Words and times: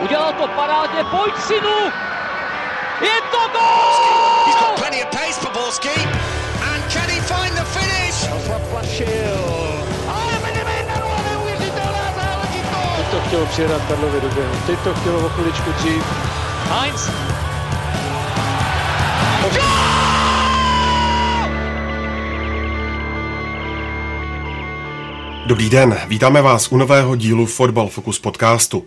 Udělal 0.00 0.32
to 0.32 0.48
parádně, 0.48 1.04
pojď 1.04 1.34
synu! 1.38 1.78
Je 3.00 3.20
to 3.30 3.38
gol! 3.52 4.46
He's 4.46 4.56
got 4.60 4.78
plenty 4.78 5.04
of 5.04 5.10
pace. 5.10 5.36
And 6.62 6.92
can 6.92 7.08
he 7.08 7.20
find 7.20 7.54
the 7.54 7.64
finish? 7.64 8.46
Zaplašil. 8.48 9.86
Ale 10.08 10.32
Medvedev, 10.42 11.04
neuvěřitelná 11.30 12.12
záležitost! 12.16 12.96
Teď 12.96 13.06
to 13.10 13.20
chtělo 13.26 13.46
přijedat 13.46 13.82
Karlovi 13.88 14.20
do 14.20 14.28
běhu. 14.28 14.54
Teď 14.66 14.78
to 14.78 14.94
chtělo 14.94 15.26
o 15.26 15.28
chviličku 15.28 15.72
dřív. 15.72 16.04
Heinz. 16.70 17.10
Dobrý 25.46 25.70
den, 25.70 25.98
vítáme 26.06 26.42
vás 26.42 26.72
u 26.72 26.76
nového 26.76 27.16
dílu 27.16 27.46
Fotbal 27.46 27.88
Focus 27.88 28.18
podcastu. 28.18 28.86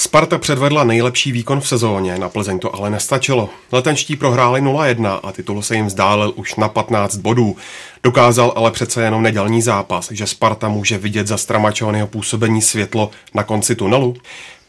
Sparta 0.00 0.38
předvedla 0.38 0.84
nejlepší 0.84 1.32
výkon 1.32 1.60
v 1.60 1.68
sezóně, 1.68 2.18
na 2.18 2.28
Plzeň 2.28 2.58
to 2.58 2.74
ale 2.74 2.90
nestačilo. 2.90 3.50
Letenští 3.72 4.16
prohráli 4.16 4.62
0-1 4.62 5.20
a 5.22 5.32
titul 5.32 5.62
se 5.62 5.76
jim 5.76 5.86
vzdálil 5.86 6.32
už 6.36 6.54
na 6.54 6.68
15 6.68 7.16
bodů. 7.16 7.56
Dokázal 8.02 8.52
ale 8.56 8.70
přece 8.70 9.02
jenom 9.02 9.22
nedělní 9.22 9.62
zápas, 9.62 10.10
že 10.10 10.26
Sparta 10.26 10.68
může 10.68 10.98
vidět 10.98 11.26
za 11.26 11.36
Stramačonyho 11.36 12.06
působení 12.06 12.62
světlo 12.62 13.10
na 13.34 13.42
konci 13.42 13.74
tunelu. 13.74 14.16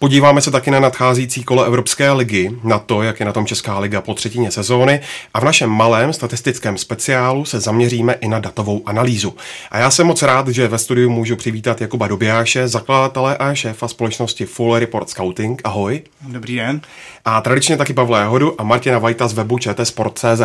Podíváme 0.02 0.42
se 0.42 0.52
taky 0.52 0.72
na 0.72 0.80
nadcházející 0.80 1.44
kolo 1.44 1.64
Evropské 1.64 2.12
ligy, 2.12 2.52
na 2.64 2.80
to, 2.80 3.02
jak 3.02 3.20
je 3.20 3.26
na 3.26 3.34
tom 3.34 3.46
Česká 3.46 3.80
liga 3.80 4.02
po 4.02 4.14
třetině 4.14 4.52
sezóny 4.52 5.02
a 5.34 5.40
v 5.40 5.44
našem 5.44 5.70
malém 5.70 6.14
statistickém 6.14 6.78
speciálu 6.78 7.46
se 7.46 7.60
zaměříme 7.60 8.14
i 8.14 8.28
na 8.28 8.40
datovou 8.40 8.82
analýzu. 8.86 9.36
A 9.72 9.78
já 9.78 9.92
jsem 9.92 10.08
moc 10.08 10.22
rád, 10.22 10.48
že 10.48 10.68
ve 10.68 10.78
studiu 10.78 11.10
můžu 11.10 11.36
přivítat 11.36 11.82
Jakuba 11.82 12.08
Dobijáše, 12.08 12.68
zakladatele 12.68 13.38
a 13.38 13.54
šéfa 13.54 13.88
společnosti 13.88 14.46
Full 14.46 14.80
Report 14.80 15.10
Scouting. 15.10 15.62
Ahoj. 15.64 16.02
Dobrý 16.22 16.56
den. 16.56 16.82
A 17.26 17.42
tradičně 17.42 17.78
taky 17.78 17.94
Pavla 17.94 18.20
Jahodu 18.20 18.62
a 18.62 18.64
Martina 18.64 19.00
Vajta 19.00 19.28
z 19.28 19.34
webu 19.34 19.60
čtsport.cz. 19.60 20.42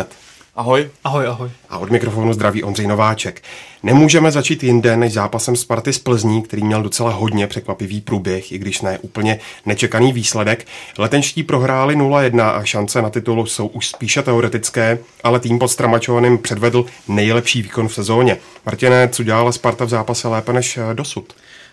Ahoj. 0.57 0.91
Ahoj, 1.05 1.27
ahoj. 1.27 1.51
A 1.69 1.79
od 1.79 1.91
mikrofonu 1.91 2.33
zdraví 2.33 2.62
Ondřej 2.62 2.87
Nováček. 2.87 3.43
Nemůžeme 3.83 4.31
začít 4.31 4.63
jinde 4.63 4.97
než 4.97 5.13
zápasem 5.13 5.57
Sparty 5.57 5.93
z 5.93 5.98
Plzní, 5.98 6.43
který 6.43 6.65
měl 6.65 6.83
docela 6.83 7.11
hodně 7.11 7.47
překvapivý 7.47 8.01
průběh, 8.01 8.53
i 8.53 8.59
když 8.59 8.81
ne 8.81 8.98
úplně 8.98 9.39
nečekaný 9.67 10.13
výsledek. 10.13 10.67
Letenští 10.98 11.43
prohráli 11.43 11.97
0-1 11.97 12.57
a 12.57 12.65
šance 12.65 13.03
na 13.03 13.11
titul 13.11 13.47
jsou 13.47 13.67
už 13.67 13.89
spíše 13.89 14.23
teoretické, 14.23 14.98
ale 15.25 15.41
tým 15.41 15.59
pod 15.59 15.69
Stramačovaným 15.69 16.39
předvedl 16.39 16.85
nejlepší 17.09 17.63
výkon 17.63 17.89
v 17.89 17.95
sezóně. 17.95 18.37
Martine, 18.67 19.09
co 19.09 19.23
dělala 19.23 19.53
Sparta 19.53 19.85
v 19.85 19.89
zápase 19.89 20.29
lépe 20.29 20.53
než 20.53 20.79
dosud? 20.93 21.33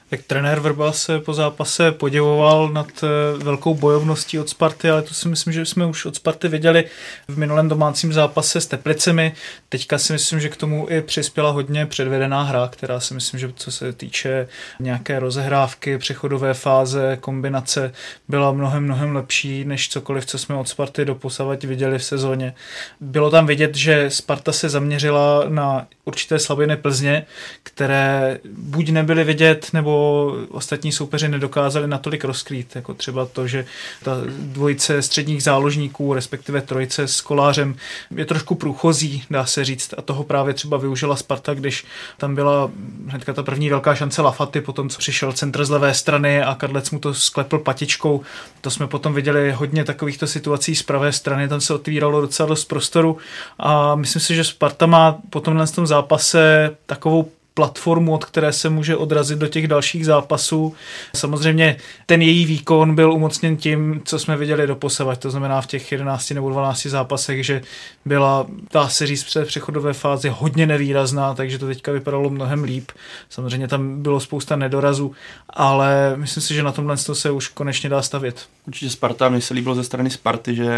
Tak 0.09 0.21
trenér 0.27 0.59
Vrba 0.59 0.91
se 0.91 1.19
po 1.19 1.33
zápase 1.33 1.91
poděvoval 1.91 2.69
nad 2.69 2.87
eh, 3.03 3.43
velkou 3.43 3.75
bojovností 3.75 4.39
od 4.39 4.49
Sparty, 4.49 4.89
ale 4.89 5.01
to 5.01 5.13
si 5.13 5.27
myslím, 5.27 5.53
že 5.53 5.65
jsme 5.65 5.85
už 5.85 6.05
od 6.05 6.15
Sparty 6.15 6.47
viděli 6.47 6.85
v 7.27 7.37
minulém 7.37 7.69
domácím 7.69 8.13
zápase 8.13 8.61
s 8.61 8.67
Teplicemi. 8.67 9.33
Teďka 9.69 9.97
si 9.97 10.13
myslím, 10.13 10.39
že 10.39 10.49
k 10.49 10.55
tomu 10.55 10.89
i 10.89 11.01
přispěla 11.01 11.51
hodně 11.51 11.85
předvedená 11.85 12.43
hra, 12.43 12.69
která 12.71 12.99
si 12.99 13.13
myslím, 13.13 13.39
že 13.39 13.53
co 13.55 13.71
se 13.71 13.93
týče 13.93 14.47
nějaké 14.79 15.19
rozehrávky, 15.19 15.97
přechodové 15.97 16.53
fáze, 16.53 17.17
kombinace, 17.21 17.93
byla 18.27 18.51
mnohem, 18.51 18.83
mnohem 18.83 19.15
lepší 19.15 19.65
než 19.65 19.89
cokoliv, 19.89 20.25
co 20.25 20.37
jsme 20.37 20.55
od 20.55 20.69
Sparty 20.69 21.05
doposavať 21.05 21.65
viděli 21.65 21.99
v 21.99 22.03
sezóně. 22.03 22.53
Bylo 23.01 23.29
tam 23.29 23.47
vidět, 23.47 23.75
že 23.75 24.09
Sparta 24.09 24.51
se 24.51 24.69
zaměřila 24.69 25.43
na 25.47 25.87
určité 26.05 26.39
slabiny 26.39 26.77
Plzně, 26.77 27.25
které 27.63 28.39
buď 28.57 28.89
nebyly 28.89 29.23
vidět, 29.23 29.69
nebo 29.73 30.35
ostatní 30.49 30.91
soupeři 30.91 31.29
nedokázali 31.29 31.87
natolik 31.87 32.23
rozkrýt, 32.23 32.75
jako 32.75 32.93
třeba 32.93 33.25
to, 33.25 33.47
že 33.47 33.65
ta 34.03 34.17
dvojice 34.39 35.01
středních 35.01 35.43
záložníků, 35.43 36.13
respektive 36.13 36.61
trojice 36.61 37.07
s 37.07 37.21
kolářem 37.21 37.75
je 38.15 38.25
trošku 38.25 38.55
průchozí, 38.55 39.23
dá 39.29 39.45
se 39.45 39.65
říct, 39.65 39.93
a 39.97 40.01
toho 40.01 40.23
právě 40.23 40.53
třeba 40.53 40.77
využila 40.77 41.15
Sparta, 41.15 41.53
když 41.53 41.85
tam 42.17 42.35
byla 42.35 42.71
hnedka 43.07 43.33
ta 43.33 43.43
první 43.43 43.69
velká 43.69 43.95
šance 43.95 44.21
Lafaty, 44.21 44.61
potom 44.61 44.89
co 44.89 44.97
přišel 44.97 45.33
centr 45.33 45.65
z 45.65 45.69
levé 45.69 45.93
strany 45.93 46.43
a 46.43 46.55
Kadlec 46.55 46.91
mu 46.91 46.99
to 46.99 47.13
sklepl 47.13 47.59
patičkou. 47.59 48.21
To 48.61 48.71
jsme 48.71 48.87
potom 48.87 49.13
viděli 49.13 49.51
hodně 49.51 49.83
takovýchto 49.83 50.27
situací 50.27 50.75
z 50.75 50.83
pravé 50.83 51.11
strany, 51.11 51.47
tam 51.47 51.61
se 51.61 51.73
otvíralo 51.73 52.21
docela 52.21 52.49
dost 52.49 52.65
prostoru 52.65 53.17
a 53.59 53.95
myslím 53.95 54.21
si, 54.21 54.35
že 54.35 54.43
Sparta 54.43 54.85
má 54.85 55.17
potom 55.29 55.57
na 55.57 55.67
tom 55.67 55.87
zápase 55.93 56.71
takovou 56.85 57.29
platformu, 57.53 58.13
od 58.13 58.25
které 58.25 58.53
se 58.53 58.69
může 58.69 58.95
odrazit 58.95 59.39
do 59.39 59.47
těch 59.47 59.67
dalších 59.67 60.05
zápasů. 60.05 60.75
Samozřejmě 61.15 61.77
ten 62.05 62.21
její 62.21 62.45
výkon 62.45 62.95
byl 62.95 63.11
umocněn 63.11 63.57
tím, 63.57 64.01
co 64.05 64.19
jsme 64.19 64.37
viděli 64.37 64.67
do 64.67 64.75
posavať, 64.75 65.19
to 65.19 65.29
znamená 65.29 65.61
v 65.61 65.67
těch 65.67 65.91
11 65.91 66.31
nebo 66.31 66.49
12 66.49 66.85
zápasech, 66.85 67.45
že 67.45 67.61
byla, 68.05 68.47
ta 68.67 68.87
se 68.89 69.07
říct, 69.07 69.23
před 69.23 69.47
přechodové 69.47 69.93
fázi 69.93 70.29
hodně 70.29 70.65
nevýrazná, 70.65 71.33
takže 71.33 71.59
to 71.59 71.67
teďka 71.67 71.91
vypadalo 71.91 72.29
mnohem 72.29 72.63
líp. 72.63 72.91
Samozřejmě 73.29 73.67
tam 73.67 74.01
bylo 74.01 74.19
spousta 74.19 74.55
nedorazů, 74.55 75.11
ale 75.49 76.13
myslím 76.15 76.43
si, 76.43 76.53
že 76.53 76.63
na 76.63 76.71
tomhle 76.71 76.97
se 76.97 77.31
už 77.31 77.47
konečně 77.47 77.89
dá 77.89 78.01
stavět. 78.01 78.45
Určitě 78.67 78.89
Sparta, 78.89 79.29
mně 79.29 79.41
se 79.41 79.53
líbilo 79.53 79.75
ze 79.75 79.83
strany 79.83 80.09
Sparty, 80.09 80.55
že 80.55 80.69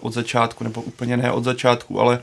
od 0.00 0.12
začátku, 0.12 0.64
nebo 0.64 0.82
úplně 0.82 1.16
ne 1.16 1.32
od 1.32 1.44
začátku, 1.44 2.00
ale 2.00 2.22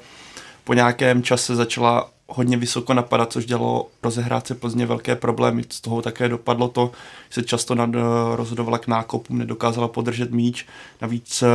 po 0.64 0.74
nějakém 0.74 1.24
čase 1.24 1.56
začala 1.56 2.09
hodně 2.29 2.57
vysoko 2.57 2.93
napadat, 2.93 3.31
což 3.31 3.45
dělalo 3.45 3.88
rozehrát 4.03 4.47
se 4.47 4.55
Plzně 4.55 4.85
velké 4.85 5.15
problémy. 5.15 5.63
Z 5.69 5.81
toho 5.81 6.01
také 6.01 6.29
dopadlo 6.29 6.67
to, 6.67 6.91
že 7.29 7.41
se 7.41 7.47
často 7.47 7.75
nad, 7.75 7.89
eh, 7.95 7.99
rozhodovala 8.35 8.77
k 8.77 8.88
nákopům, 8.88 9.38
nedokázala 9.38 9.88
podržet 9.88 10.31
míč. 10.31 10.66
Navíc 11.01 11.43
eh, 11.43 11.47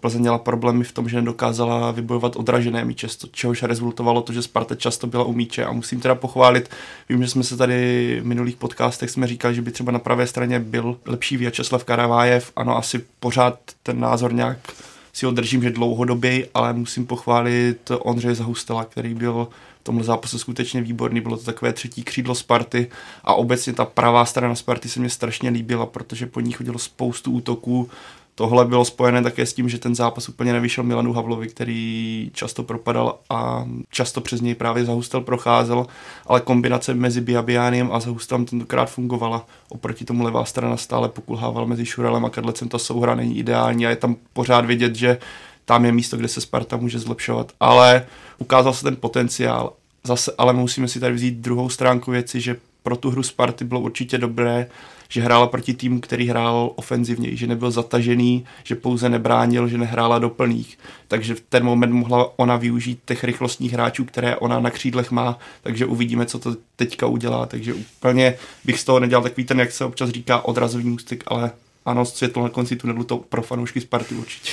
Plzeň 0.00 0.20
měla 0.20 0.38
problémy 0.38 0.84
v 0.84 0.92
tom, 0.92 1.08
že 1.08 1.16
nedokázala 1.16 1.90
vybojovat 1.90 2.36
odražené 2.36 2.84
míče, 2.84 3.06
čehož 3.30 3.62
rezultovalo 3.62 4.22
to, 4.22 4.32
že 4.32 4.42
Sparta 4.42 4.74
často 4.74 5.06
byla 5.06 5.24
u 5.24 5.32
míče. 5.32 5.64
A 5.64 5.72
musím 5.72 6.00
teda 6.00 6.14
pochválit, 6.14 6.70
vím, 7.08 7.22
že 7.22 7.28
jsme 7.28 7.42
se 7.42 7.56
tady 7.56 8.18
v 8.22 8.26
minulých 8.26 8.56
podcastech 8.56 9.10
jsme 9.10 9.26
říkali, 9.26 9.54
že 9.54 9.62
by 9.62 9.70
třeba 9.70 9.92
na 9.92 9.98
pravé 9.98 10.26
straně 10.26 10.60
byl 10.60 10.96
lepší 11.06 11.36
Vyačeslav 11.36 11.84
Karavájev. 11.84 12.52
Ano, 12.56 12.76
asi 12.76 13.04
pořád 13.20 13.58
ten 13.82 14.00
názor 14.00 14.32
nějak 14.32 14.58
si 15.12 15.26
ho 15.26 15.32
držím, 15.32 15.62
že 15.62 15.70
dlouhodobě, 15.70 16.46
ale 16.54 16.72
musím 16.72 17.06
pochválit 17.06 17.90
Ondřeje 18.00 18.34
Zahustela, 18.34 18.84
který 18.84 19.14
byl 19.14 19.48
tomhle 19.82 20.04
zápase 20.04 20.38
skutečně 20.38 20.82
výborný, 20.82 21.20
bylo 21.20 21.36
to 21.36 21.44
takové 21.44 21.72
třetí 21.72 22.02
křídlo 22.02 22.34
Sparty 22.34 22.90
a 23.24 23.34
obecně 23.34 23.72
ta 23.72 23.84
pravá 23.84 24.24
strana 24.24 24.54
Sparty 24.54 24.88
se 24.88 25.00
mě 25.00 25.10
strašně 25.10 25.50
líbila, 25.50 25.86
protože 25.86 26.26
po 26.26 26.40
ní 26.40 26.52
chodilo 26.52 26.78
spoustu 26.78 27.32
útoků, 27.32 27.90
Tohle 28.40 28.64
bylo 28.64 28.84
spojené 28.84 29.22
také 29.22 29.46
s 29.46 29.54
tím, 29.54 29.68
že 29.68 29.78
ten 29.78 29.94
zápas 29.94 30.28
úplně 30.28 30.52
nevyšel 30.52 30.84
Milanu 30.84 31.12
Havlovi, 31.12 31.48
který 31.48 32.30
často 32.34 32.62
propadal 32.62 33.18
a 33.30 33.68
často 33.90 34.20
přes 34.20 34.40
něj 34.40 34.54
právě 34.54 34.84
Zahustel 34.84 35.20
procházel, 35.20 35.86
ale 36.26 36.40
kombinace 36.40 36.94
mezi 36.94 37.20
Biabiánem 37.20 37.92
a 37.92 38.00
Zahustelem 38.00 38.44
tentokrát 38.44 38.90
fungovala. 38.90 39.46
Oproti 39.68 40.04
tomu 40.04 40.24
levá 40.24 40.44
strana 40.44 40.76
stále 40.76 41.08
pokulhával 41.08 41.66
mezi 41.66 41.86
Šurelem 41.86 42.24
a 42.24 42.30
Kadlecem, 42.30 42.68
ta 42.68 42.78
souhra 42.78 43.14
není 43.14 43.38
ideální 43.38 43.86
a 43.86 43.90
je 43.90 43.96
tam 43.96 44.16
pořád 44.32 44.64
vidět, 44.66 44.94
že 44.94 45.18
tam 45.64 45.84
je 45.84 45.92
místo, 45.92 46.16
kde 46.16 46.28
se 46.28 46.40
Sparta 46.40 46.76
může 46.76 46.98
zlepšovat. 46.98 47.52
Ale 47.60 48.06
ukázal 48.40 48.74
se 48.74 48.84
ten 48.84 48.96
potenciál. 48.96 49.72
Zase, 50.04 50.32
ale 50.38 50.52
musíme 50.52 50.88
si 50.88 51.00
tady 51.00 51.14
vzít 51.14 51.34
druhou 51.34 51.68
stránku 51.68 52.10
věci, 52.10 52.40
že 52.40 52.56
pro 52.82 52.96
tu 52.96 53.10
hru 53.10 53.22
Sparty 53.22 53.64
bylo 53.64 53.80
určitě 53.80 54.18
dobré, 54.18 54.66
že 55.08 55.22
hrála 55.22 55.46
proti 55.46 55.74
týmu, 55.74 56.00
který 56.00 56.28
hrál 56.28 56.72
ofenzivně, 56.76 57.36
že 57.36 57.46
nebyl 57.46 57.70
zatažený, 57.70 58.44
že 58.64 58.74
pouze 58.74 59.08
nebránil, 59.08 59.68
že 59.68 59.78
nehrála 59.78 60.18
do 60.18 60.30
plných. 60.30 60.78
Takže 61.08 61.34
v 61.34 61.40
ten 61.40 61.64
moment 61.64 61.92
mohla 61.92 62.38
ona 62.38 62.56
využít 62.56 63.00
těch 63.04 63.24
rychlostních 63.24 63.72
hráčů, 63.72 64.04
které 64.04 64.36
ona 64.36 64.60
na 64.60 64.70
křídlech 64.70 65.10
má, 65.10 65.38
takže 65.62 65.86
uvidíme, 65.86 66.26
co 66.26 66.38
to 66.38 66.56
teďka 66.76 67.06
udělá. 67.06 67.46
Takže 67.46 67.74
úplně 67.74 68.34
bych 68.64 68.80
z 68.80 68.84
toho 68.84 69.00
nedělal 69.00 69.22
takový 69.22 69.44
ten, 69.44 69.60
jak 69.60 69.72
se 69.72 69.84
občas 69.84 70.10
říká, 70.10 70.44
odrazový 70.44 70.84
můstek, 70.84 71.24
ale 71.26 71.50
ano, 71.84 72.04
světlo 72.04 72.42
na 72.42 72.48
konci 72.48 72.76
tunelu 72.76 73.04
to 73.04 73.16
pro 73.16 73.42
fanoušky 73.42 73.80
Sparty 73.80 74.14
určitě. 74.14 74.52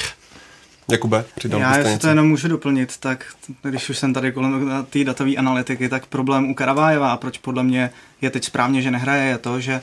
Jakube, 0.91 1.25
přidal 1.35 1.59
Já 1.59 1.77
jestli 1.77 1.97
to 1.97 2.07
jenom 2.07 2.27
můžu 2.27 2.47
doplnit, 2.47 2.97
tak 2.97 3.25
když 3.63 3.89
už 3.89 3.97
jsem 3.97 4.13
tady 4.13 4.31
kolem 4.31 4.85
té 4.89 5.03
datové 5.03 5.35
analytiky, 5.35 5.89
tak 5.89 6.05
problém 6.05 6.49
u 6.49 6.53
Karavájeva 6.53 7.11
a 7.11 7.17
proč 7.17 7.37
podle 7.37 7.63
mě 7.63 7.89
je 8.21 8.29
teď 8.29 8.43
správně, 8.43 8.81
že 8.81 8.91
nehraje, 8.91 9.29
je 9.29 9.37
to, 9.37 9.59
že 9.59 9.81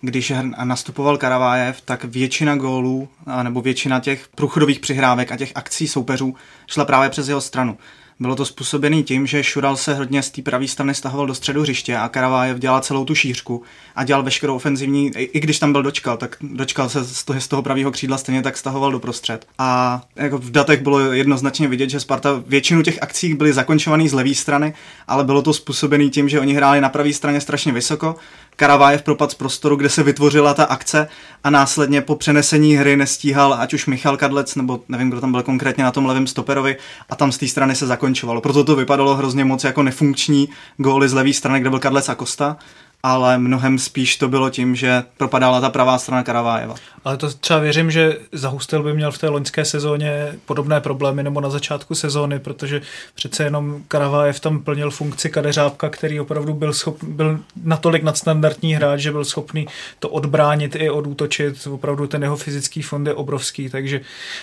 když 0.00 0.32
nastupoval 0.64 1.18
Karavájev, 1.18 1.80
tak 1.80 2.04
většina 2.04 2.56
gólů, 2.56 3.08
nebo 3.42 3.60
většina 3.60 4.00
těch 4.00 4.28
průchodových 4.28 4.80
přihrávek 4.80 5.32
a 5.32 5.36
těch 5.36 5.52
akcí 5.54 5.88
soupeřů 5.88 6.34
šla 6.66 6.84
právě 6.84 7.10
přes 7.10 7.28
jeho 7.28 7.40
stranu. 7.40 7.78
Bylo 8.20 8.36
to 8.36 8.44
způsobené 8.44 9.02
tím, 9.02 9.26
že 9.26 9.44
Šural 9.44 9.76
se 9.76 9.94
hodně 9.94 10.22
z 10.22 10.30
té 10.30 10.42
pravé 10.42 10.68
strany 10.68 10.94
stahoval 10.94 11.26
do 11.26 11.34
středu 11.34 11.62
hřiště 11.62 11.96
a 11.96 12.08
Karavájev 12.08 12.58
dělal 12.58 12.80
celou 12.80 13.04
tu 13.04 13.14
šířku 13.14 13.62
a 13.96 14.04
dělal 14.04 14.22
veškerou 14.22 14.56
ofenzivní, 14.56 15.10
i, 15.16 15.22
i 15.22 15.40
když 15.40 15.58
tam 15.58 15.72
byl 15.72 15.82
dočkal, 15.82 16.16
tak 16.16 16.36
dočkal 16.40 16.88
se 16.88 17.04
z 17.04 17.24
toho, 17.24 17.40
z 17.40 17.48
toho 17.48 17.62
pravého 17.62 17.90
křídla 17.90 18.18
stejně 18.18 18.42
tak 18.42 18.56
stahoval 18.56 18.92
do 18.92 19.00
prostřed. 19.00 19.46
A 19.58 20.02
jako 20.16 20.38
v 20.38 20.50
datech 20.50 20.82
bylo 20.82 21.00
jednoznačně 21.12 21.68
vidět, 21.68 21.90
že 21.90 22.00
Sparta 22.00 22.42
většinu 22.46 22.82
těch 22.82 23.02
akcí 23.02 23.34
byly 23.34 23.52
zakončovaný 23.52 24.08
z 24.08 24.12
levé 24.12 24.34
strany, 24.34 24.74
ale 25.08 25.24
bylo 25.24 25.42
to 25.42 25.52
způsobené 25.52 26.08
tím, 26.08 26.28
že 26.28 26.40
oni 26.40 26.54
hráli 26.54 26.80
na 26.80 26.88
pravé 26.88 27.12
straně 27.12 27.40
strašně 27.40 27.72
vysoko, 27.72 28.16
Karavájev 28.56 29.02
propad 29.02 29.30
z 29.30 29.34
prostoru, 29.34 29.76
kde 29.76 29.88
se 29.88 30.02
vytvořila 30.02 30.54
ta 30.54 30.64
akce 30.64 31.08
a 31.44 31.50
následně 31.50 32.00
po 32.00 32.16
přenesení 32.16 32.76
hry 32.76 32.96
nestíhal 32.96 33.54
ať 33.54 33.74
už 33.74 33.86
Michal 33.86 34.16
Kadlec, 34.16 34.54
nebo 34.54 34.80
nevím, 34.88 35.10
kdo 35.10 35.20
tam 35.20 35.32
byl 35.32 35.42
konkrétně 35.42 35.84
na 35.84 35.90
tom 35.90 36.06
levém 36.06 36.26
stoperovi 36.26 36.76
a 37.10 37.16
tam 37.16 37.32
z 37.32 37.38
té 37.38 37.48
strany 37.48 37.74
se 37.74 37.86
zakončovalo. 38.06 38.40
Proto 38.40 38.64
to 38.64 38.76
vypadalo 38.76 39.16
hrozně 39.16 39.44
moc 39.44 39.64
jako 39.64 39.82
nefunkční 39.82 40.48
góly 40.76 41.08
z 41.08 41.12
levé 41.12 41.32
strany, 41.32 41.60
kde 41.60 41.70
byl 41.70 41.78
Kadlec 41.78 42.08
a 42.08 42.14
Kosta 42.14 42.56
ale 43.02 43.38
mnohem 43.38 43.78
spíš 43.78 44.16
to 44.16 44.28
bylo 44.28 44.50
tím, 44.50 44.76
že 44.76 45.02
propadala 45.16 45.60
ta 45.60 45.70
pravá 45.70 45.98
strana 45.98 46.22
Karavájeva. 46.22 46.74
Ale 47.04 47.16
to 47.16 47.30
třeba 47.30 47.58
věřím, 47.58 47.90
že 47.90 48.16
Zahustil 48.32 48.82
by 48.82 48.94
měl 48.94 49.12
v 49.12 49.18
té 49.18 49.28
loňské 49.28 49.64
sezóně 49.64 50.32
podobné 50.46 50.80
problémy 50.80 51.22
nebo 51.22 51.40
na 51.40 51.50
začátku 51.50 51.94
sezóny, 51.94 52.38
protože 52.38 52.80
přece 53.14 53.44
jenom 53.44 53.82
Karavájev 53.88 54.40
tam 54.40 54.60
plnil 54.60 54.90
funkci 54.90 55.30
kadeřábka, 55.30 55.88
který 55.88 56.20
opravdu 56.20 56.54
byl, 56.54 56.72
schop, 56.72 57.04
byl 57.04 57.38
natolik 57.64 58.02
nadstandardní 58.02 58.74
hráč, 58.74 59.00
že 59.00 59.12
byl 59.12 59.24
schopný 59.24 59.66
to 59.98 60.08
odbránit 60.08 60.76
i 60.76 60.90
odútočit. 60.90 61.66
Opravdu 61.66 62.06
ten 62.06 62.22
jeho 62.22 62.36
fyzický 62.36 62.82
fond 62.82 63.06
je 63.06 63.14
obrovský. 63.14 63.68
Takže 63.68 64.00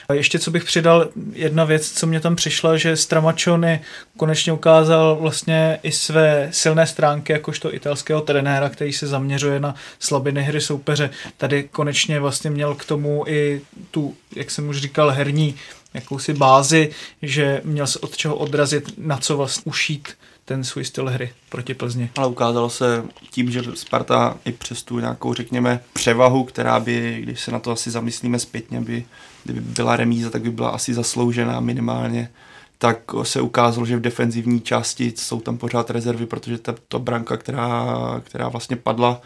a 0.10 0.14
ještě 0.14 0.40
co 0.40 0.52
bych 0.52 0.64
přidal, 0.64 1.08
jedna 1.34 1.64
věc, 1.64 1.92
co 1.92 2.08
mě 2.08 2.20
tam 2.20 2.36
přišla, 2.36 2.78
že 2.78 2.98
Stramačony 2.98 3.82
konečně 4.18 4.54
ukázal 4.54 5.18
vlastně 5.22 5.80
i 5.84 5.92
své 5.92 6.50
silné 6.52 6.88
stránky 6.88 7.34
jakožto 7.34 7.76
italského 7.76 8.22
trenéra, 8.22 8.43
který 8.70 8.94
se 8.94 9.08
zaměřuje 9.08 9.60
na 9.60 9.76
slabiny 10.00 10.44
hry 10.44 10.62
soupeře. 10.62 11.10
Tady 11.38 11.64
konečně 11.64 12.20
vlastně 12.20 12.50
měl 12.50 12.76
k 12.76 12.86
tomu 12.86 13.24
i 13.28 13.62
tu, 13.92 14.16
jak 14.36 14.52
jsem 14.52 14.70
už 14.70 14.82
říkal, 14.82 15.12
herní 15.12 15.56
jakousi 15.94 16.34
bázi, 16.34 16.90
že 17.22 17.62
měl 17.64 17.88
se 17.88 18.00
od 18.00 18.18
čeho 18.18 18.36
odrazit, 18.36 18.94
na 18.98 19.18
co 19.18 19.38
vlastně 19.38 19.64
ušít 19.66 20.10
ten 20.46 20.64
svůj 20.64 20.86
styl 20.86 21.10
hry 21.10 21.34
proti 21.50 21.74
Plzni. 21.74 22.10
Ale 22.16 22.28
ukázalo 22.28 22.70
se 22.70 23.04
tím, 23.32 23.52
že 23.52 23.64
Sparta 23.74 24.38
i 24.46 24.52
přes 24.52 24.84
tu 24.84 25.00
nějakou, 25.00 25.34
řekněme, 25.34 25.80
převahu, 25.94 26.44
která 26.44 26.80
by, 26.80 27.20
když 27.22 27.40
se 27.42 27.52
na 27.52 27.60
to 27.60 27.72
asi 27.72 27.92
zamyslíme 27.92 28.40
zpětně, 28.40 28.82
by, 28.82 29.06
kdyby 29.44 29.62
byla 29.62 29.96
remíza, 29.96 30.30
tak 30.30 30.42
by 30.42 30.52
byla 30.52 30.70
asi 30.70 30.94
zasloužená 30.94 31.60
minimálně 31.60 32.30
tak 32.78 33.00
se 33.24 33.42
ukázalo, 33.42 33.86
že 33.86 33.98
v 33.98 34.02
defenzivní 34.02 34.62
části 34.62 35.14
jsou 35.16 35.40
tam 35.40 35.58
pořád 35.58 35.90
rezervy, 35.90 36.26
protože 36.26 36.58
ta, 36.58 36.76
ta 36.88 37.00
branka, 37.00 37.38
která, 37.38 37.96
která 38.24 38.50
vlastně 38.50 38.76
padla, 38.76 39.22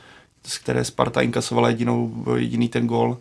z 0.47 0.57
které 0.57 0.85
Sparta 0.85 1.21
inkasovala 1.21 1.69
jedinou, 1.69 2.25
jediný 2.35 2.69
ten 2.69 2.87
gol 2.87 3.17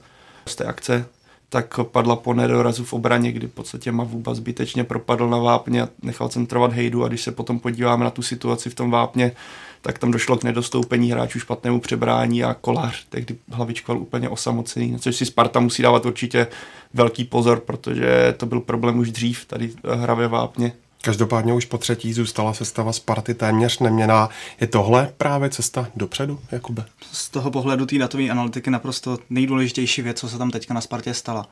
z 0.47 0.57
té 0.57 0.65
akce, 0.65 1.07
tak 1.49 1.81
padla 1.83 2.17
po 2.17 2.35
nedorazu 2.35 2.85
v 2.85 2.93
obraně, 2.93 3.33
kdy 3.33 3.47
v 3.47 3.53
podstatě 3.53 3.93
Mavuba 3.93 4.35
zbytečně 4.35 4.85
propadl 4.85 5.29
na 5.29 5.39
vápně 5.39 5.83
a 5.83 5.89
nechal 6.03 6.29
centrovat 6.29 6.73
Hejdu. 6.73 7.05
A 7.05 7.09
když 7.09 7.23
se 7.23 7.33
potom 7.33 7.59
podíváme 7.59 8.05
na 8.05 8.11
tu 8.11 8.23
situaci 8.23 8.71
v 8.71 8.75
tom 8.75 8.91
vápně, 8.91 9.33
tak 9.87 9.99
tam 9.99 10.11
došlo 10.11 10.37
k 10.37 10.45
nedostoupení 10.45 11.11
hráčů, 11.11 11.41
špatnému 11.41 11.81
přebrání 11.81 12.45
a 12.45 12.55
kolář 12.55 13.07
tehdy 13.09 13.37
hlavičkoval 13.51 14.03
úplně 14.03 14.29
osamocený, 14.29 14.91
na 14.91 14.99
což 14.99 15.17
si 15.17 15.27
Sparta 15.27 15.61
musí 15.61 15.83
dávat 15.83 16.07
určitě 16.07 16.47
velký 16.95 17.25
pozor, 17.25 17.61
protože 17.61 18.35
to 18.37 18.47
byl 18.47 18.61
problém 18.61 18.99
už 18.99 19.11
dřív 19.11 19.45
tady 19.45 19.71
hra 19.95 20.15
ve 20.15 20.29
vápně. 20.29 20.73
Každopádně 21.03 21.53
už 21.53 21.65
po 21.65 21.79
třetí 21.79 22.13
zůstala 22.13 22.55
sestava 22.55 22.93
Sparty 22.93 23.35
téměř 23.35 23.79
neměná. 23.79 24.29
Je 24.61 24.67
tohle 24.67 25.13
právě 25.17 25.51
cesta 25.51 25.89
dopředu, 25.97 26.41
Jakube? 26.53 26.85
Z 27.13 27.31
toho 27.31 27.51
pohledu 27.51 27.87
té 27.87 27.99
datové 27.99 28.29
analytiky 28.29 28.71
naprosto 28.71 29.19
nejdůležitější 29.31 30.03
věc, 30.03 30.21
co 30.21 30.29
se 30.29 30.39
tam 30.39 30.51
teďka 30.51 30.75
na 30.75 30.81
Spartě 30.81 31.15
stala. 31.15 31.49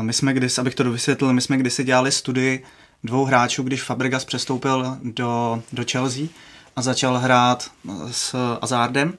My 0.00 0.12
jsme 0.12 0.32
když, 0.32 0.58
abych 0.58 0.74
to 0.74 0.82
dovysvětlil, 0.82 1.32
my 1.32 1.40
jsme 1.40 1.56
kdysi 1.56 1.84
dělali 1.84 2.12
studii 2.12 2.64
dvou 3.04 3.24
hráčů, 3.24 3.62
když 3.62 3.82
Fabregas 3.82 4.24
přestoupil 4.24 4.96
do, 5.02 5.62
do 5.72 5.84
Chelsea 5.92 6.26
a 6.76 6.82
začal 6.82 7.18
hrát 7.18 7.70
s 8.10 8.56
Azardem 8.60 9.14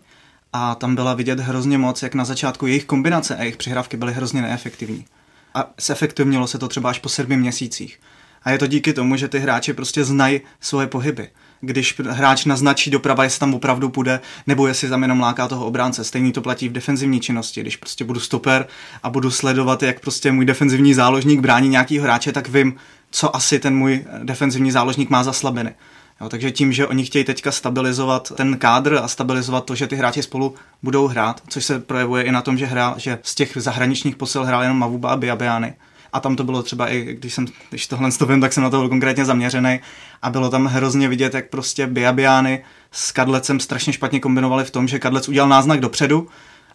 a 0.54 0.76
tam 0.76 0.96
byla 0.96 1.14
vidět 1.14 1.40
hrozně 1.40 1.78
moc, 1.78 2.04
jak 2.04 2.16
na 2.16 2.26
začátku 2.26 2.68
jejich 2.68 2.86
kombinace 2.86 3.36
a 3.36 3.42
jejich 3.42 3.58
přihrávky 3.58 3.98
byly 3.98 4.14
hrozně 4.14 4.42
neefektivní. 4.42 5.06
A 5.54 5.70
zefektivnilo 5.82 6.48
se 6.48 6.58
to 6.58 6.68
třeba 6.68 6.90
až 6.90 7.00
po 7.00 7.10
sedmi 7.10 7.38
měsících. 7.38 8.00
A 8.44 8.52
je 8.52 8.58
to 8.58 8.68
díky 8.68 8.94
tomu, 8.94 9.16
že 9.16 9.28
ty 9.28 9.40
hráči 9.40 9.74
prostě 9.74 10.06
znají 10.06 10.42
svoje 10.60 10.88
pohyby. 10.88 11.30
Když 11.62 12.00
hráč 12.10 12.46
naznačí 12.46 12.92
doprava, 12.92 13.24
jestli 13.24 13.40
tam 13.40 13.54
opravdu 13.54 13.90
půjde, 13.90 14.20
nebo 14.48 14.68
jestli 14.68 14.90
tam 14.90 15.02
jenom 15.02 15.20
láká 15.20 15.48
toho 15.48 15.66
obránce. 15.66 16.04
Stejný 16.04 16.32
to 16.32 16.42
platí 16.42 16.70
v 16.70 16.72
defenzivní 16.72 17.20
činnosti. 17.20 17.62
Když 17.62 17.76
prostě 17.76 18.04
budu 18.04 18.20
stoper 18.20 18.68
a 19.04 19.10
budu 19.10 19.32
sledovat, 19.32 19.84
jak 19.84 20.00
prostě 20.00 20.32
můj 20.32 20.46
defenzivní 20.46 20.94
záložník 20.94 21.40
brání 21.40 21.70
nějaký 21.70 22.00
hráče, 22.00 22.32
tak 22.32 22.50
vím, 22.50 22.76
co 23.12 23.36
asi 23.36 23.60
ten 23.60 23.76
můj 23.76 24.06
defenzivní 24.24 24.72
záložník 24.72 25.10
má 25.10 25.24
za 25.24 25.34
slabiny. 25.34 25.74
Jo, 26.22 26.30
takže 26.30 26.52
tím, 26.52 26.74
že 26.74 26.88
oni 26.88 27.06
chtějí 27.06 27.26
teďka 27.26 27.52
stabilizovat 27.52 28.32
ten 28.36 28.58
kádr 28.58 29.00
a 29.04 29.08
stabilizovat 29.08 29.66
to, 29.66 29.76
že 29.76 29.88
ty 29.88 29.96
hráči 29.96 30.24
spolu 30.24 30.56
budou 30.84 31.08
hrát, 31.08 31.42
což 31.48 31.66
se 31.66 31.80
projevuje 31.80 32.24
i 32.24 32.32
na 32.32 32.42
tom, 32.42 32.58
že, 32.58 32.66
hrál, 32.66 32.94
že 32.98 33.20
z 33.24 33.36
těch 33.36 33.52
zahraničních 33.56 34.16
posil 34.16 34.46
hrál 34.46 34.62
jenom 34.62 34.78
Mavuba 34.78 35.10
a 35.10 35.16
Biabiany. 35.16 35.74
A 36.14 36.20
tam 36.20 36.36
to 36.36 36.44
bylo 36.44 36.64
třeba 36.64 36.92
i, 36.92 37.02
když 37.02 37.34
jsem, 37.34 37.46
když 37.70 37.88
tohle 37.88 38.10
vím, 38.28 38.42
tak 38.42 38.54
jsem 38.54 38.64
na 38.64 38.70
to 38.70 38.78
byl 38.78 38.90
konkrétně 38.90 39.26
zaměřený 39.26 39.80
a 40.22 40.30
bylo 40.30 40.50
tam 40.50 40.66
hrozně 40.66 41.08
vidět, 41.08 41.34
jak 41.34 41.50
prostě 41.50 41.88
Biabiany 41.88 42.64
s 42.92 43.12
Kadlecem 43.12 43.60
strašně 43.60 43.94
špatně 43.94 44.20
kombinovali 44.20 44.64
v 44.64 44.72
tom, 44.72 44.88
že 44.88 45.00
Kadlec 45.00 45.30
udělal 45.30 45.50
náznak 45.50 45.80
dopředu, 45.80 46.28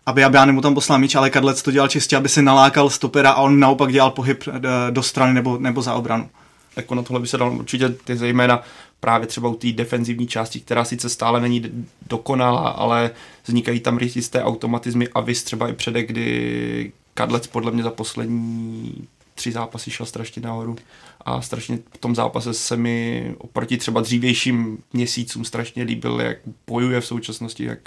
aby 0.06 0.20
Biabiany 0.20 0.52
mu 0.52 0.60
tam 0.60 0.74
poslal 0.74 0.98
míč, 0.98 1.14
ale 1.14 1.30
Kadlec 1.30 1.62
to 1.62 1.70
dělal 1.70 1.88
čistě, 1.88 2.16
aby 2.16 2.28
si 2.28 2.42
nalákal 2.42 2.90
stopera 2.90 3.30
a 3.30 3.40
on 3.42 3.60
naopak 3.60 3.92
dělal 3.92 4.10
pohyb 4.10 4.44
eh, 4.48 4.60
do 4.90 5.02
strany 5.02 5.34
nebo, 5.34 5.58
nebo 5.58 5.82
za 5.82 5.94
obranu. 5.94 6.28
Jako 6.76 6.94
na 6.94 7.02
tohle 7.02 7.20
by 7.20 7.26
se 7.26 7.38
dalo 7.38 7.52
určitě 7.52 7.88
ty 7.88 8.16
zejména 8.16 8.62
právě 9.06 9.26
třeba 9.26 9.48
u 9.48 9.54
té 9.54 9.72
defenzivní 9.72 10.26
části, 10.26 10.60
která 10.60 10.84
sice 10.84 11.08
stále 11.08 11.40
není 11.40 11.86
dokonalá, 12.08 12.68
ale 12.68 13.10
vznikají 13.44 13.80
tam 13.80 13.98
jisté 14.00 14.42
automatizmy 14.42 15.08
a 15.08 15.20
vys 15.20 15.44
třeba 15.44 15.68
i 15.68 15.72
předek, 15.72 16.08
kdy 16.08 16.92
Kadlec 17.14 17.46
podle 17.46 17.72
mě 17.72 17.82
za 17.82 17.90
poslední 17.90 19.08
tři 19.34 19.52
zápasy 19.52 19.90
šel 19.90 20.06
strašně 20.06 20.42
nahoru 20.42 20.76
a 21.20 21.42
strašně 21.42 21.78
v 21.94 21.98
tom 21.98 22.14
zápase 22.14 22.54
se 22.54 22.76
mi 22.76 23.34
oproti 23.38 23.76
třeba 23.76 24.00
dřívějším 24.00 24.78
měsícům 24.92 25.44
strašně 25.44 25.82
líbil, 25.82 26.20
jak 26.20 26.38
bojuje 26.66 27.00
v 27.00 27.06
současnosti, 27.06 27.64
jak 27.64 27.78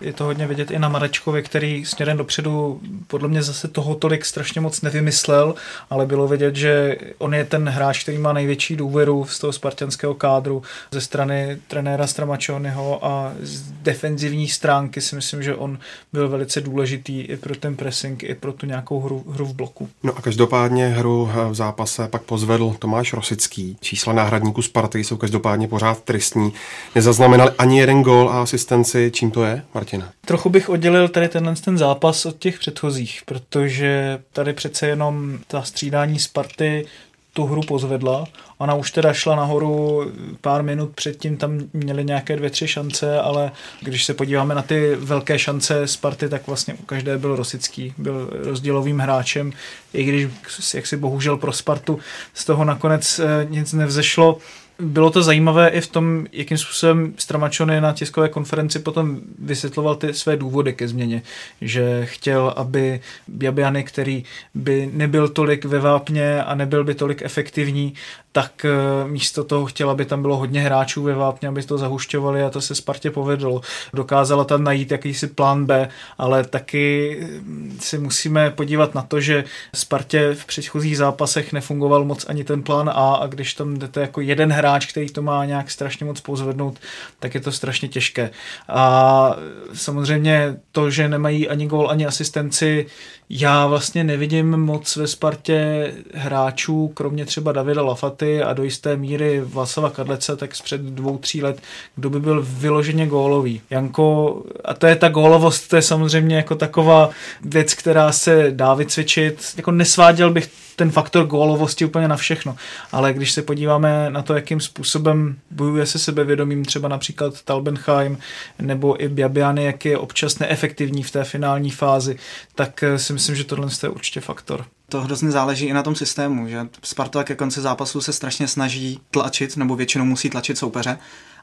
je 0.00 0.12
to 0.12 0.24
hodně 0.24 0.46
vidět 0.46 0.70
i 0.70 0.78
na 0.78 0.88
Marečkovi, 0.88 1.42
který 1.42 1.84
směrem 1.84 2.16
dopředu 2.16 2.80
podle 3.06 3.28
mě 3.28 3.42
zase 3.42 3.68
toho 3.68 3.94
tolik 3.94 4.24
strašně 4.24 4.60
moc 4.60 4.82
nevymyslel, 4.82 5.54
ale 5.90 6.06
bylo 6.06 6.28
vidět, 6.28 6.56
že 6.56 6.96
on 7.18 7.34
je 7.34 7.44
ten 7.44 7.68
hráč, 7.68 8.02
který 8.02 8.18
má 8.18 8.32
největší 8.32 8.76
důvěru 8.76 9.24
z 9.24 9.38
toho 9.38 9.52
spartanského 9.52 10.14
kádru 10.14 10.62
ze 10.90 11.00
strany 11.00 11.58
trenéra 11.68 12.06
Stramačonyho 12.06 13.04
a 13.04 13.32
z 13.40 13.62
defenzivní 13.70 14.48
stránky 14.48 15.00
si 15.00 15.16
myslím, 15.16 15.42
že 15.42 15.54
on 15.54 15.78
byl 16.12 16.28
velice 16.28 16.60
důležitý 16.60 17.20
i 17.20 17.36
pro 17.36 17.56
ten 17.56 17.76
pressing, 17.76 18.22
i 18.22 18.34
pro 18.34 18.52
tu 18.52 18.66
nějakou 18.66 19.00
hru, 19.00 19.24
hru 19.28 19.46
v 19.46 19.54
bloku. 19.54 19.88
No 20.02 20.12
a 20.16 20.22
každopádně 20.22 20.88
hru 20.88 21.30
v 21.50 21.54
zápase 21.54 22.08
pak 22.08 22.22
pozvedl 22.22 22.76
Tomáš 22.80 23.12
Rosický. 23.12 23.76
Čísla 23.80 24.12
náhradníků 24.12 24.62
Sparty 24.62 25.04
jsou 25.04 25.16
každopádně 25.16 25.68
pořád 25.68 26.02
tristní. 26.04 26.52
Nezaznamenali 26.94 27.50
ani 27.58 27.78
jeden 27.80 28.02
gol 28.02 28.30
a 28.30 28.42
asistenci. 28.42 29.10
Čím 29.14 29.30
to 29.30 29.44
je, 29.44 29.62
Martin? 29.74 29.90
Martina. 30.00 30.12
Trochu 30.26 30.50
bych 30.50 30.68
oddělil 30.68 31.08
tady 31.08 31.28
tenhle 31.28 31.54
ten 31.56 31.78
zápas 31.78 32.26
od 32.26 32.38
těch 32.38 32.58
předchozích, 32.58 33.22
protože 33.24 34.22
tady 34.32 34.52
přece 34.52 34.86
jenom 34.86 35.38
ta 35.46 35.62
střídání 35.62 36.18
Sparty 36.18 36.86
tu 37.32 37.46
hru 37.46 37.62
pozvedla. 37.62 38.24
Ona 38.58 38.74
už 38.74 38.90
teda 38.90 39.12
šla 39.12 39.36
nahoru 39.36 40.04
pár 40.40 40.62
minut 40.62 40.90
předtím, 40.94 41.36
tam 41.36 41.60
měli 41.72 42.04
nějaké 42.04 42.36
dvě, 42.36 42.50
tři 42.50 42.68
šance, 42.68 43.20
ale 43.20 43.52
když 43.80 44.04
se 44.04 44.14
podíváme 44.14 44.54
na 44.54 44.62
ty 44.62 44.96
velké 44.96 45.38
šance 45.38 45.86
Sparty, 45.86 46.28
tak 46.28 46.46
vlastně 46.46 46.74
u 46.74 46.82
každé 46.82 47.18
byl 47.18 47.36
Rosický, 47.36 47.94
byl 47.98 48.30
rozdílovým 48.32 48.98
hráčem, 48.98 49.52
i 49.92 50.04
když, 50.04 50.28
jak 50.74 50.86
si 50.86 50.96
bohužel 50.96 51.36
pro 51.36 51.52
Spartu, 51.52 51.98
z 52.34 52.44
toho 52.44 52.64
nakonec 52.64 53.18
eh, 53.18 53.46
nic 53.50 53.72
nevzešlo 53.72 54.38
bylo 54.80 55.10
to 55.10 55.22
zajímavé 55.22 55.68
i 55.68 55.80
v 55.80 55.86
tom, 55.86 56.26
jakým 56.32 56.58
způsobem 56.58 57.14
Stramačony 57.16 57.80
na 57.80 57.92
tiskové 57.92 58.28
konferenci 58.28 58.78
potom 58.78 59.20
vysvětloval 59.38 59.94
ty 59.94 60.14
své 60.14 60.36
důvody 60.36 60.72
ke 60.72 60.88
změně, 60.88 61.22
že 61.60 62.06
chtěl, 62.06 62.54
aby 62.56 63.00
Biabiany, 63.28 63.84
který 63.84 64.24
by 64.54 64.90
nebyl 64.92 65.28
tolik 65.28 65.64
ve 65.64 65.78
vápně 65.78 66.44
a 66.44 66.54
nebyl 66.54 66.84
by 66.84 66.94
tolik 66.94 67.22
efektivní, 67.22 67.94
tak 68.32 68.64
eh, 68.64 69.08
místo 69.08 69.44
toho 69.44 69.66
chtěla, 69.66 69.92
aby 69.92 70.04
tam 70.04 70.22
bylo 70.22 70.36
hodně 70.36 70.60
hráčů 70.60 71.02
ve 71.02 71.14
vápně, 71.14 71.48
aby 71.48 71.62
to 71.62 71.78
zahušťovali 71.78 72.42
a 72.42 72.50
to 72.50 72.60
se 72.60 72.74
Spartě 72.74 73.10
povedlo. 73.10 73.60
Dokázala 73.94 74.44
tam 74.44 74.64
najít 74.64 74.90
jakýsi 74.90 75.26
plán 75.26 75.66
B, 75.66 75.88
ale 76.18 76.44
taky 76.44 77.16
hm, 77.22 77.78
si 77.80 77.98
musíme 77.98 78.50
podívat 78.50 78.94
na 78.94 79.02
to, 79.02 79.20
že 79.20 79.44
Spartě 79.74 80.34
v 80.34 80.44
předchozích 80.44 80.96
zápasech 80.96 81.52
nefungoval 81.52 82.04
moc 82.04 82.26
ani 82.28 82.44
ten 82.44 82.62
plán 82.62 82.90
A 82.94 83.14
a 83.14 83.26
když 83.26 83.54
tam 83.54 83.74
jdete 83.74 84.00
jako 84.00 84.20
jeden 84.20 84.52
hráč, 84.52 84.86
který 84.86 85.06
to 85.06 85.22
má 85.22 85.44
nějak 85.44 85.70
strašně 85.70 86.06
moc 86.06 86.20
pozvednout, 86.20 86.78
tak 87.20 87.34
je 87.34 87.40
to 87.40 87.52
strašně 87.52 87.88
těžké. 87.88 88.30
A 88.68 89.36
samozřejmě 89.74 90.56
to, 90.72 90.90
že 90.90 91.08
nemají 91.08 91.48
ani 91.48 91.66
gól, 91.66 91.90
ani 91.90 92.06
asistenci, 92.06 92.86
já 93.32 93.66
vlastně 93.66 94.04
nevidím 94.04 94.56
moc 94.56 94.96
ve 94.96 95.06
Spartě 95.06 95.92
hráčů, 96.14 96.88
kromě 96.88 97.26
třeba 97.26 97.52
Davida 97.52 97.82
Lafaty 97.82 98.42
a 98.42 98.52
do 98.52 98.64
jisté 98.64 98.96
míry 98.96 99.40
Vlasava 99.40 99.90
Kadlece, 99.90 100.36
tak 100.36 100.50
před 100.62 100.80
dvou, 100.80 101.18
tří 101.18 101.42
let, 101.42 101.60
kdo 101.96 102.10
by 102.10 102.20
byl 102.20 102.46
vyloženě 102.48 103.06
gólový. 103.06 103.60
Janko, 103.70 104.36
a 104.64 104.74
to 104.74 104.86
je 104.86 104.96
ta 104.96 105.08
gólovost, 105.08 105.68
to 105.68 105.76
je 105.76 105.82
samozřejmě 105.82 106.36
jako 106.36 106.54
taková 106.54 107.10
věc, 107.42 107.74
která 107.74 108.12
se 108.12 108.46
dá 108.50 108.74
vycvičit. 108.74 109.44
Jako 109.56 109.70
nesváděl 109.70 110.30
bych 110.30 110.50
ten 110.80 110.90
faktor 110.90 111.26
gólovosti 111.26 111.84
úplně 111.84 112.08
na 112.08 112.16
všechno. 112.16 112.56
Ale 112.92 113.12
když 113.12 113.32
se 113.32 113.42
podíváme 113.42 114.10
na 114.10 114.22
to, 114.22 114.34
jakým 114.34 114.60
způsobem 114.60 115.36
bojuje 115.50 115.86
se 115.86 115.98
sebevědomím 115.98 116.64
třeba 116.64 116.88
například 116.88 117.42
Talbenheim 117.42 118.18
nebo 118.58 119.02
i 119.02 119.08
Biabiany, 119.08 119.64
jak 119.64 119.84
je 119.84 119.98
občas 119.98 120.38
neefektivní 120.38 121.02
v 121.02 121.10
té 121.10 121.24
finální 121.24 121.70
fázi, 121.70 122.16
tak 122.54 122.84
si 122.96 123.12
myslím, 123.12 123.36
že 123.36 123.44
tohle 123.44 123.68
je 123.82 123.88
určitě 123.88 124.20
faktor. 124.20 124.64
To 124.88 125.00
hrozně 125.00 125.30
záleží 125.30 125.66
i 125.66 125.72
na 125.72 125.82
tom 125.82 125.94
systému, 125.94 126.48
že 126.48 126.66
Sparta 126.82 127.24
ke 127.24 127.34
konci 127.34 127.60
zápasu 127.60 128.00
se 128.00 128.12
strašně 128.12 128.48
snaží 128.48 129.00
tlačit, 129.10 129.56
nebo 129.56 129.76
většinou 129.76 130.04
musí 130.04 130.30
tlačit 130.30 130.58
soupeře 130.58 130.98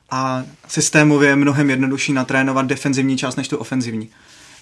a 0.10 0.44
systémově 0.68 1.30
je 1.30 1.36
mnohem 1.36 1.70
jednodušší 1.70 2.14
natrénovat 2.14 2.66
defenzivní 2.66 3.18
část 3.18 3.36
než 3.36 3.48
tu 3.48 3.58
ofenzivní 3.58 4.10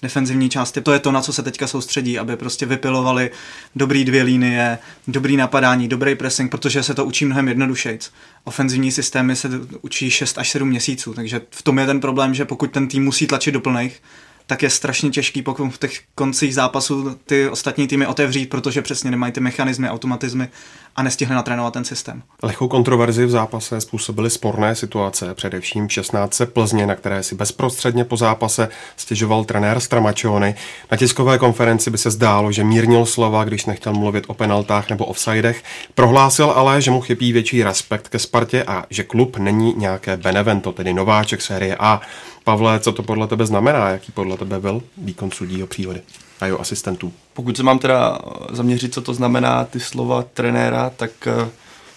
defenzivní 0.06 0.48
části. 0.50 0.80
To 0.80 0.92
je 0.92 0.98
to, 0.98 1.12
na 1.12 1.20
co 1.20 1.32
se 1.32 1.42
teďka 1.42 1.66
soustředí, 1.66 2.18
aby 2.18 2.36
prostě 2.36 2.66
vypilovali 2.66 3.30
dobrý 3.76 4.04
dvě 4.04 4.22
linie, 4.22 4.78
dobrý 5.08 5.36
napadání, 5.36 5.88
dobrý 5.88 6.14
pressing, 6.14 6.50
protože 6.50 6.82
se 6.82 6.94
to 6.94 7.04
učí 7.04 7.24
mnohem 7.24 7.48
jednodušejc. 7.48 8.12
Ofenzivní 8.44 8.92
systémy 8.92 9.36
se 9.36 9.48
učí 9.82 10.10
6 10.10 10.38
až 10.38 10.50
7 10.50 10.68
měsíců, 10.68 11.14
takže 11.14 11.40
v 11.50 11.62
tom 11.62 11.78
je 11.78 11.86
ten 11.86 12.00
problém, 12.00 12.34
že 12.34 12.44
pokud 12.44 12.70
ten 12.70 12.88
tým 12.88 13.04
musí 13.04 13.26
tlačit 13.26 13.52
do 13.52 13.60
plných, 13.60 14.02
tak 14.46 14.62
je 14.62 14.70
strašně 14.70 15.10
těžký 15.10 15.42
pokud 15.42 15.70
v 15.70 15.78
těch 15.78 16.00
koncích 16.14 16.54
zápasů 16.54 17.18
ty 17.24 17.48
ostatní 17.48 17.88
týmy 17.88 18.06
otevřít, 18.06 18.50
protože 18.50 18.82
přesně 18.82 19.10
nemají 19.10 19.32
ty 19.32 19.40
mechanismy, 19.40 19.90
automatizmy 19.90 20.48
a 20.96 21.02
nestihli 21.02 21.34
natrénovat 21.34 21.72
ten 21.72 21.84
systém. 21.84 22.22
Lehkou 22.42 22.68
kontroverzi 22.68 23.26
v 23.26 23.30
zápase 23.30 23.80
způsobily 23.80 24.30
sporné 24.30 24.74
situace, 24.74 25.34
především 25.34 25.88
v 25.88 25.92
16. 25.92 26.42
Plzně, 26.52 26.86
na 26.86 26.94
které 26.94 27.22
si 27.22 27.34
bezprostředně 27.34 28.04
po 28.04 28.16
zápase 28.16 28.68
stěžoval 28.96 29.44
trenér 29.44 29.80
Stramačony. 29.80 30.54
Na 30.90 30.96
tiskové 30.96 31.38
konferenci 31.38 31.90
by 31.90 31.98
se 31.98 32.10
zdálo, 32.10 32.52
že 32.52 32.64
mírnil 32.64 33.06
slova, 33.06 33.44
když 33.44 33.66
nechtěl 33.66 33.92
mluvit 33.92 34.24
o 34.26 34.34
penaltách 34.34 34.90
nebo 34.90 35.04
offsidech. 35.04 35.62
Prohlásil 35.94 36.50
ale, 36.50 36.82
že 36.82 36.90
mu 36.90 37.00
chybí 37.00 37.32
větší 37.32 37.62
respekt 37.62 38.08
ke 38.08 38.18
Spartě 38.18 38.64
a 38.64 38.84
že 38.90 39.02
klub 39.02 39.36
není 39.36 39.74
nějaké 39.76 40.16
Benevento, 40.16 40.72
tedy 40.72 40.94
nováček 40.94 41.42
série 41.42 41.76
A. 41.76 42.00
Pavle, 42.44 42.80
co 42.80 42.92
to 42.92 43.02
podle 43.02 43.26
tebe 43.26 43.46
znamená? 43.46 43.90
Jaký 43.90 44.12
podle 44.12 44.36
tebe 44.36 44.60
byl 44.60 44.82
výkon 44.96 45.30
sudího 45.30 45.66
příhody 45.66 46.02
a 46.40 46.46
jeho 46.46 46.60
asistentů? 46.60 47.12
Pokud 47.32 47.56
se 47.56 47.62
mám 47.62 47.78
teda 47.78 48.18
zaměřit, 48.50 48.94
co 48.94 49.02
to 49.02 49.14
znamená 49.14 49.64
ty 49.64 49.80
slova 49.80 50.24
trenéra, 50.34 50.90
tak 50.96 51.10
eh, 51.26 51.48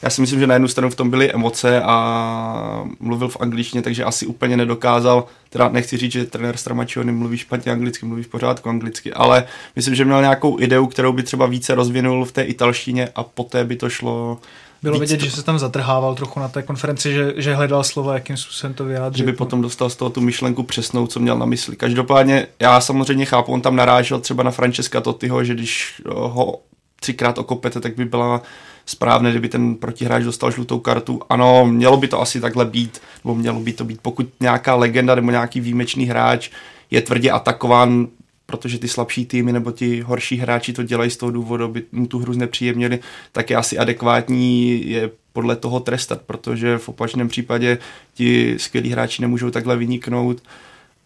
já 0.01 0.09
si 0.09 0.21
myslím, 0.21 0.39
že 0.39 0.47
na 0.47 0.55
jednu 0.55 0.67
stranu 0.67 0.89
v 0.89 0.95
tom 0.95 1.09
byly 1.09 1.31
emoce 1.31 1.81
a 1.81 2.85
mluvil 2.99 3.29
v 3.29 3.37
angličtině, 3.39 3.81
takže 3.81 4.03
asi 4.03 4.25
úplně 4.25 4.57
nedokázal, 4.57 5.25
teda 5.49 5.69
nechci 5.69 5.97
říct, 5.97 6.11
že 6.11 6.25
trenér 6.25 6.57
Stramačiony 6.57 7.11
mluví 7.11 7.37
špatně 7.37 7.71
anglicky, 7.71 8.05
mluví 8.05 8.23
v 8.23 8.27
pořádku 8.27 8.69
anglicky, 8.69 9.13
ale 9.13 9.43
myslím, 9.75 9.95
že 9.95 10.05
měl 10.05 10.21
nějakou 10.21 10.59
ideu, 10.59 10.87
kterou 10.87 11.13
by 11.13 11.23
třeba 11.23 11.45
více 11.45 11.75
rozvinul 11.75 12.25
v 12.25 12.31
té 12.31 12.43
italštině 12.43 13.09
a 13.15 13.23
poté 13.23 13.63
by 13.63 13.75
to 13.75 13.89
šlo 13.89 14.39
bylo 14.81 14.99
vidět, 14.99 15.17
to... 15.17 15.25
že 15.25 15.31
se 15.31 15.43
tam 15.43 15.59
zatrhával 15.59 16.15
trochu 16.15 16.39
na 16.39 16.47
té 16.47 16.61
konferenci, 16.61 17.13
že, 17.13 17.33
že 17.37 17.55
hledal 17.55 17.83
slova, 17.83 18.13
jakým 18.13 18.37
způsobem 18.37 18.73
to 18.73 18.85
vyjádřit. 18.85 19.17
Že 19.17 19.31
by 19.31 19.33
potom 19.33 19.61
dostal 19.61 19.89
z 19.89 19.95
toho 19.95 20.09
tu 20.09 20.21
myšlenku 20.21 20.63
přesnou, 20.63 21.07
co 21.07 21.19
měl 21.19 21.37
na 21.37 21.45
mysli. 21.45 21.75
Každopádně 21.75 22.47
já 22.59 22.81
samozřejmě 22.81 23.25
chápu, 23.25 23.53
on 23.53 23.61
tam 23.61 23.75
narážel 23.75 24.19
třeba 24.19 24.43
na 24.43 24.51
Francesca 24.51 25.01
Totyho, 25.01 25.43
že 25.43 25.53
když 25.53 26.01
ho 26.13 26.59
třikrát 26.99 27.37
okopete, 27.37 27.79
tak 27.79 27.95
by 27.95 28.05
byla 28.05 28.41
správné, 28.85 29.29
kdyby 29.29 29.49
ten 29.49 29.75
protihráč 29.75 30.23
dostal 30.23 30.51
žlutou 30.51 30.79
kartu. 30.79 31.21
Ano, 31.29 31.65
mělo 31.65 31.97
by 31.97 32.07
to 32.07 32.21
asi 32.21 32.41
takhle 32.41 32.65
být, 32.65 33.01
nebo 33.23 33.35
mělo 33.35 33.59
by 33.59 33.73
to 33.73 33.83
být, 33.83 33.99
pokud 34.01 34.27
nějaká 34.39 34.75
legenda 34.75 35.15
nebo 35.15 35.31
nějaký 35.31 35.59
výjimečný 35.59 36.05
hráč 36.05 36.49
je 36.91 37.01
tvrdě 37.01 37.31
atakován 37.31 38.07
protože 38.49 38.79
ty 38.79 38.87
slabší 38.87 39.25
týmy 39.25 39.53
nebo 39.53 39.71
ti 39.71 40.01
horší 40.01 40.37
hráči 40.37 40.73
to 40.73 40.83
dělají 40.83 41.11
z 41.11 41.17
toho 41.17 41.31
důvodu, 41.31 41.63
aby 41.65 41.83
mu 41.91 42.07
tu 42.07 42.19
hru 42.19 42.33
znepříjemnili, 42.33 42.99
tak 43.31 43.49
je 43.49 43.55
asi 43.55 43.77
adekvátní 43.77 44.81
je 44.89 45.11
podle 45.33 45.55
toho 45.55 45.79
trestat, 45.79 46.21
protože 46.21 46.77
v 46.77 46.89
opačném 46.89 47.27
případě 47.27 47.77
ti 48.13 48.55
skvělí 48.57 48.89
hráči 48.89 49.21
nemůžou 49.21 49.49
takhle 49.49 49.77
vyniknout. 49.77 50.41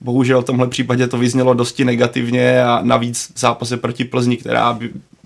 Bohužel 0.01 0.41
v 0.41 0.45
tomhle 0.45 0.67
případě 0.67 1.07
to 1.07 1.17
vyznělo 1.17 1.53
dosti 1.53 1.85
negativně 1.85 2.63
a 2.63 2.79
navíc 2.83 3.31
zápase 3.35 3.77
proti 3.77 4.03
Plzni, 4.03 4.38
která 4.38 4.79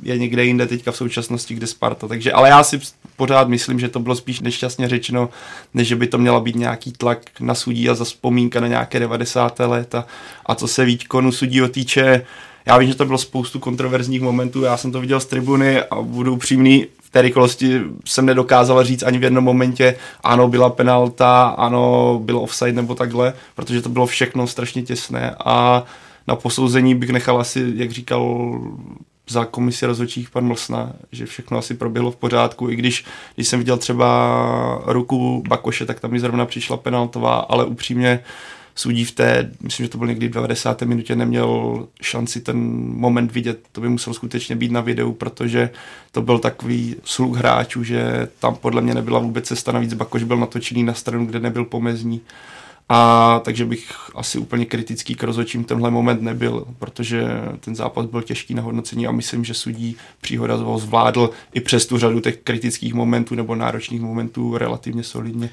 je 0.03 0.17
někde 0.17 0.45
jinde 0.45 0.67
teďka 0.67 0.91
v 0.91 0.97
současnosti, 0.97 1.53
kde 1.53 1.67
Sparta. 1.67 2.07
Takže, 2.07 2.31
ale 2.31 2.49
já 2.49 2.63
si 2.63 2.79
pořád 3.15 3.47
myslím, 3.47 3.79
že 3.79 3.89
to 3.89 3.99
bylo 3.99 4.15
spíš 4.15 4.39
nešťastně 4.39 4.89
řečeno, 4.89 5.29
než 5.73 5.87
že 5.87 5.95
by 5.95 6.07
to 6.07 6.17
měla 6.17 6.39
být 6.39 6.55
nějaký 6.55 6.91
tlak 6.91 7.19
na 7.39 7.55
sudí 7.55 7.89
a 7.89 7.95
za 7.95 8.05
vzpomínka 8.05 8.59
na 8.59 8.67
nějaké 8.67 8.99
90. 8.99 9.59
léta. 9.59 10.05
A 10.45 10.55
co 10.55 10.67
se 10.67 10.85
výkonu 10.85 11.31
sudí 11.31 11.61
týče, 11.71 12.25
já 12.65 12.77
vím, 12.77 12.89
že 12.89 12.95
to 12.95 13.05
bylo 13.05 13.17
spoustu 13.17 13.59
kontroverzních 13.59 14.21
momentů, 14.21 14.61
já 14.61 14.77
jsem 14.77 14.91
to 14.91 15.01
viděl 15.01 15.19
z 15.19 15.25
tribuny 15.25 15.81
a 15.81 16.01
budu 16.01 16.33
upřímný, 16.33 16.87
v 17.01 17.09
té 17.09 17.21
rychlosti 17.21 17.81
jsem 18.05 18.25
nedokázal 18.25 18.83
říct 18.83 19.03
ani 19.03 19.17
v 19.17 19.23
jednom 19.23 19.43
momentě, 19.43 19.95
ano, 20.23 20.47
byla 20.47 20.69
penalta, 20.69 21.47
ano, 21.47 22.19
bylo 22.23 22.41
offside 22.41 22.71
nebo 22.71 22.95
takhle, 22.95 23.33
protože 23.55 23.81
to 23.81 23.89
bylo 23.89 24.05
všechno 24.05 24.47
strašně 24.47 24.83
těsné 24.83 25.35
a 25.45 25.83
na 26.27 26.35
posouzení 26.35 26.95
bych 26.95 27.09
nechal 27.09 27.39
asi, 27.39 27.73
jak 27.75 27.91
říkal 27.91 28.51
za 29.29 29.45
komisi 29.45 29.85
rozhodčích 29.85 30.29
pan 30.29 30.45
Mlsna, 30.45 30.93
že 31.11 31.25
všechno 31.25 31.57
asi 31.57 31.73
proběhlo 31.73 32.11
v 32.11 32.15
pořádku, 32.15 32.69
i 32.69 32.75
když, 32.75 33.05
když 33.35 33.47
jsem 33.47 33.59
viděl 33.59 33.77
třeba 33.77 34.81
ruku 34.85 35.43
Bakoše, 35.47 35.85
tak 35.85 35.99
tam 35.99 36.11
mi 36.11 36.19
zrovna 36.19 36.45
přišla 36.45 36.77
penaltová, 36.77 37.35
ale 37.35 37.65
upřímně 37.65 38.19
sudí 38.77 39.05
v 39.05 39.11
té, 39.11 39.51
myslím, 39.61 39.85
že 39.85 39.89
to 39.89 39.97
byl 39.97 40.07
někdy 40.07 40.27
v 40.27 40.31
90. 40.31 40.81
minutě, 40.81 41.15
neměl 41.15 41.87
šanci 42.01 42.41
ten 42.41 42.57
moment 42.93 43.31
vidět, 43.31 43.59
to 43.71 43.81
by 43.81 43.89
musel 43.89 44.13
skutečně 44.13 44.55
být 44.55 44.71
na 44.71 44.81
videu, 44.81 45.13
protože 45.13 45.69
to 46.11 46.21
byl 46.21 46.39
takový 46.39 46.95
sluh 47.03 47.37
hráčů, 47.37 47.83
že 47.83 48.27
tam 48.39 48.55
podle 48.55 48.81
mě 48.81 48.93
nebyla 48.93 49.19
vůbec 49.19 49.45
cesta, 49.45 49.71
navíc 49.71 49.93
Bakoš 49.93 50.23
byl 50.23 50.37
natočený 50.37 50.83
na 50.83 50.93
stranu, 50.93 51.25
kde 51.25 51.39
nebyl 51.39 51.65
pomezní. 51.65 52.21
A 52.89 53.41
takže 53.45 53.65
bych 53.65 53.91
asi 54.15 54.39
úplně 54.39 54.65
kritický 54.65 55.15
k 55.15 55.23
rozhodčím 55.23 55.63
tenhle 55.63 55.91
moment 55.91 56.21
nebyl, 56.21 56.65
protože 56.79 57.27
ten 57.59 57.75
zápas 57.75 58.05
byl 58.05 58.21
těžký 58.21 58.53
na 58.53 58.61
hodnocení 58.61 59.07
a 59.07 59.11
myslím, 59.11 59.45
že 59.45 59.53
sudí 59.53 59.97
příhoda 60.21 60.55
ho 60.55 60.77
zvládl 60.77 61.29
i 61.53 61.61
přes 61.61 61.85
tu 61.85 61.97
řadu 61.97 62.19
těch 62.19 62.37
kritických 62.37 62.93
momentů 62.93 63.35
nebo 63.35 63.55
náročných 63.55 64.01
momentů 64.01 64.57
relativně 64.57 65.03
solidně. 65.03 65.49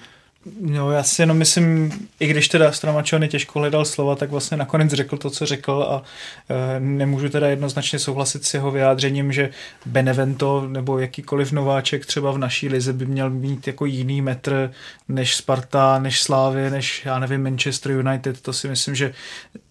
No, 0.60 0.90
já 0.90 1.02
si 1.02 1.22
jenom 1.22 1.36
myslím, 1.36 1.92
i 2.20 2.26
když 2.26 2.48
teda 2.48 2.72
Stramačony 2.72 3.28
těžko 3.28 3.58
hledal 3.58 3.84
slova, 3.84 4.16
tak 4.16 4.30
vlastně 4.30 4.56
nakonec 4.56 4.92
řekl 4.92 5.16
to, 5.16 5.30
co 5.30 5.46
řekl 5.46 5.86
a 5.90 6.02
e, 6.48 6.80
nemůžu 6.80 7.28
teda 7.28 7.48
jednoznačně 7.48 7.98
souhlasit 7.98 8.44
s 8.44 8.54
jeho 8.54 8.70
vyjádřením, 8.70 9.32
že 9.32 9.50
Benevento 9.86 10.66
nebo 10.68 10.98
jakýkoliv 10.98 11.52
nováček 11.52 12.06
třeba 12.06 12.32
v 12.32 12.38
naší 12.38 12.68
lize 12.68 12.92
by 12.92 13.06
měl 13.06 13.30
mít 13.30 13.66
jako 13.66 13.86
jiný 13.86 14.22
metr 14.22 14.72
než 15.08 15.36
Sparta, 15.36 15.98
než 15.98 16.22
Slávy, 16.22 16.70
než 16.70 17.04
já 17.04 17.18
nevím 17.18 17.42
Manchester 17.42 17.92
United. 17.92 18.40
To 18.40 18.52
si 18.52 18.68
myslím, 18.68 18.94
že 18.94 19.14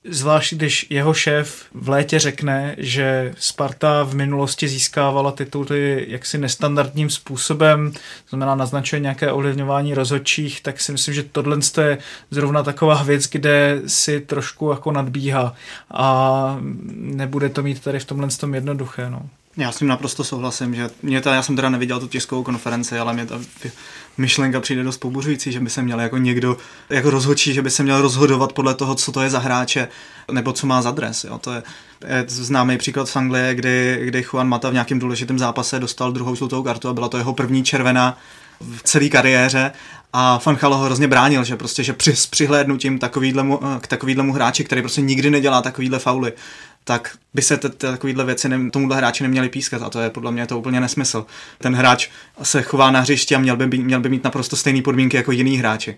Zvlášť 0.09 0.53
když 0.53 0.87
jeho 0.89 1.13
šéf 1.13 1.65
v 1.73 1.89
létě 1.89 2.19
řekne, 2.19 2.75
že 2.77 3.33
Sparta 3.37 4.03
v 4.03 4.15
minulosti 4.15 4.67
získávala 4.67 5.31
tituly 5.31 6.05
jaksi 6.09 6.37
nestandardním 6.37 7.09
způsobem, 7.09 7.93
znamená 8.29 8.55
naznačuje 8.55 8.99
nějaké 8.99 9.31
ovlivňování 9.31 9.93
rozhodčích, 9.93 10.61
tak 10.61 10.81
si 10.81 10.91
myslím, 10.91 11.13
že 11.13 11.23
tohle 11.23 11.57
je 11.81 11.97
zrovna 12.31 12.63
taková 12.63 13.03
věc, 13.03 13.29
kde 13.29 13.81
si 13.87 14.21
trošku 14.21 14.69
jako 14.69 14.91
nadbíhá 14.91 15.55
a 15.91 16.57
nebude 16.95 17.49
to 17.49 17.63
mít 17.63 17.83
tady 17.83 17.99
v 17.99 18.05
tomhle 18.05 18.27
tom 18.27 18.55
jednoduché. 18.55 19.09
No. 19.09 19.29
Já 19.57 19.71
s 19.71 19.77
tím 19.77 19.87
naprosto 19.87 20.23
souhlasím, 20.23 20.75
že 20.75 20.89
mě 21.01 21.21
ta, 21.21 21.33
já 21.33 21.43
jsem 21.43 21.55
teda 21.55 21.69
neviděl 21.69 21.99
tu 21.99 22.07
tiskovou 22.07 22.43
konferenci, 22.43 22.99
ale 22.99 23.13
mě 23.13 23.25
ta 23.25 23.39
myšlenka 24.17 24.59
přijde 24.59 24.83
dost 24.83 24.97
pobuřující, 24.97 25.51
že 25.51 25.59
by 25.59 25.69
se 25.69 25.81
měl 25.81 25.99
jako 25.99 26.17
někdo, 26.17 26.57
jako 26.89 27.09
rozhodčí, 27.09 27.53
že 27.53 27.61
by 27.61 27.71
se 27.71 27.83
měl 27.83 28.01
rozhodovat 28.01 28.53
podle 28.53 28.75
toho, 28.75 28.95
co 28.95 29.11
to 29.11 29.21
je 29.21 29.29
za 29.29 29.39
hráče, 29.39 29.87
nebo 30.31 30.53
co 30.53 30.67
má 30.67 30.81
za 30.81 30.91
dres. 30.91 31.23
Jo. 31.23 31.37
To 31.37 31.53
je, 31.53 31.63
je 32.07 32.25
známý 32.27 32.77
příklad 32.77 33.09
z 33.09 33.15
Anglie, 33.15 33.55
kdy, 33.55 34.01
kdy 34.03 34.25
Juan 34.31 34.47
Mata 34.47 34.69
v 34.69 34.73
nějakém 34.73 34.99
důležitém 34.99 35.39
zápase 35.39 35.79
dostal 35.79 36.11
druhou 36.11 36.35
žlutou 36.35 36.63
kartu 36.63 36.89
a 36.89 36.93
byla 36.93 37.09
to 37.09 37.17
jeho 37.17 37.33
první 37.33 37.63
červená 37.63 38.17
v 38.59 38.83
celé 38.83 39.09
kariéře 39.09 39.71
a 40.13 40.39
Fanchalo 40.39 40.77
ho 40.77 40.85
hrozně 40.85 41.07
bránil, 41.07 41.43
že 41.43 41.55
prostě, 41.55 41.83
že 41.83 41.93
při, 41.93 42.15
s 42.15 42.25
přihlédnutím 42.25 42.99
takovýhlemu, 42.99 43.59
k 43.81 43.87
takovýhlemu 43.87 44.33
hráči, 44.33 44.63
který 44.63 44.81
prostě 44.81 45.01
nikdy 45.01 45.29
nedělá 45.29 45.61
takovýhle 45.61 45.99
fauly, 45.99 46.33
tak 46.83 47.17
by 47.33 47.41
se 47.41 47.57
takovýhle 47.57 48.25
věci 48.25 48.49
ne, 48.49 48.69
tomuhle 48.71 48.97
hráči 48.97 49.23
neměli 49.23 49.49
pískat 49.49 49.81
a 49.81 49.89
to 49.89 49.99
je 49.99 50.09
podle 50.09 50.31
mě 50.31 50.47
to 50.47 50.59
úplně 50.59 50.79
nesmysl. 50.79 51.25
Ten 51.57 51.75
hráč 51.75 52.09
se 52.43 52.61
chová 52.61 52.91
na 52.91 52.99
hřišti 52.99 53.35
a 53.35 53.39
měl 53.39 53.57
by, 53.57 53.77
měl 53.77 53.99
by 53.99 54.09
mít 54.09 54.23
naprosto 54.23 54.55
stejné 54.55 54.81
podmínky 54.81 55.17
jako 55.17 55.31
jiný 55.31 55.57
hráči. 55.57 55.97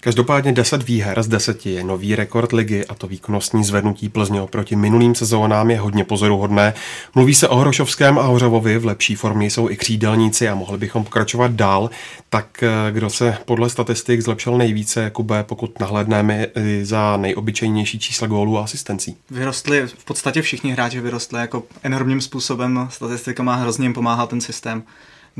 Každopádně 0.00 0.52
10 0.52 0.82
výher 0.82 1.22
z 1.22 1.28
10 1.28 1.66
je 1.66 1.84
nový 1.84 2.16
rekord 2.16 2.52
ligy 2.52 2.86
a 2.86 2.94
to 2.94 3.06
výkonnostní 3.06 3.64
zvednutí 3.64 4.08
Plzně 4.08 4.40
oproti 4.40 4.76
minulým 4.76 5.14
sezónám 5.14 5.70
je 5.70 5.78
hodně 5.78 6.04
pozoruhodné. 6.04 6.74
Mluví 7.14 7.34
se 7.34 7.48
o 7.48 7.56
Hrošovském 7.56 8.18
a 8.18 8.22
Hořavovi, 8.22 8.78
v 8.78 8.84
lepší 8.84 9.14
formě 9.14 9.50
jsou 9.50 9.70
i 9.70 9.76
křídelníci 9.76 10.48
a 10.48 10.54
mohli 10.54 10.78
bychom 10.78 11.04
pokračovat 11.04 11.52
dál. 11.52 11.90
Tak 12.28 12.62
eh, 12.62 12.92
kdo 12.92 13.10
se 13.10 13.36
podle 13.44 13.70
statistik 13.70 14.20
zlepšil 14.20 14.58
nejvíce, 14.58 15.02
Jakube, 15.02 15.42
pokud 15.42 15.80
nahlédneme 15.80 16.46
za 16.82 17.16
nejobyčejnější 17.16 17.98
čísla 17.98 18.26
gólů 18.26 18.58
a 18.58 18.64
asistencí? 18.64 19.16
Vyrostli, 19.30 19.86
v 19.86 20.04
podstatě 20.04 20.42
všichni 20.42 20.72
hráči 20.72 21.00
vyrostli 21.00 21.40
jako 21.40 21.62
enormním 21.82 22.20
způsobem, 22.20 22.88
statistika 22.90 23.42
má 23.42 23.54
hrozně 23.54 23.84
jim 23.84 23.94
pomáhá 23.94 24.26
ten 24.26 24.40
systém 24.40 24.82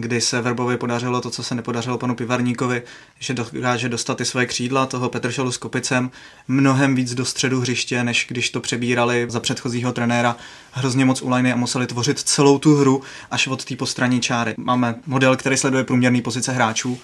kdy 0.01 0.21
se 0.21 0.41
Verbovi 0.43 0.77
podařilo 0.77 1.21
to, 1.21 1.31
co 1.31 1.43
se 1.43 1.55
nepodařilo 1.55 1.99
panu 1.99 2.15
Pivarníkovi, 2.15 2.83
že 3.19 3.35
dokáže 3.35 3.89
dostat 3.89 4.19
ty 4.19 4.25
své 4.25 4.47
křídla 4.47 4.87
toho 4.87 5.09
Petršelu 5.09 5.53
s 5.53 5.57
Kopicem 5.57 6.11
mnohem 6.49 6.95
víc 6.95 7.15
do 7.15 7.25
středu 7.25 7.61
hřiště, 7.61 8.05
než 8.05 8.27
když 8.29 8.51
to 8.51 8.61
přebírali 8.61 9.27
za 9.29 9.41
předchozího 9.41 9.93
trenéra 9.93 10.37
hrozně 10.73 11.05
moc 11.05 11.23
ulajny 11.23 11.53
a 11.53 11.57
museli 11.57 11.87
tvořit 11.87 12.19
celou 12.19 12.59
tu 12.59 12.77
hru 12.77 13.03
až 13.31 13.47
od 13.47 13.65
té 13.65 13.77
postranní 13.77 14.21
čáry. 14.21 14.55
Máme 14.57 14.95
model, 15.07 15.37
který 15.37 15.57
sleduje 15.57 15.85
průměrné 15.85 16.23
pozice 16.23 16.53
hráčů 16.53 16.99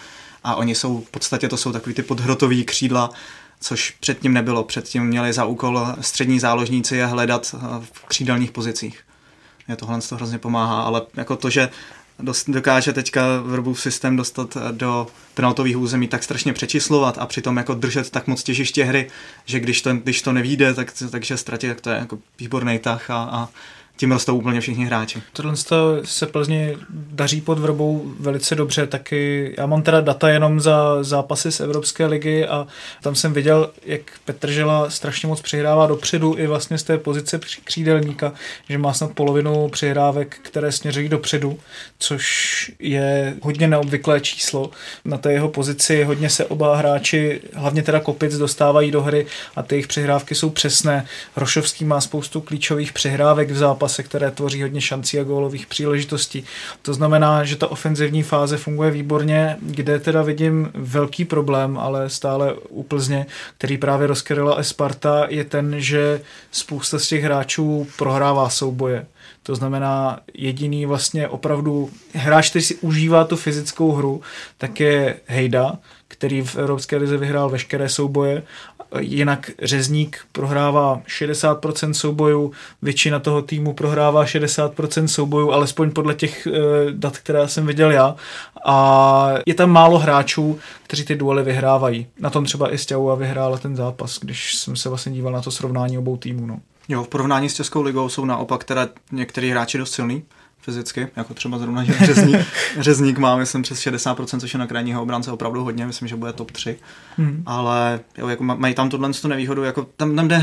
a 0.44 0.54
oni 0.54 0.74
jsou, 0.74 1.00
v 1.00 1.10
podstatě 1.10 1.48
to 1.48 1.56
jsou 1.56 1.72
takový 1.72 1.94
ty 1.94 2.02
podhrotový 2.02 2.64
křídla, 2.64 3.10
což 3.60 3.90
předtím 4.00 4.32
nebylo. 4.32 4.64
Předtím 4.64 5.04
měli 5.04 5.32
za 5.32 5.44
úkol 5.44 5.86
střední 6.00 6.40
záložníci 6.40 6.96
je 6.96 7.06
hledat 7.06 7.54
v 7.80 8.04
křídelných 8.06 8.50
pozicích. 8.50 9.00
Je 9.68 9.76
tohle 9.76 10.00
to 10.00 10.16
hrozně 10.16 10.38
pomáhá, 10.38 10.82
ale 10.82 11.02
jako 11.14 11.36
to, 11.36 11.50
že 11.50 11.68
dost, 12.18 12.50
dokáže 12.50 12.92
teďka 12.92 13.40
Verbův 13.40 13.80
systém 13.80 14.16
dostat 14.16 14.56
eh, 14.56 14.72
do 14.72 15.06
penaltových 15.34 15.78
území 15.78 16.08
tak 16.08 16.22
strašně 16.22 16.52
přečíslovat 16.52 17.18
a 17.18 17.26
přitom 17.26 17.56
jako 17.56 17.74
držet 17.74 18.10
tak 18.10 18.26
moc 18.26 18.42
těžiště 18.42 18.84
hry, 18.84 19.10
že 19.44 19.60
když 19.60 19.82
to, 19.82 19.94
když 19.94 20.22
to 20.22 20.32
nevíde, 20.32 20.74
tak, 20.74 20.92
takže 21.10 21.36
ztratí, 21.36 21.68
tak 21.68 21.80
to 21.80 21.90
je 21.90 21.96
jako 21.96 22.18
výborný 22.38 22.78
tah 22.78 23.10
a, 23.10 23.16
a 23.16 23.48
tím 23.96 24.12
rostou 24.12 24.36
úplně 24.36 24.60
všichni 24.60 24.86
hráči. 24.86 25.22
Tohle 25.32 25.54
se 26.04 26.26
Plzni 26.26 26.76
daří 26.90 27.40
pod 27.40 27.58
vrbou 27.58 28.12
velice 28.20 28.54
dobře, 28.54 28.86
taky 28.86 29.54
já 29.58 29.66
mám 29.66 29.82
teda 29.82 30.00
data 30.00 30.28
jenom 30.28 30.60
za 30.60 31.02
zápasy 31.02 31.52
z 31.52 31.60
Evropské 31.60 32.06
ligy 32.06 32.46
a 32.46 32.66
tam 33.02 33.14
jsem 33.14 33.32
viděl, 33.32 33.70
jak 33.84 34.00
Petržela 34.24 34.90
strašně 34.90 35.28
moc 35.28 35.40
přihrává 35.40 35.86
dopředu 35.86 36.34
i 36.38 36.46
vlastně 36.46 36.78
z 36.78 36.82
té 36.82 36.98
pozice 36.98 37.40
křídelníka, 37.64 38.32
že 38.68 38.78
má 38.78 38.92
snad 38.92 39.12
polovinu 39.12 39.68
přihrávek, 39.68 40.38
které 40.42 40.72
směřují 40.72 41.08
dopředu, 41.08 41.58
což 41.98 42.72
je 42.78 43.36
hodně 43.42 43.68
neobvyklé 43.68 44.20
číslo. 44.20 44.70
Na 45.04 45.18
té 45.18 45.32
jeho 45.32 45.48
pozici 45.48 46.04
hodně 46.04 46.30
se 46.30 46.44
oba 46.44 46.76
hráči, 46.76 47.40
hlavně 47.54 47.82
teda 47.82 48.00
Kopic, 48.00 48.34
dostávají 48.34 48.90
do 48.90 49.02
hry 49.02 49.26
a 49.56 49.62
ty 49.62 49.74
jejich 49.74 49.86
přihrávky 49.86 50.34
jsou 50.34 50.50
přesné. 50.50 51.06
Rošovský 51.36 51.84
má 51.84 52.00
spoustu 52.00 52.40
klíčových 52.40 52.92
přihrávek 52.92 53.50
v 53.50 53.56
zápase 53.56 53.83
zápase, 53.84 54.02
které 54.02 54.30
tvoří 54.30 54.62
hodně 54.62 54.80
šancí 54.80 55.20
a 55.20 55.24
gólových 55.24 55.66
příležitostí. 55.66 56.44
To 56.82 56.94
znamená, 56.94 57.44
že 57.44 57.56
ta 57.56 57.68
ofenzivní 57.68 58.22
fáze 58.22 58.56
funguje 58.56 58.90
výborně, 58.90 59.56
kde 59.60 60.00
teda 60.00 60.22
vidím 60.22 60.70
velký 60.74 61.24
problém, 61.24 61.78
ale 61.78 62.10
stále 62.10 62.54
úplzně, 62.68 63.26
který 63.58 63.78
právě 63.78 64.06
rozkryla 64.06 64.56
Esparta, 64.56 65.26
je 65.28 65.44
ten, 65.44 65.74
že 65.78 66.20
spousta 66.52 66.98
z 66.98 67.08
těch 67.08 67.24
hráčů 67.24 67.86
prohrává 67.98 68.48
souboje. 68.48 69.06
To 69.42 69.54
znamená, 69.54 70.20
jediný 70.34 70.86
vlastně 70.86 71.28
opravdu 71.28 71.90
hráč, 72.14 72.50
který 72.50 72.64
si 72.64 72.74
užívá 72.80 73.24
tu 73.24 73.36
fyzickou 73.36 73.92
hru, 73.92 74.22
tak 74.58 74.80
je 74.80 75.16
Hejda, 75.26 75.78
který 76.14 76.42
v 76.42 76.56
Evropské 76.56 76.96
lize 76.96 77.16
vyhrál 77.16 77.50
veškeré 77.50 77.88
souboje 77.88 78.42
Jinak 79.00 79.50
řezník 79.62 80.18
prohrává 80.32 81.02
60% 81.06 81.92
soubojů, 81.92 82.52
většina 82.82 83.18
toho 83.18 83.42
týmu 83.42 83.72
prohrává 83.72 84.24
60% 84.24 85.04
soubojů, 85.06 85.52
alespoň 85.52 85.90
podle 85.90 86.14
těch 86.14 86.46
e, 86.46 86.50
dat, 86.90 87.18
která 87.18 87.48
jsem 87.48 87.66
viděl 87.66 87.90
já. 87.90 88.16
A 88.64 89.34
je 89.46 89.54
tam 89.54 89.70
málo 89.70 89.98
hráčů, 89.98 90.58
kteří 90.82 91.04
ty 91.04 91.16
duely 91.16 91.42
vyhrávají. 91.42 92.06
Na 92.18 92.30
tom 92.30 92.44
třeba 92.44 92.74
i 92.74 92.78
Stěhova 92.78 93.14
vyhrála 93.14 93.58
ten 93.58 93.76
zápas, 93.76 94.18
když 94.22 94.54
jsem 94.54 94.76
se 94.76 94.88
vlastně 94.88 95.12
díval 95.12 95.32
na 95.32 95.42
to 95.42 95.50
srovnání 95.50 95.98
obou 95.98 96.16
týmů. 96.16 96.46
No. 96.46 96.58
Jo, 96.88 97.04
v 97.04 97.08
porovnání 97.08 97.48
s 97.48 97.54
Českou 97.54 97.82
ligou 97.82 98.08
jsou 98.08 98.24
naopak 98.24 98.64
teda 98.64 98.88
některý 99.12 99.50
hráči 99.50 99.78
dost 99.78 99.92
silný 99.92 100.22
fyzicky, 100.64 101.08
jako 101.16 101.34
třeba 101.34 101.58
zrovna, 101.58 101.84
řezník, 101.84 102.36
řezník 102.78 103.18
má, 103.18 103.36
myslím, 103.36 103.62
přes 103.62 103.78
60%, 103.78 104.40
což 104.40 104.54
je 104.54 104.58
na 104.58 104.66
krajního 104.66 105.02
obránce 105.02 105.32
opravdu 105.32 105.64
hodně, 105.64 105.86
myslím, 105.86 106.08
že 106.08 106.16
bude 106.16 106.32
top 106.32 106.50
3, 106.50 106.78
hmm. 107.16 107.42
ale 107.46 108.00
jo, 108.18 108.28
jako 108.28 108.44
mají 108.44 108.74
tam 108.74 108.90
tohle 108.90 109.12
tu 109.12 109.28
nevýhodu, 109.28 109.64
jako 109.64 109.86
tam, 109.96 110.16
tam 110.16 110.28
jde 110.28 110.36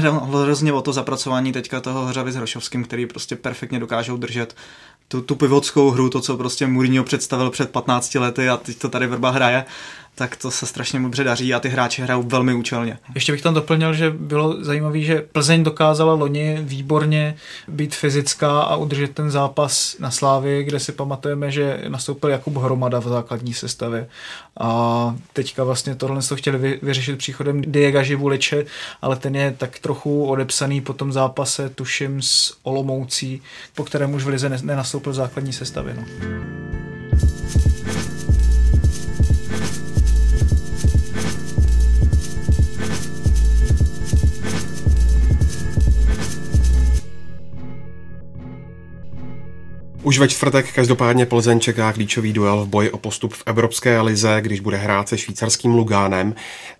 hrozně 0.43 0.74
o 0.74 0.82
to 0.82 0.93
zapracování 0.93 1.52
teďka 1.52 1.82
toho 1.82 2.06
hřavy 2.06 2.32
s 2.32 2.36
Hrošovským, 2.36 2.84
který 2.84 3.06
prostě 3.06 3.36
perfektně 3.36 3.80
dokážou 3.80 4.17
držet 4.17 4.56
tu, 5.08 5.22
tu 5.22 5.36
pivotskou 5.36 5.89
hru, 5.89 6.10
to, 6.10 6.22
co 6.22 6.38
prostě 6.38 6.67
Mourinho 6.67 7.04
představil 7.04 7.50
před 7.50 7.69
15 7.69 8.15
lety 8.15 8.50
a 8.50 8.58
teď 8.58 8.78
to 8.78 8.89
tady 8.89 9.08
Vrba 9.08 9.30
hraje 9.30 9.65
tak 10.15 10.36
to 10.36 10.52
se 10.52 10.65
strašně 10.65 11.00
dobře 11.00 11.24
daří 11.24 11.54
a 11.54 11.60
ty 11.60 11.69
hráči 11.69 12.02
hrajou 12.02 12.24
velmi 12.24 12.54
účelně. 12.54 12.97
Ještě 13.15 13.32
bych 13.32 13.41
tam 13.41 13.54
doplnil, 13.54 13.93
že 13.93 14.10
bylo 14.10 14.63
zajímavé, 14.63 15.00
že 15.00 15.21
Plzeň 15.32 15.63
dokázala 15.63 16.13
loni 16.13 16.58
výborně 16.62 17.36
být 17.67 17.95
fyzická 17.95 18.62
a 18.62 18.76
udržet 18.76 19.13
ten 19.13 19.32
zápas 19.32 19.95
na 20.00 20.12
Slávě, 20.12 20.63
kde 20.63 20.80
si 20.80 20.91
pamatujeme, 20.91 21.52
že 21.52 21.84
nastoupil 21.88 22.30
Jakub 22.30 22.58
Hromada 22.58 23.00
v 23.00 23.08
základní 23.08 23.54
sestavě. 23.54 24.08
A 24.60 25.15
teďka 25.34 25.63
vlastně 25.63 25.95
tohle 25.95 26.21
to 26.21 26.36
chtěli 26.36 26.80
vyřešit 26.82 27.17
příchodem 27.17 27.62
Diego 27.62 28.04
Živuliče, 28.04 28.65
ale 29.02 29.15
ten 29.15 29.36
je 29.36 29.56
tak 29.58 29.80
trochu 29.80 30.26
odepsaný 30.26 30.82
po 30.82 30.93
tom 30.93 31.12
zápase, 31.12 31.69
tuším, 31.69 32.21
s 32.21 32.58
Olomoucí, 32.63 33.41
po 33.76 33.84
kterém 33.84 34.13
už 34.13 34.24
v 34.24 34.28
Lize 34.28 34.50
nenastoupil 34.50 35.12
v 35.12 35.15
základní 35.15 35.54
sestavě. 35.54 35.95
No. 35.95 36.90
Už 50.04 50.20
ve 50.20 50.28
čtvrtek 50.28 50.74
každopádně 50.74 51.26
Plzeň 51.26 51.60
čeká 51.60 51.94
klíčový 51.94 52.34
duel 52.34 52.66
v 52.66 52.68
boji 52.68 52.92
o 52.92 52.98
postup 52.98 53.34
v 53.34 53.44
Evropské 53.46 54.02
lize, 54.02 54.38
když 54.42 54.60
bude 54.60 54.78
hrát 54.78 55.10
se 55.10 55.18
švýcarským 55.18 55.72
Lugánem. 55.74 56.36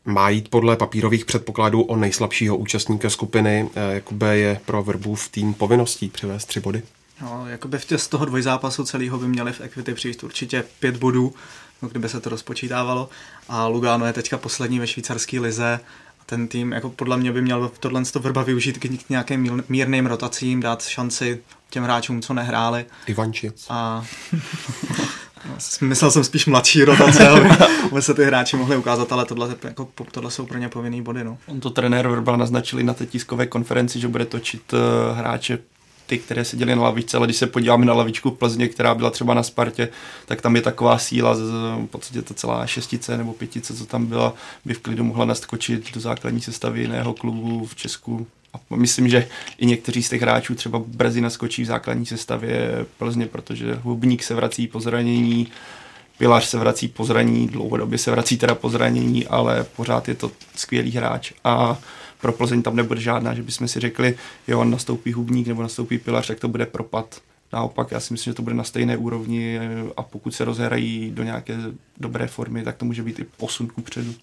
Má 0.06 0.30
jít 0.30 0.50
podle 0.50 0.78
papírových 0.78 1.26
předpokladů 1.26 1.82
o 1.82 1.96
nejslabšího 1.96 2.58
účastníka 2.58 3.10
skupiny. 3.10 3.70
Eh, 3.76 3.94
Jakube 3.94 4.38
je 4.38 4.60
pro 4.66 4.86
v 5.16 5.30
tým 5.30 5.54
povinností 5.54 6.10
přivést 6.10 6.46
tři 6.46 6.60
body? 6.60 6.84
No, 7.22 7.46
jakoby 7.48 7.78
v 7.78 7.86
tě, 7.86 7.98
z 7.98 8.08
toho 8.08 8.26
dvojzápasu 8.26 8.84
celého 8.84 9.18
by 9.18 9.28
měli 9.28 9.54
v 9.54 9.62
Equity 9.62 9.94
přijít 9.94 10.24
určitě 10.24 10.64
pět 10.80 10.98
bodů, 10.98 11.34
no, 11.82 11.90
kdyby 11.90 12.10
se 12.10 12.20
to 12.20 12.30
rozpočítávalo. 12.30 13.10
A 13.50 13.68
Lugano 13.68 14.06
je 14.06 14.14
teďka 14.14 14.38
poslední 14.38 14.80
ve 14.80 14.88
švýcarské 14.88 15.40
lize 15.40 15.80
ten 16.26 16.48
tým, 16.48 16.72
jako 16.72 16.90
podle 16.90 17.18
mě 17.18 17.32
by 17.32 17.42
měl 17.42 17.72
tohle 17.80 18.04
vrba 18.20 18.44
využít 18.44 18.78
k 18.78 19.10
nějakým 19.10 19.64
mírným 19.70 20.06
rotacím, 20.06 20.60
dát 20.60 20.84
šanci 20.84 21.42
těm 21.70 21.84
hráčům, 21.84 22.22
co 22.22 22.34
nehráli. 22.34 22.86
Ivančic. 23.08 23.66
A 23.70 24.06
Myslel 25.82 26.12
jsem 26.12 26.24
spíš 26.24 26.46
mladší 26.46 26.84
rotace, 26.84 27.30
aby 27.92 28.02
se 28.02 28.14
ty 28.14 28.24
hráči 28.24 28.58
mohli 28.58 28.78
ukázat, 28.78 29.12
ale 29.12 29.26
tohle, 29.26 29.56
jako, 29.64 29.88
tohle 30.12 30.32
jsou 30.32 30.46
pro 30.46 30.58
ně 30.58 30.70
povinný 30.70 31.02
body. 31.02 31.24
No. 31.24 31.38
On 31.46 31.60
to 31.60 31.70
trenér 31.70 32.08
Vrba 32.08 32.38
naznačili 32.38 32.84
na 32.84 32.94
té 32.94 33.06
tiskové 33.06 33.46
konferenci, 33.46 34.00
že 34.00 34.08
bude 34.08 34.26
točit 34.26 34.74
uh, 34.74 34.80
hráče 35.18 35.60
ty, 36.12 36.18
které 36.18 36.46
seděly 36.46 36.76
na 36.76 36.84
lavičce, 36.84 37.18
ale 37.18 37.28
když 37.28 37.38
se 37.38 37.48
podíváme 37.48 37.86
na 37.86 37.94
lavičku 37.94 38.30
v 38.30 38.38
Plzně, 38.38 38.68
která 38.68 38.96
byla 38.96 39.10
třeba 39.10 39.34
na 39.34 39.44
Spartě, 39.44 39.90
tak 40.26 40.42
tam 40.42 40.56
je 40.56 40.62
taková 40.62 40.98
síla, 40.98 41.34
v 41.34 41.88
podstatě 41.88 42.22
ta 42.22 42.34
celá 42.34 42.68
šestice 42.68 43.18
nebo 43.18 43.34
pětice, 43.34 43.74
co 43.74 43.86
tam 43.86 44.06
byla, 44.06 44.34
by 44.66 44.74
v 44.74 44.80
klidu 44.80 45.04
mohla 45.04 45.26
naskočit 45.26 45.94
do 45.94 46.00
základní 46.00 46.42
sestavy 46.42 46.82
jiného 46.82 47.14
klubu 47.14 47.66
v 47.66 47.76
Česku. 47.76 48.28
A 48.54 48.76
myslím, 48.76 49.10
že 49.10 49.28
i 49.58 49.66
někteří 49.66 50.04
z 50.04 50.10
těch 50.10 50.22
hráčů 50.22 50.56
třeba 50.56 50.82
brzy 50.86 51.22
naskočí 51.22 51.64
v 51.64 51.68
základní 51.68 52.06
sestavě 52.06 52.86
Plzně, 52.98 53.26
protože 53.26 53.76
Hubník 53.76 54.24
se 54.24 54.36
vrací 54.36 54.68
po 54.68 54.80
zranění, 54.80 55.48
Pilař 56.18 56.46
se 56.46 56.58
vrací 56.58 56.88
po 56.88 57.06
zranění, 57.06 57.48
dlouhodobě 57.48 57.98
se 57.98 58.12
vrací 58.12 58.38
teda 58.38 58.56
po 58.56 58.70
zranění, 58.70 59.28
ale 59.28 59.66
pořád 59.76 60.08
je 60.08 60.16
to 60.16 60.32
skvělý 60.56 60.92
hráč 60.92 61.32
a 61.44 61.78
pro 62.22 62.32
Plzeň 62.32 62.62
tam 62.62 62.76
nebude 62.76 63.02
žádná, 63.02 63.34
že 63.34 63.44
bychom 63.44 63.68
si 63.68 63.80
řekli, 63.80 64.18
jo, 64.48 64.60
on 64.60 64.72
nastoupí 64.72 65.14
Hubník 65.14 65.48
nebo 65.48 65.62
nastoupí 65.62 65.98
Pilař, 65.98 66.28
tak 66.28 66.40
to 66.40 66.48
bude 66.48 66.66
propad. 66.66 67.22
Naopak, 67.54 67.92
já 67.92 68.00
si 68.00 68.14
myslím, 68.14 68.32
že 68.32 68.36
to 68.36 68.42
bude 68.42 68.56
na 68.56 68.64
stejné 68.64 68.98
úrovni 68.98 69.60
a 69.98 70.04
pokud 70.04 70.36
se 70.36 70.46
rozhrají 70.46 71.12
do 71.12 71.24
nějaké 71.24 71.58
dobré 71.98 72.28
formy, 72.28 72.64
tak 72.64 72.78
to 72.78 72.86
může 72.86 73.04
být 73.04 73.20
i 73.20 73.26
posun 73.38 73.68
ku 73.68 73.82
předu. 73.82 74.14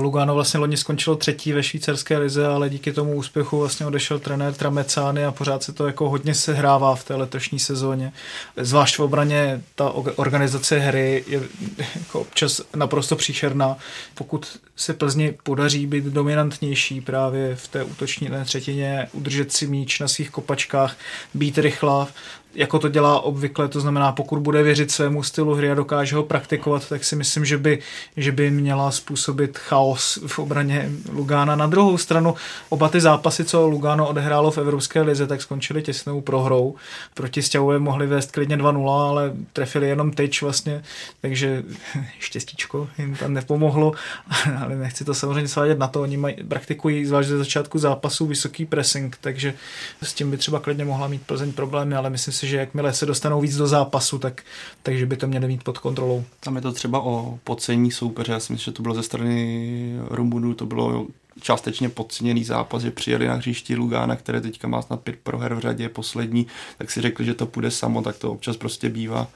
Lugano 0.00 0.34
vlastně 0.34 0.60
loni 0.60 0.76
skončilo 0.76 1.16
třetí 1.16 1.52
ve 1.52 1.62
švýcarské 1.62 2.18
lize, 2.18 2.46
ale 2.46 2.68
díky 2.68 2.92
tomu 2.92 3.14
úspěchu 3.14 3.58
vlastně 3.58 3.86
odešel 3.86 4.18
trenér 4.18 4.54
Tramecány 4.54 5.24
a 5.24 5.32
pořád 5.32 5.62
se 5.62 5.72
to 5.72 5.86
jako 5.86 6.10
hodně 6.10 6.34
sehrává 6.34 6.94
v 6.94 7.04
té 7.04 7.14
letošní 7.14 7.58
sezóně. 7.58 8.12
Zvlášť 8.56 8.98
v 8.98 9.00
obraně 9.00 9.62
ta 9.74 9.90
organizace 10.16 10.78
hry 10.78 11.24
je 11.26 11.42
jako 11.94 12.20
občas 12.20 12.60
naprosto 12.76 13.16
příšerná. 13.16 13.76
Pokud 14.14 14.58
se 14.78 14.94
Plzni 14.94 15.34
podaří 15.42 15.86
být 15.86 16.04
dominantnější 16.04 17.00
právě 17.00 17.56
v 17.56 17.68
té 17.68 17.84
útoční 17.84 18.30
třetině, 18.44 19.08
udržet 19.12 19.52
si 19.52 19.66
míč 19.66 20.00
na 20.00 20.08
svých 20.08 20.30
kopačkách, 20.30 20.96
být 21.34 21.58
rychlá, 21.58 22.08
jako 22.54 22.78
to 22.78 22.88
dělá 22.88 23.20
obvykle, 23.20 23.68
to 23.68 23.80
znamená, 23.80 24.12
pokud 24.12 24.38
bude 24.38 24.62
věřit 24.62 24.90
svému 24.90 25.22
stylu 25.22 25.54
hry 25.54 25.70
a 25.70 25.74
dokáže 25.74 26.16
ho 26.16 26.22
praktikovat, 26.22 26.88
tak 26.88 27.04
si 27.04 27.16
myslím, 27.16 27.44
že 27.44 27.58
by, 27.58 27.78
že 28.16 28.32
by 28.32 28.50
měla 28.50 28.90
způsobit 28.90 29.58
chaos 29.58 30.18
v 30.26 30.38
obraně 30.38 30.90
Lugána. 31.12 31.56
Na 31.56 31.66
druhou 31.66 31.98
stranu, 31.98 32.34
oba 32.68 32.88
ty 32.88 33.00
zápasy, 33.00 33.44
co 33.44 33.66
Lugano 33.66 34.08
odehrálo 34.08 34.50
v 34.50 34.58
Evropské 34.58 35.00
lize, 35.00 35.26
tak 35.26 35.42
skončily 35.42 35.82
těsnou 35.82 36.20
prohrou. 36.20 36.74
Proti 37.14 37.42
Stěhové 37.42 37.78
mohli 37.78 38.06
vést 38.06 38.32
klidně 38.32 38.56
2-0, 38.56 39.08
ale 39.08 39.32
trefili 39.52 39.88
jenom 39.88 40.10
tyč 40.10 40.42
vlastně, 40.42 40.82
takže 41.20 41.62
štěstíčko 42.18 42.88
jim 42.98 43.16
tam 43.16 43.34
nepomohlo, 43.34 43.92
ale 44.62 44.76
nechci 44.76 45.04
to 45.04 45.14
samozřejmě 45.14 45.48
svádět 45.48 45.78
na 45.78 45.86
to, 45.86 46.02
oni 46.02 46.16
mají, 46.16 46.36
praktikují 46.48 47.06
zvlášť 47.06 47.28
ze 47.28 47.38
začátku 47.38 47.78
zápasu 47.78 48.26
vysoký 48.26 48.66
pressing, 48.66 49.16
takže 49.20 49.54
s 50.02 50.14
tím 50.14 50.30
by 50.30 50.36
třeba 50.36 50.60
klidně 50.60 50.84
mohla 50.84 51.08
mít 51.08 51.22
Plzeň 51.26 51.52
problémy, 51.52 51.94
ale 51.94 52.10
myslím 52.10 52.34
si, 52.38 52.46
že 52.46 52.56
jakmile 52.56 52.92
se 52.92 53.06
dostanou 53.06 53.40
víc 53.40 53.56
do 53.56 53.66
zápasu, 53.66 54.18
tak, 54.18 54.42
takže 54.82 55.06
by 55.06 55.16
to 55.16 55.26
měli 55.26 55.46
mít 55.46 55.64
pod 55.64 55.78
kontrolou. 55.78 56.24
Tam 56.40 56.56
je 56.56 56.62
to 56.62 56.72
třeba 56.72 57.00
o 57.00 57.38
podcení 57.44 57.90
soupeře, 57.90 58.32
já 58.32 58.40
si 58.40 58.52
myslím, 58.52 58.72
že 58.72 58.76
to 58.76 58.82
bylo 58.82 58.94
ze 58.94 59.02
strany 59.02 59.98
Rumunů, 60.10 60.54
to 60.54 60.66
bylo 60.66 61.06
částečně 61.40 61.88
podceněný 61.88 62.44
zápas, 62.44 62.82
že 62.82 62.90
přijeli 62.90 63.26
na 63.26 63.34
hřišti 63.34 63.76
Lugána, 63.76 64.16
které 64.16 64.40
teďka 64.40 64.68
má 64.68 64.82
snad 64.82 65.00
pět 65.00 65.16
proher 65.22 65.54
v 65.54 65.58
řadě, 65.58 65.88
poslední, 65.88 66.46
tak 66.78 66.90
si 66.90 67.00
řekli, 67.00 67.24
že 67.24 67.34
to 67.34 67.46
půjde 67.46 67.70
samo, 67.70 68.02
tak 68.02 68.16
to 68.16 68.32
občas 68.32 68.56
prostě 68.56 68.88
bývá. 68.88 69.26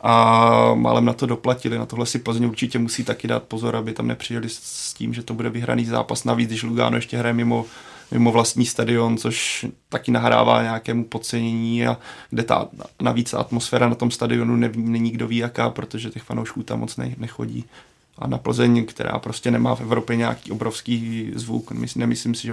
A 0.00 0.74
málem 0.74 1.04
na 1.04 1.12
to 1.12 1.26
doplatili. 1.26 1.78
Na 1.78 1.86
tohle 1.86 2.06
si 2.06 2.18
Plzeň 2.18 2.44
určitě 2.44 2.78
musí 2.78 3.04
taky 3.04 3.28
dát 3.28 3.42
pozor, 3.42 3.76
aby 3.76 3.92
tam 3.92 4.06
nepřijeli 4.06 4.48
s 4.48 4.94
tím, 4.94 5.14
že 5.14 5.22
to 5.22 5.34
bude 5.34 5.50
vyhraný 5.50 5.84
zápas. 5.84 6.24
Navíc, 6.24 6.48
když 6.48 6.62
Lugano 6.62 6.96
ještě 6.96 7.18
hraje 7.18 7.32
mimo 7.32 7.64
mimo 8.10 8.32
vlastní 8.32 8.66
stadion, 8.66 9.16
což 9.16 9.66
taky 9.88 10.10
nahrává 10.10 10.62
nějakému 10.62 11.04
podcenění 11.04 11.86
a 11.86 11.98
kde 12.30 12.42
ta 12.42 12.68
navíc 13.02 13.34
atmosféra 13.34 13.88
na 13.88 13.94
tom 13.94 14.10
stadionu 14.10 14.56
ne, 14.56 14.70
není 14.76 15.10
kdo 15.10 15.28
ví 15.28 15.36
jaká, 15.36 15.70
protože 15.70 16.10
těch 16.10 16.22
fanoušků 16.22 16.62
tam 16.62 16.80
moc 16.80 16.96
ne, 16.96 17.14
nechodí. 17.18 17.64
A 18.18 18.26
na 18.26 18.38
Plzeň, 18.38 18.84
která 18.86 19.18
prostě 19.18 19.50
nemá 19.50 19.74
v 19.74 19.80
Evropě 19.80 20.16
nějaký 20.16 20.52
obrovský 20.52 21.30
zvuk, 21.34 21.70
nemyslím 21.96 22.34
si, 22.34 22.46
že 22.46 22.52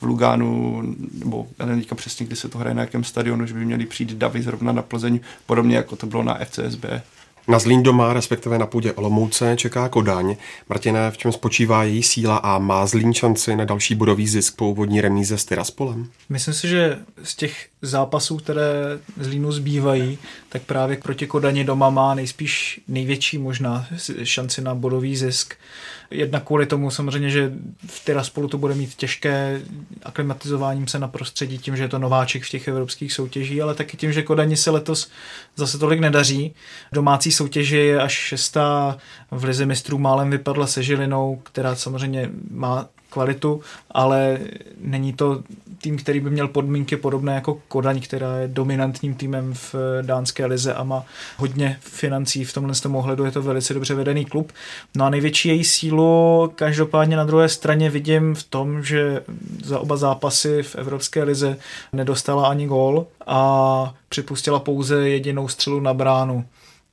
v 0.00 0.02
Lugánu, 0.02 0.82
nebo 1.12 1.46
já 1.58 1.66
nevím 1.66 1.84
přesně, 1.94 2.26
kdy 2.26 2.36
se 2.36 2.48
to 2.48 2.58
hraje 2.58 2.74
na 2.74 2.82
jakém 2.82 3.04
stadionu, 3.04 3.46
že 3.46 3.54
by 3.54 3.64
měli 3.64 3.86
přijít 3.86 4.12
davy 4.12 4.42
zrovna 4.42 4.72
na 4.72 4.82
Plzeň, 4.82 5.20
podobně 5.46 5.76
jako 5.76 5.96
to 5.96 6.06
bylo 6.06 6.22
na 6.22 6.38
FCSB. 6.44 6.84
Na 7.48 7.58
Zlín 7.58 7.82
doma, 7.82 8.12
respektive 8.12 8.58
na 8.58 8.66
půdě 8.66 8.92
Olomouce, 8.92 9.54
čeká 9.56 9.88
Kodaň. 9.88 10.36
Martine, 10.68 11.10
v 11.10 11.16
čem 11.16 11.32
spočívá 11.32 11.84
její 11.84 12.02
síla 12.02 12.36
a 12.36 12.58
má 12.58 12.86
Zlín 12.86 13.14
šanci 13.14 13.56
na 13.56 13.64
další 13.64 13.94
bodový 13.94 14.28
zisk 14.28 14.56
po 14.56 14.68
úvodní 14.68 15.00
remíze 15.00 15.38
s 15.38 15.44
Tyraspolem? 15.44 16.08
Myslím 16.28 16.54
si, 16.54 16.68
že 16.68 16.98
z 17.22 17.36
těch 17.36 17.68
zápasů, 17.82 18.36
které 18.36 18.72
Zlínu 19.20 19.52
zbývají, 19.52 20.18
tak 20.48 20.62
právě 20.62 20.96
proti 20.96 21.26
Kodani 21.26 21.64
doma 21.64 21.90
má 21.90 22.14
nejspíš 22.14 22.80
největší 22.88 23.38
možná 23.38 23.86
šanci 24.22 24.62
na 24.62 24.74
bodový 24.74 25.16
zisk. 25.16 25.54
Jedna 26.10 26.40
kvůli 26.40 26.66
tomu 26.66 26.90
samozřejmě, 26.90 27.30
že 27.30 27.52
v 27.86 28.04
Tiraspolu 28.04 28.48
to 28.48 28.58
bude 28.58 28.74
mít 28.74 28.94
těžké 28.94 29.60
aklimatizováním 30.02 30.86
se 30.86 30.98
na 30.98 31.08
prostředí 31.08 31.58
tím, 31.58 31.76
že 31.76 31.82
je 31.82 31.88
to 31.88 31.98
nováček 31.98 32.44
v 32.44 32.50
těch 32.50 32.68
evropských 32.68 33.12
soutěží, 33.12 33.62
ale 33.62 33.74
taky 33.74 33.96
tím, 33.96 34.12
že 34.12 34.22
Kodani 34.22 34.56
se 34.56 34.70
letos 34.70 35.10
zase 35.56 35.78
tolik 35.78 36.00
nedaří. 36.00 36.54
Domácí 36.92 37.32
soutěže 37.34 37.78
je 37.78 38.00
až 38.00 38.12
šestá, 38.12 38.98
v 39.30 39.44
Lize 39.44 39.66
mistrů 39.66 39.98
málem 39.98 40.30
vypadla 40.30 40.66
se 40.66 40.82
Žilinou, 40.82 41.40
která 41.42 41.76
samozřejmě 41.76 42.30
má 42.50 42.86
kvalitu, 43.14 43.60
ale 43.90 44.38
není 44.80 45.12
to 45.12 45.42
tým, 45.82 45.96
který 45.98 46.20
by 46.20 46.30
měl 46.30 46.48
podmínky 46.48 46.96
podobné 46.96 47.34
jako 47.34 47.58
Kodaň, 47.68 48.00
která 48.00 48.36
je 48.36 48.48
dominantním 48.48 49.14
týmem 49.14 49.54
v 49.54 49.74
dánské 50.02 50.46
lize 50.46 50.74
a 50.74 50.84
má 50.84 51.04
hodně 51.36 51.76
financí 51.80 52.44
v 52.44 52.52
tomhle 52.52 52.74
tom 52.74 52.96
ohledu, 52.96 53.24
je 53.24 53.30
to 53.30 53.42
velice 53.42 53.74
dobře 53.74 53.94
vedený 53.94 54.24
klub. 54.24 54.52
No 54.96 55.04
a 55.04 55.10
největší 55.10 55.48
její 55.48 55.64
sílu 55.64 56.52
každopádně 56.54 57.16
na 57.16 57.24
druhé 57.24 57.48
straně 57.48 57.90
vidím 57.90 58.34
v 58.34 58.42
tom, 58.42 58.84
že 58.84 59.22
za 59.64 59.78
oba 59.78 59.96
zápasy 59.96 60.62
v 60.62 60.76
Evropské 60.76 61.22
lize 61.22 61.56
nedostala 61.92 62.48
ani 62.48 62.66
gól 62.66 63.06
a 63.26 63.94
připustila 64.08 64.60
pouze 64.60 65.08
jedinou 65.08 65.48
střelu 65.48 65.80
na 65.80 65.94
bránu. 65.94 66.44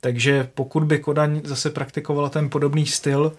Takže 0.04 0.48
pokud 0.54 0.84
by 0.84 0.98
Kodaň 0.98 1.40
zase 1.44 1.70
praktikovala 1.70 2.28
ten 2.28 2.50
podobný 2.50 2.86
styl, 2.86 3.32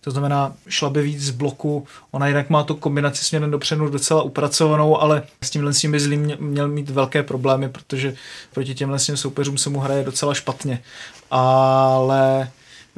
to 0.00 0.10
znamená, 0.10 0.54
šla 0.68 0.90
by 0.90 1.02
víc 1.02 1.22
z 1.22 1.30
bloku. 1.30 1.86
Ona 2.10 2.28
jinak 2.28 2.50
má 2.50 2.62
tu 2.62 2.74
kombinaci 2.74 3.24
směrem 3.24 3.50
dopředu 3.50 3.88
docela 3.88 4.22
upracovanou, 4.22 5.00
ale 5.00 5.22
s 5.42 5.50
tímhle 5.50 5.72
s 5.72 5.78
tím 5.80 5.92
by 5.92 6.00
Zlým 6.00 6.36
měl 6.40 6.68
mít 6.68 6.90
velké 6.90 7.22
problémy, 7.22 7.68
protože 7.68 8.14
proti 8.52 8.74
těmhle 8.74 8.98
s 8.98 9.14
soupeřům 9.14 9.58
se 9.58 9.70
mu 9.70 9.80
hraje 9.80 10.04
docela 10.04 10.34
špatně. 10.34 10.82
Ale 11.30 12.50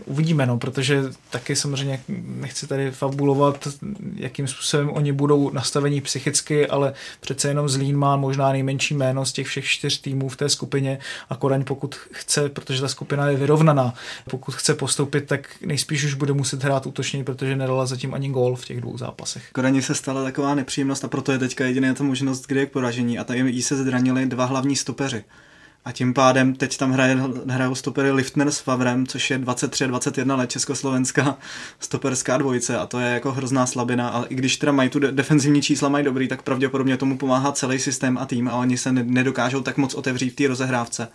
uvidíme, 0.06 0.46
no, 0.46 0.58
protože 0.58 1.02
taky 1.30 1.56
samozřejmě 1.56 2.00
nechci 2.18 2.66
tady 2.66 2.90
fabulovat, 2.90 3.68
jakým 4.14 4.48
způsobem 4.48 4.90
oni 4.90 5.12
budou 5.12 5.50
nastavení 5.50 6.00
psychicky, 6.00 6.66
ale 6.66 6.92
přece 7.20 7.48
jenom 7.48 7.68
Zlín 7.68 7.96
má 7.96 8.16
možná 8.16 8.52
nejmenší 8.52 8.94
jméno 8.94 9.24
z 9.26 9.32
těch 9.32 9.46
všech 9.46 9.64
čtyř 9.64 10.00
týmů 10.00 10.28
v 10.28 10.36
té 10.36 10.48
skupině 10.48 10.98
a 11.30 11.36
Kodaň 11.36 11.64
pokud 11.64 11.94
chce, 12.12 12.48
protože 12.48 12.80
ta 12.80 12.88
skupina 12.88 13.28
je 13.28 13.36
vyrovnaná, 13.36 13.94
pokud 14.30 14.54
chce 14.54 14.74
postoupit, 14.74 15.26
tak 15.26 15.48
nejspíš 15.66 16.04
už 16.04 16.14
bude 16.14 16.32
muset 16.32 16.64
hrát 16.64 16.86
útočně, 16.86 17.24
protože 17.24 17.56
nedala 17.56 17.86
zatím 17.86 18.14
ani 18.14 18.28
gól 18.28 18.56
v 18.56 18.64
těch 18.64 18.80
dvou 18.80 18.98
zápasech. 18.98 19.48
Kodani 19.52 19.82
se 19.82 19.94
stala 19.94 20.24
taková 20.24 20.54
nepříjemnost 20.54 21.04
a 21.04 21.08
proto 21.08 21.32
je 21.32 21.38
teďka 21.38 21.64
jediná 21.64 21.94
ta 21.94 22.04
možnost, 22.04 22.46
kdy 22.46 22.60
je 22.60 22.66
k 22.66 22.72
poražení 22.72 23.18
a 23.18 23.24
tady 23.24 23.38
jí 23.50 23.62
se 23.62 23.76
zranili 23.76 24.26
dva 24.26 24.44
hlavní 24.44 24.76
stopeři. 24.76 25.24
A 25.84 25.92
tím 25.92 26.14
pádem 26.14 26.54
teď 26.54 26.76
tam 26.76 26.92
hraje, 26.92 27.18
hrajou 27.48 27.74
stopery 27.74 28.10
Liftner 28.10 28.50
s 28.50 28.58
Favrem, 28.58 29.06
což 29.06 29.30
je 29.30 29.38
23-21 29.38 30.36
let 30.36 30.50
československá 30.50 31.38
stoperská 31.80 32.38
dvojice 32.38 32.78
a 32.78 32.86
to 32.86 33.00
je 33.00 33.12
jako 33.12 33.32
hrozná 33.32 33.66
slabina. 33.66 34.08
A 34.08 34.24
i 34.24 34.34
když 34.34 34.56
teda 34.56 34.72
mají 34.72 34.88
tu 34.88 34.98
de- 34.98 35.12
defenzivní 35.12 35.62
čísla 35.62 35.88
mají 35.88 36.04
dobrý, 36.04 36.28
tak 36.28 36.42
pravděpodobně 36.42 36.96
tomu 36.96 37.18
pomáhá 37.18 37.52
celý 37.52 37.78
systém 37.78 38.18
a 38.18 38.26
tým 38.26 38.48
a 38.48 38.52
oni 38.52 38.78
se 38.78 38.92
ne- 38.92 39.04
nedokážou 39.04 39.60
tak 39.60 39.76
moc 39.76 39.94
otevřít 39.94 40.30
v 40.30 40.36
té 40.36 40.48
rozehrávce. 40.48 41.08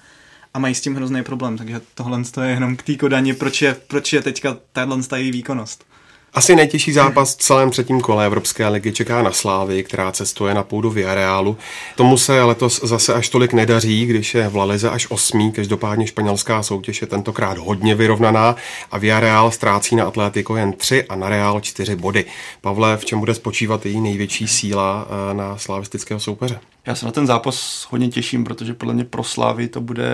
A 0.54 0.60
mají 0.60 0.76
s 0.76 0.82
tím 0.82 0.96
hrozný 0.96 1.24
problém, 1.24 1.58
takže 1.58 1.82
tohle 1.94 2.22
je 2.44 2.50
jenom 2.50 2.76
k 2.76 2.84
té 2.84 2.96
kodani, 2.96 3.34
proč 3.34 3.62
je, 3.62 3.76
proč 3.88 4.14
je 4.14 4.22
teďka 4.22 4.58
tahle 4.72 4.98
její 5.16 5.32
výkonnost. 5.32 5.86
Asi 6.34 6.56
nejtěžší 6.56 6.92
zápas 6.92 7.36
v 7.36 7.38
celém 7.38 7.72
třetím 7.72 8.02
kole 8.02 8.26
Evropské 8.26 8.68
ligy 8.68 8.92
čeká 8.92 9.22
na 9.22 9.32
Slávy, 9.32 9.84
která 9.84 10.12
cestuje 10.12 10.54
na 10.54 10.64
půdu 10.64 10.90
Villarealu. 10.90 11.58
Tomu 11.96 12.18
se 12.18 12.44
letos 12.44 12.82
zase 12.84 13.14
až 13.14 13.30
tolik 13.30 13.54
nedaří, 13.54 14.06
když 14.06 14.36
je 14.36 14.48
v 14.48 14.56
Lalize 14.56 14.90
až 14.90 15.08
osmý, 15.10 15.52
každopádně 15.52 16.08
španělská 16.08 16.64
soutěž 16.64 17.02
je 17.02 17.08
tentokrát 17.08 17.58
hodně 17.58 17.96
vyrovnaná 17.96 18.56
a 18.92 18.98
Villarreal 18.98 19.52
ztrácí 19.52 19.96
na 19.96 20.06
Atletico 20.06 20.56
jen 20.56 20.74
tři 20.74 21.04
a 21.04 21.16
na 21.16 21.30
Real 21.30 21.60
čtyři 21.62 21.96
body. 21.96 22.26
Pavle, 22.62 22.98
v 22.98 23.06
čem 23.06 23.20
bude 23.20 23.34
spočívat 23.34 23.86
její 23.86 24.02
největší 24.02 24.48
síla 24.48 25.08
eh, 25.10 25.34
na 25.34 25.58
slavistického 25.58 26.20
soupeře? 26.20 26.60
Já 26.86 26.96
se 26.96 27.06
na 27.06 27.12
ten 27.12 27.28
zápas 27.28 27.88
hodně 27.90 28.08
těším, 28.08 28.44
protože 28.44 28.74
podle 28.74 28.94
mě 28.94 29.04
pro 29.04 29.24
Slávy 29.24 29.68
to 29.68 29.82
bude 29.82 30.10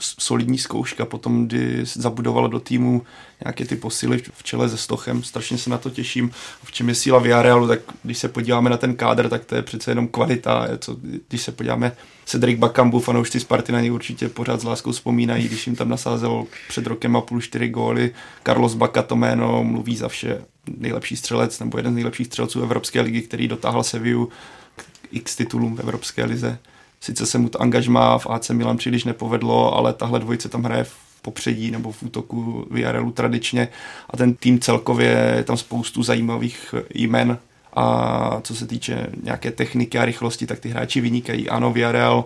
solidní 0.00 0.58
zkouška 0.58 1.04
potom, 1.04 1.46
kdy 1.46 1.80
zabudovala 1.84 2.48
do 2.48 2.60
týmu 2.60 3.02
nějaké 3.44 3.64
ty 3.64 3.76
posily 3.76 4.22
v 4.32 4.42
čele 4.42 4.68
se 4.68 4.76
Stochem. 4.76 5.22
Strašně 5.22 5.58
se 5.58 5.70
na 5.70 5.78
to 5.78 5.90
těším. 5.90 6.30
V 6.64 6.72
čem 6.72 6.88
je 6.88 6.94
síla 6.94 7.18
Villarrealu, 7.18 7.68
tak 7.68 7.80
když 8.02 8.18
se 8.18 8.28
podíváme 8.28 8.70
na 8.70 8.76
ten 8.76 8.96
kádr, 8.96 9.28
tak 9.28 9.44
to 9.44 9.54
je 9.54 9.62
přece 9.62 9.90
jenom 9.90 10.08
kvalita. 10.08 10.68
Co, 10.78 10.96
když 11.28 11.42
se 11.42 11.52
podíváme 11.52 11.92
Cedric 12.24 12.58
Bakambu, 12.58 13.00
fanoušci 13.00 13.40
Sparty 13.40 13.72
na 13.72 13.80
něj 13.80 13.92
určitě 13.92 14.28
pořád 14.28 14.60
s 14.60 14.64
láskou 14.64 14.92
vzpomínají, 14.92 15.48
když 15.48 15.66
jim 15.66 15.76
tam 15.76 15.88
nasázel 15.88 16.44
před 16.68 16.86
rokem 16.86 17.16
a 17.16 17.20
půl 17.20 17.40
čtyři 17.40 17.68
góly. 17.68 18.14
Carlos 18.46 18.74
Baka 18.74 19.02
to 19.02 19.16
jméno 19.16 19.64
mluví 19.64 19.96
za 19.96 20.08
vše 20.08 20.42
nejlepší 20.78 21.16
střelec 21.16 21.60
nebo 21.60 21.78
jeden 21.78 21.92
z 21.92 21.94
nejlepších 21.94 22.26
střelců 22.26 22.62
Evropské 22.62 23.00
ligy, 23.00 23.22
který 23.22 23.48
dotáhl 23.48 23.82
Sevillu 23.82 24.28
k 24.76 24.84
x 25.12 25.36
titulům 25.36 25.76
v 25.76 25.80
Evropské 25.80 26.24
lize. 26.24 26.58
Sice 27.04 27.26
se 27.26 27.38
mu 27.38 27.48
to 27.48 27.62
angažmá 27.62 28.18
v 28.18 28.26
AC 28.26 28.50
Milan 28.50 28.76
příliš 28.76 29.04
nepovedlo, 29.04 29.76
ale 29.76 29.92
tahle 29.92 30.20
dvojice 30.20 30.48
tam 30.48 30.62
hraje 30.62 30.84
v 30.84 30.94
popředí 31.22 31.70
nebo 31.70 31.92
v 31.92 32.02
útoku 32.02 32.66
Villarrealu 32.70 33.12
tradičně 33.12 33.68
a 34.10 34.16
ten 34.16 34.34
tým 34.34 34.60
celkově 34.60 35.34
je 35.36 35.44
tam 35.44 35.56
spoustu 35.56 36.02
zajímavých 36.02 36.74
jmen 36.94 37.38
a 37.74 38.40
co 38.42 38.54
se 38.54 38.66
týče 38.66 39.06
nějaké 39.22 39.50
techniky 39.50 39.98
a 39.98 40.04
rychlosti, 40.04 40.46
tak 40.46 40.58
ty 40.58 40.68
hráči 40.68 41.00
vynikají. 41.00 41.48
Ano, 41.48 41.72
Villarreal 41.72 42.24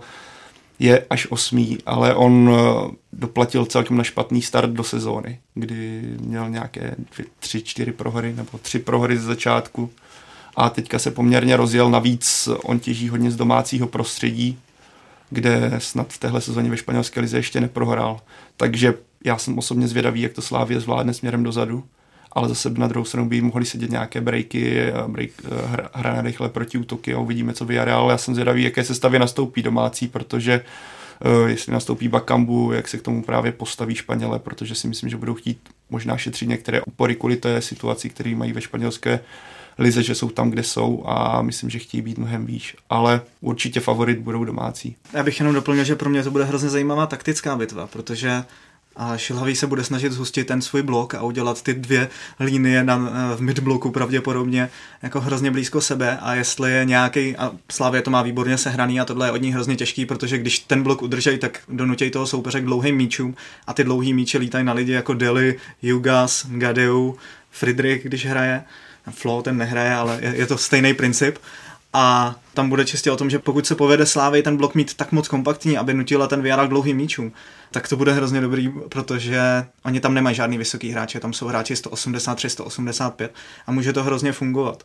je 0.78 1.06
až 1.10 1.26
osmý, 1.30 1.78
ale 1.86 2.14
on 2.14 2.50
eh, 2.52 2.90
doplatil 3.12 3.66
celkem 3.66 3.96
na 3.96 4.04
špatný 4.04 4.42
start 4.42 4.70
do 4.70 4.84
sezóny, 4.84 5.38
kdy 5.54 6.02
měl 6.20 6.50
nějaké 6.50 6.94
tři, 7.38 7.62
čtyři 7.62 7.92
prohry 7.92 8.32
nebo 8.32 8.58
tři 8.62 8.78
prohry 8.78 9.18
z 9.18 9.22
začátku 9.22 9.90
a 10.56 10.70
teďka 10.70 10.98
se 10.98 11.10
poměrně 11.10 11.56
rozjel, 11.56 11.90
navíc 11.90 12.48
on 12.64 12.78
těží 12.78 13.08
hodně 13.08 13.30
z 13.30 13.36
domácího 13.36 13.86
prostředí, 13.86 14.58
kde 15.30 15.72
snad 15.78 16.12
v 16.12 16.18
téhle 16.18 16.40
sezóně 16.40 16.70
ve 16.70 16.76
španělské 16.76 17.20
lize 17.20 17.36
ještě 17.36 17.60
neprohrál. 17.60 18.20
Takže 18.56 18.94
já 19.24 19.38
jsem 19.38 19.58
osobně 19.58 19.88
zvědavý, 19.88 20.20
jak 20.20 20.32
to 20.32 20.42
Slávě 20.42 20.80
zvládne 20.80 21.14
směrem 21.14 21.42
dozadu 21.42 21.84
ale 22.32 22.48
zase 22.48 22.70
na 22.70 22.86
druhou 22.86 23.04
stranu 23.04 23.28
by 23.28 23.40
mohly 23.40 23.64
sedět 23.64 23.90
nějaké 23.90 24.20
breaky, 24.20 24.92
break, 25.06 25.30
hra, 25.66 25.90
hra 25.92 26.14
na 26.14 26.22
rychle 26.22 26.48
proti 26.48 26.78
útoky 26.78 27.14
a 27.14 27.18
uvidíme, 27.18 27.52
co 27.52 27.66
ale 27.82 28.12
já 28.12 28.18
jsem 28.18 28.34
zvědavý, 28.34 28.62
jaké 28.62 28.84
sestavy 28.84 29.18
nastoupí 29.18 29.62
domácí, 29.62 30.08
protože 30.08 30.64
uh, 31.40 31.48
jestli 31.48 31.72
nastoupí 31.72 32.08
Bakambu, 32.08 32.72
jak 32.72 32.88
se 32.88 32.98
k 32.98 33.02
tomu 33.02 33.22
právě 33.22 33.52
postaví 33.52 33.94
Španěle, 33.94 34.38
protože 34.38 34.74
si 34.74 34.88
myslím, 34.88 35.10
že 35.10 35.16
budou 35.16 35.34
chtít 35.34 35.58
možná 35.90 36.16
šetřit 36.16 36.48
některé 36.48 36.80
opory 36.80 37.16
kvůli 37.16 37.36
té 37.36 37.60
situaci, 37.60 38.10
které 38.10 38.34
mají 38.34 38.52
ve 38.52 38.60
španělské 38.60 39.20
lize, 39.78 40.02
že 40.02 40.14
jsou 40.14 40.30
tam, 40.30 40.50
kde 40.50 40.62
jsou 40.62 41.04
a 41.06 41.42
myslím, 41.42 41.70
že 41.70 41.78
chtějí 41.78 42.02
být 42.02 42.18
mnohem 42.18 42.46
výš. 42.46 42.76
Ale 42.90 43.20
určitě 43.40 43.80
favorit 43.80 44.18
budou 44.18 44.44
domácí. 44.44 44.96
Já 45.12 45.22
bych 45.22 45.38
jenom 45.40 45.54
doplnil, 45.54 45.84
že 45.84 45.96
pro 45.96 46.10
mě 46.10 46.22
to 46.22 46.30
bude 46.30 46.44
hrozně 46.44 46.68
zajímavá 46.68 47.06
taktická 47.06 47.56
bitva, 47.56 47.86
protože 47.86 48.44
a 48.98 49.16
Šilhavý 49.16 49.56
se 49.56 49.66
bude 49.66 49.84
snažit 49.84 50.12
zhustit 50.12 50.46
ten 50.46 50.62
svůj 50.62 50.82
blok 50.82 51.14
a 51.14 51.22
udělat 51.22 51.62
ty 51.62 51.74
dvě 51.74 52.08
linie 52.40 52.84
na, 52.84 52.96
v 53.36 53.40
midbloku 53.40 53.90
pravděpodobně 53.90 54.70
jako 55.02 55.20
hrozně 55.20 55.50
blízko 55.50 55.80
sebe 55.80 56.18
a 56.22 56.34
jestli 56.34 56.72
je 56.72 56.84
nějaký, 56.84 57.36
a 57.36 57.52
Slávě 57.72 58.02
to 58.02 58.10
má 58.10 58.22
výborně 58.22 58.58
sehraný 58.58 59.00
a 59.00 59.04
tohle 59.04 59.26
je 59.26 59.32
od 59.32 59.42
ní 59.42 59.52
hrozně 59.52 59.76
těžký, 59.76 60.06
protože 60.06 60.38
když 60.38 60.58
ten 60.58 60.82
blok 60.82 61.02
udržej, 61.02 61.38
tak 61.38 61.60
donutějí 61.68 62.10
toho 62.10 62.26
soupeře 62.26 62.60
k 62.60 62.64
dlouhým 62.64 62.96
míčům 62.96 63.34
a 63.66 63.74
ty 63.74 63.84
dlouhý 63.84 64.14
míče 64.14 64.38
lítají 64.38 64.64
na 64.64 64.72
lidi 64.72 64.92
jako 64.92 65.14
Deli, 65.14 65.56
Jugas, 65.82 66.46
Gadeu, 66.50 67.16
Friedrich, 67.50 68.04
když 68.04 68.26
hraje, 68.26 68.64
Flo 69.10 69.42
ten 69.42 69.56
nehraje, 69.56 69.94
ale 69.94 70.18
je, 70.22 70.36
je 70.36 70.46
to 70.46 70.58
stejný 70.58 70.94
princip 70.94 71.38
a 71.92 72.36
tam 72.54 72.68
bude 72.68 72.84
čistě 72.84 73.10
o 73.10 73.16
tom, 73.16 73.30
že 73.30 73.38
pokud 73.38 73.66
se 73.66 73.74
povede 73.74 74.06
Slávy 74.06 74.42
ten 74.42 74.56
blok 74.56 74.74
mít 74.74 74.94
tak 74.94 75.12
moc 75.12 75.28
kompaktní, 75.28 75.78
aby 75.78 75.94
nutila 75.94 76.26
ten 76.26 76.42
Viara 76.42 76.66
k 76.66 76.68
dlouhým 76.68 76.96
míčům, 76.96 77.32
tak 77.70 77.88
to 77.88 77.96
bude 77.96 78.12
hrozně 78.12 78.40
dobrý, 78.40 78.68
protože 78.88 79.66
oni 79.84 80.00
tam 80.00 80.14
nemají 80.14 80.36
žádný 80.36 80.58
vysoký 80.58 80.90
hráče, 80.90 81.20
tam 81.20 81.32
jsou 81.32 81.46
hráči 81.46 81.76
183, 81.76 82.50
185 82.50 83.34
a 83.66 83.72
může 83.72 83.92
to 83.92 84.04
hrozně 84.04 84.32
fungovat. 84.32 84.84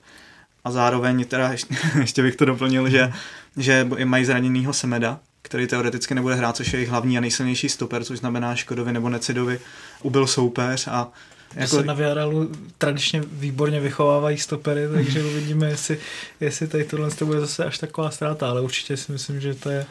A 0.64 0.72
zároveň 0.72 1.26
teda 1.26 1.52
ještě, 1.52 1.76
ještě 2.00 2.22
bych 2.22 2.36
to 2.36 2.46
doplnil, 2.46 2.90
že, 2.90 3.14
že 3.58 3.88
mají 4.06 4.26
zraněnýho 4.26 4.74
Semeda, 4.74 5.20
který 5.42 5.68
teoreticky 5.68 6.16
nebude 6.16 6.36
hrát, 6.36 6.56
což 6.56 6.74
je 6.74 6.78
jejich 6.78 6.90
hlavní 6.90 7.18
a 7.18 7.22
nejsilnější 7.22 7.70
stoper, 7.70 8.04
což 8.04 8.20
znamená 8.20 8.56
Škodovi 8.56 8.94
nebo 8.94 9.10
Necidovi, 9.10 9.60
ubil 10.02 10.28
soupeř 10.28 10.88
a 10.88 11.08
jako... 11.56 11.76
se 11.76 11.84
na 11.84 11.94
Viaralu 11.94 12.52
tradičně 12.78 13.24
výborně 13.32 13.80
vychovávají 13.80 14.38
stopery, 14.38 14.82
takže 14.94 15.24
uvidíme, 15.32 15.70
jestli, 15.70 16.00
jestli 16.40 16.68
tady 16.68 16.84
tohle 16.84 17.12
to 17.12 17.26
bude 17.26 17.40
zase 17.40 17.66
až 17.66 17.78
taková 17.78 18.12
ztráta, 18.12 18.50
ale 18.50 18.62
určitě 18.62 18.98
si 18.98 19.12
myslím, 19.12 19.42
že 19.42 19.54
to 19.54 19.70
je 19.70 19.86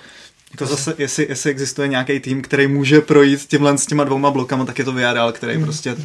jako 0.50 0.66
zase, 0.66 0.94
jestli, 0.98 1.26
jestli 1.28 1.50
existuje 1.50 1.88
nějaký 1.88 2.20
tým, 2.20 2.42
který 2.42 2.66
může 2.66 3.00
projít 3.00 3.46
tímhle 3.46 3.78
s 3.78 3.86
těma 3.86 4.04
dvouma 4.04 4.30
blokama, 4.30 4.64
tak 4.64 4.78
je 4.78 4.84
to 4.84 4.92
Villarreal, 4.92 5.32
který 5.32 5.56
mm. 5.58 5.64
prostě 5.64 5.96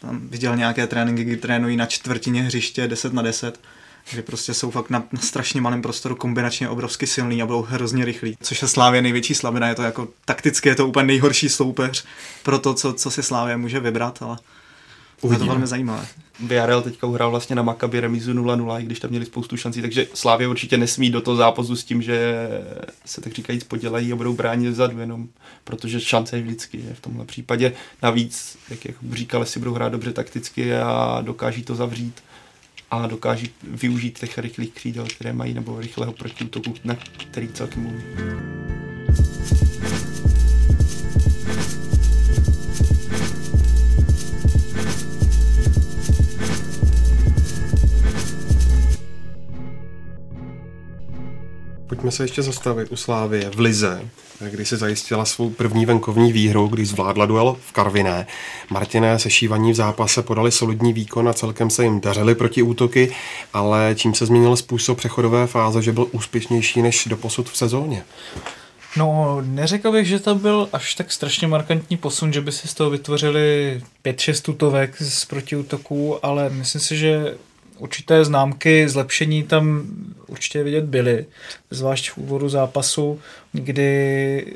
tam 0.00 0.28
viděl 0.28 0.56
nějaké 0.56 0.86
tréninky, 0.86 1.24
kdy 1.24 1.36
trénují 1.36 1.76
na 1.76 1.86
čtvrtině 1.86 2.42
hřiště 2.42 2.88
10 2.88 3.12
na 3.12 3.22
10 3.22 3.60
že 4.06 4.22
prostě 4.22 4.54
jsou 4.54 4.70
fakt 4.70 4.90
na, 4.90 5.04
na 5.12 5.20
strašně 5.20 5.60
malém 5.60 5.82
prostoru 5.82 6.16
kombinačně 6.16 6.68
obrovsky 6.68 7.06
silný 7.06 7.42
a 7.42 7.46
budou 7.46 7.62
hrozně 7.62 8.04
rychlí. 8.04 8.36
Což 8.42 8.62
je 8.62 8.68
Slávě 8.68 9.02
největší 9.02 9.34
slabina, 9.34 9.68
je 9.68 9.74
to 9.74 9.82
jako 9.82 10.08
takticky 10.24 10.68
je 10.68 10.74
to 10.74 10.88
úplně 10.88 11.06
nejhorší 11.06 11.48
soupeř 11.48 12.04
pro 12.42 12.58
to, 12.58 12.74
co, 12.74 12.92
co 12.92 13.10
si 13.10 13.22
Slávě 13.22 13.56
může 13.56 13.80
vybrat, 13.80 14.22
ale 14.22 14.38
Uvidíme. 15.24 15.44
Je 15.44 15.46
to 15.46 15.52
velmi 15.52 15.66
zajímavé. 15.66 16.06
Villarreal 16.40 16.82
teďka 16.82 17.06
uhrál 17.06 17.30
vlastně 17.30 17.56
na 17.56 17.62
Maccabi 17.62 18.00
remizu 18.00 18.32
0-0, 18.32 18.80
i 18.80 18.84
když 18.84 19.00
tam 19.00 19.10
měli 19.10 19.26
spoustu 19.26 19.56
šancí, 19.56 19.82
takže 19.82 20.06
Slávě 20.14 20.48
určitě 20.48 20.76
nesmí 20.76 21.10
do 21.10 21.20
toho 21.20 21.36
zápasu 21.36 21.76
s 21.76 21.84
tím, 21.84 22.02
že 22.02 22.48
se 23.04 23.20
tak 23.20 23.32
říkajíc 23.32 23.64
podělají 23.64 24.12
a 24.12 24.16
budou 24.16 24.34
bránit 24.34 24.68
vzadu 24.68 24.98
jenom, 24.98 25.28
protože 25.64 26.00
šance 26.00 26.36
je 26.36 26.42
vždycky 26.42 26.78
je 26.88 26.94
v 26.94 27.00
tomhle 27.00 27.24
případě. 27.24 27.72
Navíc, 28.02 28.58
jak, 28.70 28.84
jak 28.84 28.96
říkal, 29.12 29.44
si 29.44 29.58
budou 29.58 29.74
hrát 29.74 29.92
dobře 29.92 30.12
takticky 30.12 30.76
a 30.76 31.20
dokáží 31.20 31.62
to 31.62 31.74
zavřít 31.74 32.22
a 32.90 33.06
dokáží 33.06 33.50
využít 33.62 34.18
těch 34.18 34.38
rychlých 34.38 34.72
křídel, 34.72 35.06
které 35.16 35.32
mají, 35.32 35.54
nebo 35.54 35.80
rychlého 35.80 36.12
protiútoku, 36.12 36.74
na 36.84 36.96
který 37.16 37.48
celkem 37.48 37.86
umí. 37.86 38.02
Pojďme 51.86 52.10
se 52.10 52.24
ještě 52.24 52.42
zastavit 52.42 52.92
u 52.92 52.96
Slávie 52.96 53.50
v 53.50 53.60
Lize, 53.60 54.08
kdy 54.50 54.64
se 54.64 54.76
zajistila 54.76 55.24
svou 55.24 55.50
první 55.50 55.86
venkovní 55.86 56.32
výhru, 56.32 56.66
když 56.68 56.88
zvládla 56.88 57.26
duel 57.26 57.56
v 57.68 57.72
Karviné. 57.72 58.26
Martiné 58.70 59.18
sešívaní 59.18 59.72
v 59.72 59.74
zápase 59.74 60.22
podali 60.22 60.52
solidní 60.52 60.92
výkon 60.92 61.28
a 61.28 61.32
celkem 61.32 61.70
se 61.70 61.84
jim 61.84 62.00
dařily 62.00 62.34
proti 62.34 62.62
útoky, 62.62 63.12
ale 63.52 63.94
čím 63.98 64.14
se 64.14 64.26
změnil 64.26 64.56
způsob 64.56 64.98
přechodové 64.98 65.46
fáze, 65.46 65.82
že 65.82 65.92
byl 65.92 66.06
úspěšnější 66.12 66.82
než 66.82 67.06
do 67.10 67.16
posud 67.16 67.48
v 67.48 67.56
sezóně? 67.56 68.04
No, 68.96 69.38
neřekl 69.46 69.92
bych, 69.92 70.06
že 70.06 70.18
to 70.18 70.34
byl 70.34 70.68
až 70.72 70.94
tak 70.94 71.12
strašně 71.12 71.46
markantní 71.46 71.96
posun, 71.96 72.32
že 72.32 72.40
by 72.40 72.52
si 72.52 72.68
z 72.68 72.74
toho 72.74 72.90
vytvořili 72.90 73.80
5-6 74.04 74.42
tutovek 74.42 75.02
z 75.02 75.24
protiútoků, 75.24 76.26
ale 76.26 76.50
myslím 76.50 76.80
si, 76.80 76.96
že 76.96 77.34
určité 77.78 78.24
známky 78.24 78.88
zlepšení 78.88 79.42
tam 79.42 79.82
určitě 80.26 80.62
vidět 80.62 80.84
byly, 80.84 81.26
zvlášť 81.70 82.10
v 82.10 82.18
úvodu 82.18 82.48
zápasu, 82.48 83.20
kdy 83.52 84.46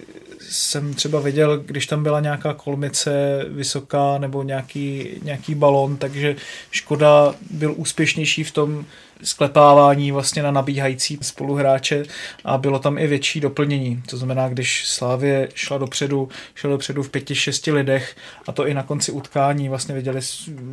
jsem 0.40 0.94
třeba 0.94 1.20
viděl, 1.20 1.59
když 1.59 1.87
tam 1.87 2.02
byla 2.02 2.20
nějaká 2.20 2.54
kolmice 2.54 3.44
vysoká 3.48 4.18
nebo 4.18 4.42
nějaký, 4.42 5.09
nějaký 5.22 5.54
balon, 5.54 5.96
takže 5.96 6.37
Škoda 6.70 7.35
byl 7.50 7.74
úspěšnější 7.76 8.44
v 8.44 8.50
tom 8.50 8.85
sklepávání 9.22 10.12
vlastně 10.12 10.42
na 10.42 10.50
nabíhající 10.50 11.18
spoluhráče 11.22 12.04
a 12.44 12.59
bylo 12.59 12.78
tam 12.78 12.98
i 12.98 13.07
větší 13.07 13.40
doplnění. 13.40 14.02
To 14.11 14.16
znamená, 14.16 14.48
když 14.48 14.88
Slávě 14.88 15.48
šla 15.54 15.78
dopředu, 15.78 16.28
šla 16.54 16.70
dopředu 16.70 17.02
v 17.02 17.11
pěti, 17.11 17.35
šesti 17.35 17.72
lidech 17.72 18.16
a 18.46 18.52
to 18.52 18.66
i 18.66 18.74
na 18.74 18.83
konci 18.83 19.12
utkání 19.12 19.68
vlastně 19.68 19.94
viděli, 19.94 20.20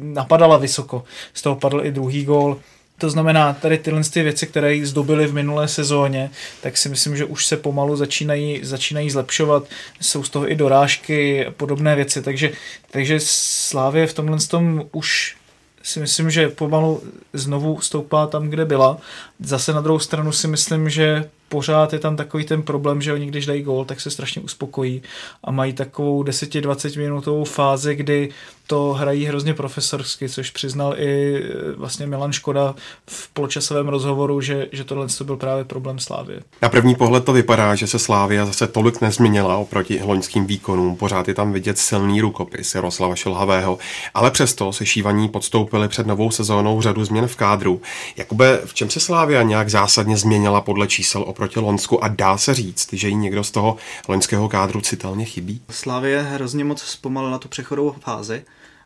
napadala 0.01 0.57
vysoko. 0.57 1.03
Z 1.33 1.41
toho 1.41 1.55
padl 1.55 1.81
i 1.85 1.91
druhý 1.91 2.25
gól. 2.25 2.59
To 2.97 3.09
znamená, 3.09 3.53
tady 3.53 3.77
tyhle 3.77 4.03
ty 4.03 4.23
věci, 4.23 4.47
které 4.47 4.73
jí 4.73 4.85
zdobily 4.85 5.27
v 5.27 5.33
minulé 5.33 5.67
sezóně, 5.67 6.29
tak 6.61 6.77
si 6.77 6.89
myslím, 6.89 7.17
že 7.17 7.25
už 7.25 7.45
se 7.45 7.57
pomalu 7.57 7.95
začínají, 7.95 8.59
začínají 8.63 9.09
zlepšovat. 9.09 9.63
Jsou 10.01 10.23
z 10.23 10.29
toho 10.29 10.51
i 10.51 10.55
dorážky 10.55 11.45
podobné 11.57 11.95
věci, 11.95 12.21
takže, 12.21 12.51
takže 12.91 13.19
Slávě 13.19 14.07
v 14.07 14.13
tomhle 14.13 14.37
tom 14.39 14.85
už 14.91 15.35
si 15.85 15.99
myslím, 15.99 16.29
že 16.31 16.49
pomalu 16.49 17.01
znovu 17.33 17.81
stoupá 17.81 18.27
tam, 18.27 18.49
kde 18.49 18.65
byla. 18.65 18.97
Zase 19.39 19.73
na 19.73 19.81
druhou 19.81 19.99
stranu 19.99 20.31
si 20.31 20.47
myslím, 20.47 20.89
že 20.89 21.29
pořád 21.55 21.93
je 21.93 21.99
tam 21.99 22.15
takový 22.15 22.45
ten 22.45 22.61
problém, 22.61 23.01
že 23.01 23.13
oni 23.13 23.25
když 23.25 23.45
dají 23.45 23.61
gól, 23.61 23.85
tak 23.85 24.01
se 24.01 24.11
strašně 24.11 24.41
uspokojí 24.41 25.01
a 25.43 25.51
mají 25.51 25.73
takovou 25.73 26.23
10-20 26.23 26.97
minutovou 26.97 27.43
fázi, 27.43 27.95
kdy 27.95 28.29
to 28.67 28.93
hrají 28.93 29.25
hrozně 29.25 29.53
profesorsky, 29.53 30.29
což 30.29 30.51
přiznal 30.51 30.95
i 30.97 31.35
e, 31.35 31.71
vlastně 31.77 32.07
Milan 32.07 32.31
Škoda 32.31 32.75
v 33.09 33.27
poločasovém 33.27 33.87
rozhovoru, 33.87 34.41
že, 34.41 34.67
že 34.71 34.83
tohle 34.83 35.07
to 35.07 35.23
byl 35.23 35.37
právě 35.37 35.63
problém 35.63 35.99
Slávy. 35.99 36.39
Na 36.61 36.69
první 36.69 36.95
pohled 36.95 37.25
to 37.25 37.33
vypadá, 37.33 37.75
že 37.75 37.87
se 37.87 37.99
Slávia 37.99 38.45
zase 38.45 38.67
tolik 38.67 39.01
nezměnila 39.01 39.57
oproti 39.57 39.99
loňským 40.03 40.45
výkonům. 40.45 40.95
Pořád 40.95 41.27
je 41.27 41.33
tam 41.33 41.53
vidět 41.53 41.77
silný 41.77 42.21
rukopis 42.21 42.75
Jaroslava 42.75 43.15
Šilhavého, 43.15 43.77
ale 44.13 44.31
přesto 44.31 44.73
se 44.73 44.85
šívaní 44.85 45.29
podstoupili 45.29 45.87
před 45.87 46.07
novou 46.07 46.31
sezónou 46.31 46.81
řadu 46.81 47.05
změn 47.05 47.27
v 47.27 47.35
kádru. 47.35 47.81
Jakube, 48.17 48.61
v 48.65 48.73
čem 48.73 48.89
se 48.89 48.99
Slávia 48.99 49.43
nějak 49.43 49.69
zásadně 49.69 50.17
změnila 50.17 50.61
podle 50.61 50.87
čísel 50.87 51.23
oproti 51.27 51.44
Lonsku 51.55 52.03
a 52.03 52.07
dá 52.07 52.37
se 52.37 52.53
říct, 52.53 52.93
že 52.93 53.07
jí 53.07 53.15
někdo 53.15 53.43
z 53.43 53.51
toho 53.51 53.77
loňského 54.07 54.49
kádru 54.49 54.81
citelně 54.81 55.25
chybí? 55.25 55.61
Slávie 55.69 56.21
hrozně 56.21 56.63
moc 56.63 56.81
zpomalila 56.81 57.37
tu 57.37 57.47
přechodovou 57.47 57.95
fázi 57.99 58.43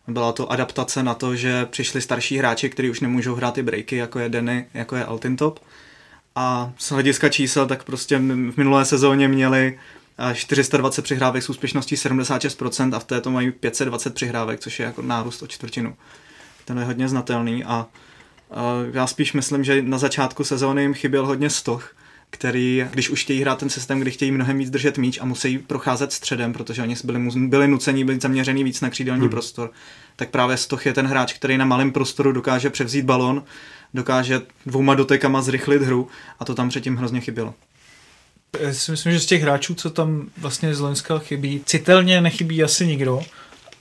byla 0.09 0.31
to 0.31 0.51
adaptace 0.51 1.03
na 1.03 1.13
to, 1.13 1.35
že 1.35 1.65
přišli 1.65 2.01
starší 2.01 2.37
hráči, 2.37 2.69
kteří 2.69 2.89
už 2.89 2.99
nemůžou 2.99 3.35
hrát 3.35 3.53
ty 3.53 3.63
breaky, 3.63 3.95
jako 3.95 4.19
je 4.19 4.29
Denny, 4.29 4.65
jako 4.73 4.95
je 4.95 5.05
Altintop. 5.05 5.59
A 6.35 6.71
z 6.77 6.91
hlediska 6.91 7.29
čísel, 7.29 7.67
tak 7.67 7.83
prostě 7.83 8.17
v 8.17 8.57
minulé 8.57 8.85
sezóně 8.85 9.27
měli 9.27 9.79
420 10.33 11.01
přihrávek 11.01 11.43
s 11.43 11.49
úspěšností 11.49 11.95
76% 11.95 12.95
a 12.95 12.99
v 12.99 13.03
této 13.03 13.31
mají 13.31 13.51
520 13.51 14.13
přihrávek, 14.13 14.59
což 14.59 14.79
je 14.79 14.85
jako 14.85 15.01
nárůst 15.01 15.41
o 15.41 15.47
čtvrtinu. 15.47 15.95
Ten 16.65 16.77
je 16.77 16.85
hodně 16.85 17.09
znatelný 17.09 17.63
a 17.63 17.87
já 18.93 19.07
spíš 19.07 19.33
myslím, 19.33 19.63
že 19.63 19.81
na 19.81 19.97
začátku 19.97 20.43
sezóny 20.43 20.81
jim 20.81 20.93
chyběl 20.93 21.25
hodně 21.25 21.49
stoch, 21.49 21.95
který, 22.29 22.85
když 22.91 23.09
už 23.09 23.23
chtějí 23.23 23.41
hrát 23.41 23.59
ten 23.59 23.69
systém, 23.69 23.99
kdy 23.99 24.11
chtějí 24.11 24.31
mnohem 24.31 24.57
víc 24.57 24.69
držet 24.69 24.97
míč 24.97 25.19
a 25.21 25.25
musí 25.25 25.57
procházet 25.57 26.13
středem, 26.13 26.53
protože 26.53 26.81
oni 26.81 26.95
byli, 27.03 27.19
byli 27.35 27.67
nuceni 27.67 28.05
být 28.05 28.21
zaměřený 28.21 28.63
víc 28.63 28.81
na 28.81 28.89
křídelní 28.89 29.21
hmm. 29.21 29.29
prostor, 29.29 29.71
tak 30.15 30.29
právě 30.29 30.57
Stoch 30.57 30.85
je 30.85 30.93
ten 30.93 31.07
hráč, 31.07 31.33
který 31.33 31.57
na 31.57 31.65
malém 31.65 31.91
prostoru 31.91 32.31
dokáže 32.31 32.69
převzít 32.69 33.05
balon, 33.05 33.43
dokáže 33.93 34.41
dvouma 34.65 34.95
dotekama 34.95 35.41
zrychlit 35.41 35.81
hru 35.81 36.07
a 36.39 36.45
to 36.45 36.55
tam 36.55 36.69
předtím 36.69 36.95
hrozně 36.95 37.21
chybělo. 37.21 37.53
Já 38.59 38.73
si 38.73 38.91
myslím, 38.91 39.13
že 39.13 39.19
z 39.19 39.25
těch 39.25 39.41
hráčů, 39.41 39.75
co 39.75 39.89
tam 39.89 40.29
vlastně 40.37 40.75
z 40.75 40.79
Loňska 40.79 41.19
chybí, 41.19 41.61
citelně 41.65 42.21
nechybí 42.21 42.63
asi 42.63 42.87
nikdo, 42.87 43.21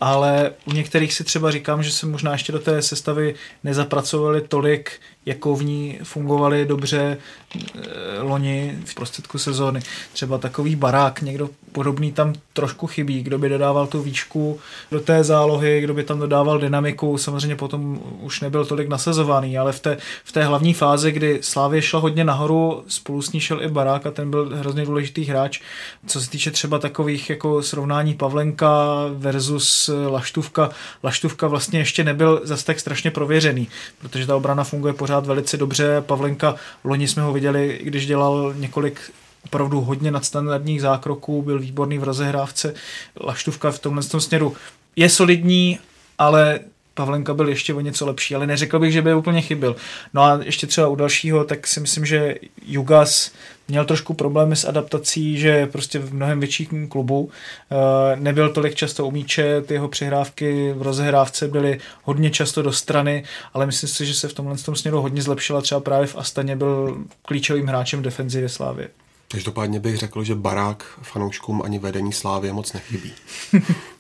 ale 0.01 0.53
u 0.65 0.73
některých 0.73 1.15
si 1.15 1.25
třeba 1.25 1.51
říkám, 1.51 1.83
že 1.83 1.93
se 1.93 2.07
možná 2.07 2.33
ještě 2.33 2.53
do 2.53 2.59
té 2.59 2.83
sestavy 2.83 3.35
nezapracovali 3.65 4.41
tolik, 4.41 5.01
jako 5.29 5.57
v 5.57 5.65
ní 5.65 5.99
fungovali 6.03 6.67
dobře 6.67 7.17
e, 7.57 8.23
loni 8.23 8.79
v 8.85 8.95
prostředku 8.95 9.39
sezóny. 9.39 9.81
Třeba 10.13 10.39
takový 10.39 10.77
barák, 10.77 11.23
někdo 11.23 11.51
podobný 11.73 12.13
tam 12.13 12.35
trošku 12.53 12.87
chybí, 12.87 13.23
kdo 13.23 13.39
by 13.39 13.49
dodával 13.49 13.87
tu 13.87 14.03
výšku 14.03 14.61
do 14.91 15.01
té 15.01 15.25
zálohy, 15.25 15.81
kdo 15.81 15.95
by 15.95 16.05
tam 16.05 16.19
dodával 16.19 16.59
dynamiku, 16.59 17.19
samozřejmě 17.19 17.57
potom 17.57 18.01
už 18.21 18.41
nebyl 18.41 18.65
tolik 18.65 18.89
nasazovaný, 18.89 19.59
ale 19.59 19.73
v 19.73 19.81
té, 19.81 19.97
v 20.25 20.33
té 20.33 20.45
hlavní 20.45 20.75
fázi, 20.75 21.13
kdy 21.13 21.39
Slávě 21.43 21.83
šla 21.83 22.01
hodně 22.01 22.25
nahoru, 22.25 22.85
spolu 22.89 23.23
s 23.23 23.33
ní 23.33 23.41
šel 23.41 23.63
i 23.63 23.69
barák 23.69 24.07
a 24.07 24.11
ten 24.11 24.31
byl 24.31 24.51
hrozně 24.57 24.85
důležitý 24.85 25.25
hráč. 25.25 25.61
Co 26.07 26.21
se 26.21 26.31
týče 26.31 26.51
třeba 26.51 26.79
takových 26.79 27.31
jako 27.31 27.63
srovnání 27.63 28.15
Pavlenka 28.15 28.95
versus 29.15 29.91
Laštůvka, 30.09 30.71
Laštůvka 31.05 31.49
vlastně 31.49 31.79
ještě 31.79 32.05
nebyl 32.05 32.41
zase 32.45 32.65
tak 32.65 32.81
strašně 32.81 33.11
prověřený, 33.11 33.69
protože 33.99 34.27
ta 34.27 34.37
obrana 34.37 34.65
funguje 34.65 34.93
pořád 34.93 35.18
velice 35.27 35.57
dobře. 35.57 36.01
Pavlenka, 36.01 36.55
loni 36.85 37.09
jsme 37.09 37.23
ho 37.23 37.33
viděli, 37.33 37.81
když 37.83 38.07
dělal 38.07 38.55
několik 38.57 39.01
opravdu 39.45 39.81
hodně 39.81 40.11
nadstandardních 40.11 40.81
zákroků, 40.81 41.43
byl 41.43 41.59
výborný 41.59 41.99
v 41.99 42.05
rozehrávce. 42.05 42.75
Laštůvka 43.21 43.71
v 43.71 43.79
tomhle 43.79 44.03
tom 44.03 44.21
směru 44.21 44.57
je 44.97 45.09
solidní, 45.09 45.79
ale 46.19 46.61
Pavlenka 46.99 47.35
byl 47.35 47.49
ještě 47.49 47.75
o 47.75 47.81
něco 47.81 48.07
lepší, 48.07 48.35
ale 48.35 48.47
neřekl 48.47 48.79
bych, 48.79 48.93
že 48.93 49.03
by 49.03 49.15
úplně 49.15 49.41
chybil. 49.41 49.77
No 50.15 50.23
a 50.23 50.41
ještě 50.43 50.67
třeba 50.67 50.89
u 50.89 50.97
dalšího, 50.97 51.45
tak 51.45 51.67
si 51.67 51.81
myslím, 51.81 52.07
že 52.07 52.35
Jugas 52.67 53.31
měl 53.69 53.85
trošku 53.85 54.15
problémy 54.15 54.57
s 54.57 54.65
adaptací, 54.65 55.39
že 55.39 55.67
prostě 55.67 55.99
v 55.99 56.15
mnohem 56.15 56.41
větším 56.41 56.89
klubu 56.89 57.31
eh, 57.31 58.17
nebyl 58.17 58.49
tolik 58.49 58.75
často 58.75 59.07
u 59.07 59.11
míče, 59.11 59.63
ty 59.63 59.75
jeho 59.75 59.89
přihrávky 59.89 60.73
v 60.73 60.83
rozehrávce 60.83 61.49
byly 61.49 61.81
hodně 62.03 62.31
často 62.31 62.63
do 62.63 62.73
strany, 62.73 63.25
ale 63.55 63.67
myslím 63.67 63.89
si, 63.89 64.07
že 64.07 64.15
se 64.15 64.29
v 64.29 64.33
tomhle 64.33 64.57
tom 64.57 64.77
směru 64.77 65.01
hodně 65.01 65.23
zlepšila, 65.23 65.61
třeba 65.61 65.81
právě 65.81 66.07
v 66.07 66.17
Astaně 66.17 66.57
byl 66.57 66.99
klíčovým 67.23 67.67
hráčem 67.67 68.03
defenzivy 68.03 68.49
Slávy. 68.49 68.89
Každopádně 69.29 69.81
bych 69.81 69.97
řekl, 69.97 70.25
že 70.25 70.35
barák 70.35 70.85
fanouškům 71.03 71.63
ani 71.65 71.79
vedení 71.79 72.13
Slávy 72.13 72.53
moc 72.53 72.73
nechybí. 72.73 73.13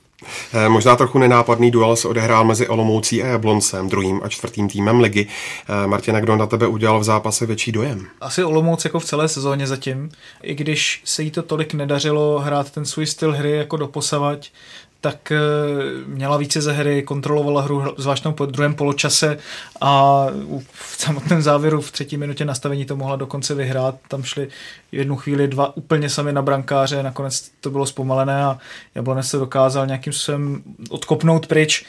Eh, 0.55 0.69
možná 0.69 0.97
trochu 0.97 1.19
nenápadný 1.19 1.71
duel 1.71 1.97
se 1.97 2.09
odehrál 2.09 2.45
mezi 2.45 2.69
Olomoucí 2.69 3.23
a 3.23 3.27
Jabloncem, 3.27 3.89
druhým 3.89 4.21
a 4.25 4.29
čtvrtým 4.29 4.69
týmem 4.69 5.01
ligy. 5.01 5.27
Eh, 5.27 5.87
Martina, 5.87 6.21
kdo 6.21 6.37
na 6.37 6.47
tebe 6.47 6.67
udělal 6.67 7.01
v 7.01 7.05
zápase 7.05 7.47
větší 7.47 7.73
dojem? 7.73 8.07
Asi 8.21 8.45
Olomouc 8.45 8.85
jako 8.85 9.01
v 9.01 9.05
celé 9.05 9.29
sezóně 9.29 9.67
zatím, 9.67 10.11
i 10.43 10.55
když 10.55 11.03
se 11.05 11.23
jí 11.23 11.31
to 11.31 11.43
tolik 11.43 11.75
nedařilo 11.75 12.39
hrát 12.39 12.71
ten 12.71 12.85
svůj 12.85 13.07
styl 13.07 13.33
hry 13.33 13.53
jako 13.53 13.77
doposavať, 13.77 14.51
tak 15.01 15.33
eh, 15.33 15.39
měla 16.07 16.37
více 16.37 16.61
ze 16.61 16.73
hry, 16.73 17.03
kontrolovala 17.03 17.63
hru, 17.63 17.95
zvlášť 17.97 18.27
po 18.35 18.47
druhém 18.47 18.75
poločase 18.75 19.39
a 19.81 20.27
v 20.73 20.97
samotném 21.03 21.43
závěru 21.43 21.81
v 21.81 21.93
třetí 21.93 22.17
minutě 22.17 22.45
nastavení 22.45 22.85
to 22.85 22.97
mohla 22.97 23.17
dokonce 23.17 23.55
vyhrát. 23.55 23.95
Tam 24.09 24.23
šli 24.23 24.49
jednu 24.93 25.17
chvíli 25.17 25.49
dva 25.49 25.77
úplně 25.77 26.11
sami 26.11 26.33
na 26.33 26.43
brankáře, 26.43 27.03
nakonec 27.03 27.51
to 27.61 27.71
bylo 27.71 27.87
zpomalené 27.87 28.45
a 28.45 28.59
Jablonec 28.95 29.29
se 29.29 29.37
dokázal 29.37 29.87
nějakým 29.87 30.13
způsobem 30.13 30.63
odkopnout 30.91 31.47
pryč. 31.47 31.87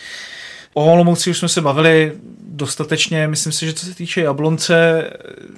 O 0.73 0.93
Olomouci 0.93 1.29
už 1.29 1.38
jsme 1.38 1.49
se 1.49 1.62
bavili 1.62 2.13
dostatečně. 2.60 3.27
Myslím 3.27 3.53
si, 3.53 3.65
že 3.65 3.73
co 3.73 3.86
se 3.86 3.95
týče 3.95 4.21
Jablonce, 4.21 5.10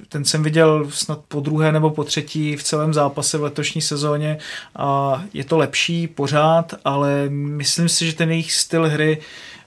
ten 0.10 0.26
jsem 0.26 0.43
viděl 0.43 0.88
snad 0.89 1.19
po 1.28 1.39
druhé 1.39 1.71
nebo 1.71 1.89
po 1.89 2.04
třetí 2.04 2.56
v 2.56 2.63
celém 2.63 2.93
zápase 2.93 3.38
v 3.38 3.43
letošní 3.43 3.82
sezóně 3.82 4.38
a 4.76 5.21
je 5.34 5.43
to 5.43 5.58
lepší 5.58 6.08
pořád, 6.08 6.74
ale 6.86 7.30
myslím 7.30 7.89
si, 7.89 8.06
že 8.06 8.15
ten 8.15 8.30
jejich 8.30 8.54
styl 8.54 8.89
hry 8.89 9.17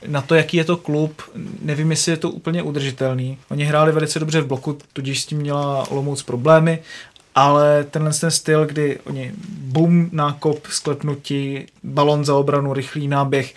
na 0.07 0.21
to, 0.21 0.35
jaký 0.35 0.57
je 0.57 0.65
to 0.65 0.77
klub, 0.77 1.23
nevím, 1.63 1.91
jestli 1.91 2.13
je 2.13 2.17
to 2.17 2.31
úplně 2.31 2.63
udržitelný. 2.63 3.39
Oni 3.51 3.65
hráli 3.65 3.93
velice 3.93 4.19
dobře 4.19 4.41
v 4.41 4.47
bloku, 4.47 4.79
tudíž 4.93 5.21
s 5.21 5.27
tím 5.27 5.39
měla 5.39 5.91
Olomouc 5.91 6.23
problémy, 6.23 6.79
ale 7.35 7.85
tenhle 7.85 8.13
ten 8.13 8.31
styl, 8.31 8.67
kdy 8.67 8.99
oni 9.05 9.33
bum, 9.49 10.09
nákop, 10.13 10.67
sklepnutí, 10.67 11.67
balon 11.83 12.25
za 12.25 12.35
obranu, 12.35 12.73
rychlý 12.73 13.09
náběh, 13.09 13.55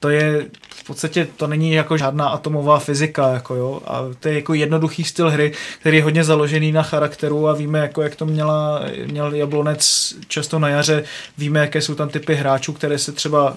to 0.00 0.08
je 0.08 0.46
podstatě 0.88 1.28
to 1.36 1.46
není 1.46 1.72
jako 1.72 1.96
žádná 1.96 2.28
atomová 2.28 2.78
fyzika, 2.78 3.28
jako 3.28 3.54
jo, 3.54 3.80
a 3.86 4.02
to 4.20 4.28
je 4.28 4.34
jako 4.34 4.54
jednoduchý 4.54 5.04
styl 5.04 5.30
hry, 5.30 5.52
který 5.80 5.96
je 5.96 6.02
hodně 6.02 6.24
založený 6.24 6.72
na 6.72 6.82
charakteru 6.82 7.48
a 7.48 7.52
víme, 7.52 7.78
jako 7.78 8.02
jak 8.02 8.16
to 8.16 8.26
měla, 8.26 8.82
měl 9.06 9.34
Jablonec 9.34 10.14
často 10.28 10.58
na 10.58 10.68
jaře, 10.68 11.04
víme, 11.38 11.60
jaké 11.60 11.80
jsou 11.80 11.94
tam 11.94 12.08
typy 12.08 12.34
hráčů, 12.34 12.72
které 12.72 12.98
se 12.98 13.12
třeba 13.12 13.56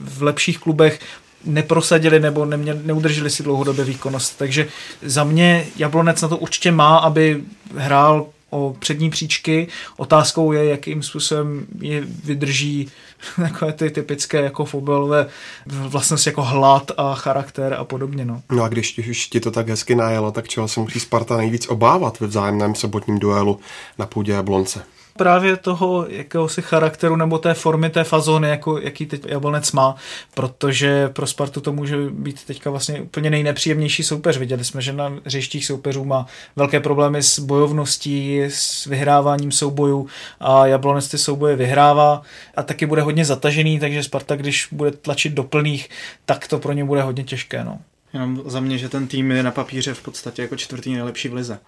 v 0.00 0.22
lepších 0.22 0.58
klubech 0.58 1.00
neprosadili 1.44 2.20
nebo 2.20 2.44
neměli, 2.44 2.78
neudrželi 2.84 3.30
si 3.30 3.42
dlouhodobě 3.42 3.84
výkonnost. 3.84 4.38
Takže 4.38 4.68
za 5.02 5.24
mě 5.24 5.66
Jablonec 5.76 6.22
na 6.22 6.28
to 6.28 6.36
určitě 6.36 6.72
má, 6.72 6.96
aby 6.96 7.42
hrál 7.76 8.26
o 8.52 8.76
přední 8.78 9.10
příčky. 9.10 9.68
Otázkou 9.96 10.52
je, 10.52 10.64
jakým 10.64 11.02
způsobem 11.02 11.66
je 11.80 12.00
vydrží 12.00 12.88
takové 13.36 13.72
ty 13.72 13.90
typické 13.90 14.40
jako 14.40 14.64
fotbalové 14.64 15.26
vlastnosti 15.66 16.28
jako 16.28 16.42
hlad 16.42 16.90
a 16.96 17.14
charakter 17.14 17.74
a 17.74 17.84
podobně. 17.84 18.24
No. 18.24 18.42
no 18.52 18.62
a 18.62 18.68
když 18.68 18.98
už 18.98 19.26
ti 19.26 19.40
to 19.40 19.50
tak 19.50 19.68
hezky 19.68 19.94
najelo, 19.94 20.32
tak 20.32 20.48
čeho 20.48 20.68
se 20.68 20.80
musí 20.80 21.00
Sparta 21.00 21.36
nejvíc 21.36 21.66
obávat 21.68 22.20
ve 22.20 22.26
vzájemném 22.26 22.74
sobotním 22.74 23.18
duelu 23.18 23.60
na 23.98 24.06
půdě 24.06 24.32
Jablonce? 24.32 24.84
Právě 25.16 25.56
toho 25.56 26.06
jakéhosi 26.08 26.62
charakteru 26.62 27.16
nebo 27.16 27.38
té 27.38 27.54
formy, 27.54 27.90
té 27.90 28.04
fazony, 28.04 28.48
jako, 28.48 28.78
jaký 28.78 29.06
teď 29.06 29.22
Jablonec 29.26 29.72
má, 29.72 29.96
protože 30.34 31.08
pro 31.08 31.26
Spartu 31.26 31.60
to 31.60 31.72
může 31.72 31.96
být 32.10 32.44
teďka 32.44 32.70
vlastně 32.70 33.00
úplně 33.00 33.30
nejnepříjemnější 33.30 34.02
soupeř. 34.02 34.36
Viděli 34.36 34.64
jsme, 34.64 34.82
že 34.82 34.92
na 34.92 35.12
hřištích 35.24 35.66
soupeřů 35.66 36.04
má 36.04 36.26
velké 36.56 36.80
problémy 36.80 37.22
s 37.22 37.38
bojovností, 37.38 38.42
s 38.42 38.86
vyhráváním 38.86 39.52
soubojů 39.52 40.06
a 40.40 40.66
Jablonec 40.66 41.08
ty 41.08 41.18
souboje 41.18 41.56
vyhrává 41.56 42.22
a 42.56 42.62
taky 42.62 42.86
bude 42.86 43.02
hodně 43.02 43.24
zatažený, 43.24 43.80
takže 43.80 44.02
Sparta, 44.02 44.36
když 44.36 44.68
bude 44.72 44.90
tlačit 44.90 45.32
do 45.32 45.42
plných, 45.42 45.88
tak 46.24 46.48
to 46.48 46.58
pro 46.58 46.72
ně 46.72 46.84
bude 46.84 47.02
hodně 47.02 47.24
těžké. 47.24 47.64
No. 47.64 47.78
Jenom 48.12 48.42
za 48.46 48.60
mě, 48.60 48.78
že 48.78 48.88
ten 48.88 49.06
tým 49.06 49.30
je 49.30 49.42
na 49.42 49.50
papíře 49.50 49.94
v 49.94 50.02
podstatě 50.02 50.42
jako 50.42 50.56
čtvrtý 50.56 50.92
nejlepší 50.92 51.28
v 51.28 51.34
lize 51.34 51.58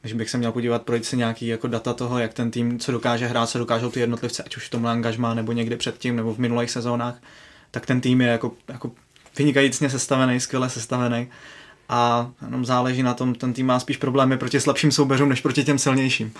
když 0.00 0.12
bych 0.12 0.30
se 0.30 0.38
měl 0.38 0.52
podívat, 0.52 0.82
projít 0.82 1.04
si 1.04 1.16
nějaký 1.16 1.46
jako 1.46 1.68
data 1.68 1.92
toho, 1.92 2.18
jak 2.18 2.34
ten 2.34 2.50
tým, 2.50 2.78
co 2.78 2.92
dokáže 2.92 3.26
hrát, 3.26 3.48
co 3.48 3.58
dokážou 3.58 3.90
ty 3.90 4.00
jednotlivci, 4.00 4.42
ať 4.42 4.56
už 4.56 4.66
v 4.66 4.70
tomhle 4.70 4.90
angažmá, 4.90 5.34
nebo 5.34 5.52
někdy 5.52 5.76
předtím, 5.76 6.16
nebo 6.16 6.34
v 6.34 6.38
minulých 6.38 6.70
sezónách, 6.70 7.22
tak 7.70 7.86
ten 7.86 8.00
tým 8.00 8.20
je 8.20 8.28
jako, 8.28 8.52
jako 8.68 8.90
vynikajícně 9.38 9.90
sestavený, 9.90 10.40
skvěle 10.40 10.70
sestavený 10.70 11.28
a 11.88 12.30
jenom 12.42 12.64
záleží 12.64 13.02
na 13.02 13.14
tom, 13.14 13.34
ten 13.34 13.52
tým 13.52 13.66
má 13.66 13.80
spíš 13.80 13.96
problémy 13.96 14.38
proti 14.38 14.60
slabším 14.60 14.92
soubeřům, 14.92 15.28
než 15.28 15.40
proti 15.40 15.64
těm 15.64 15.78
silnějším. 15.78 16.32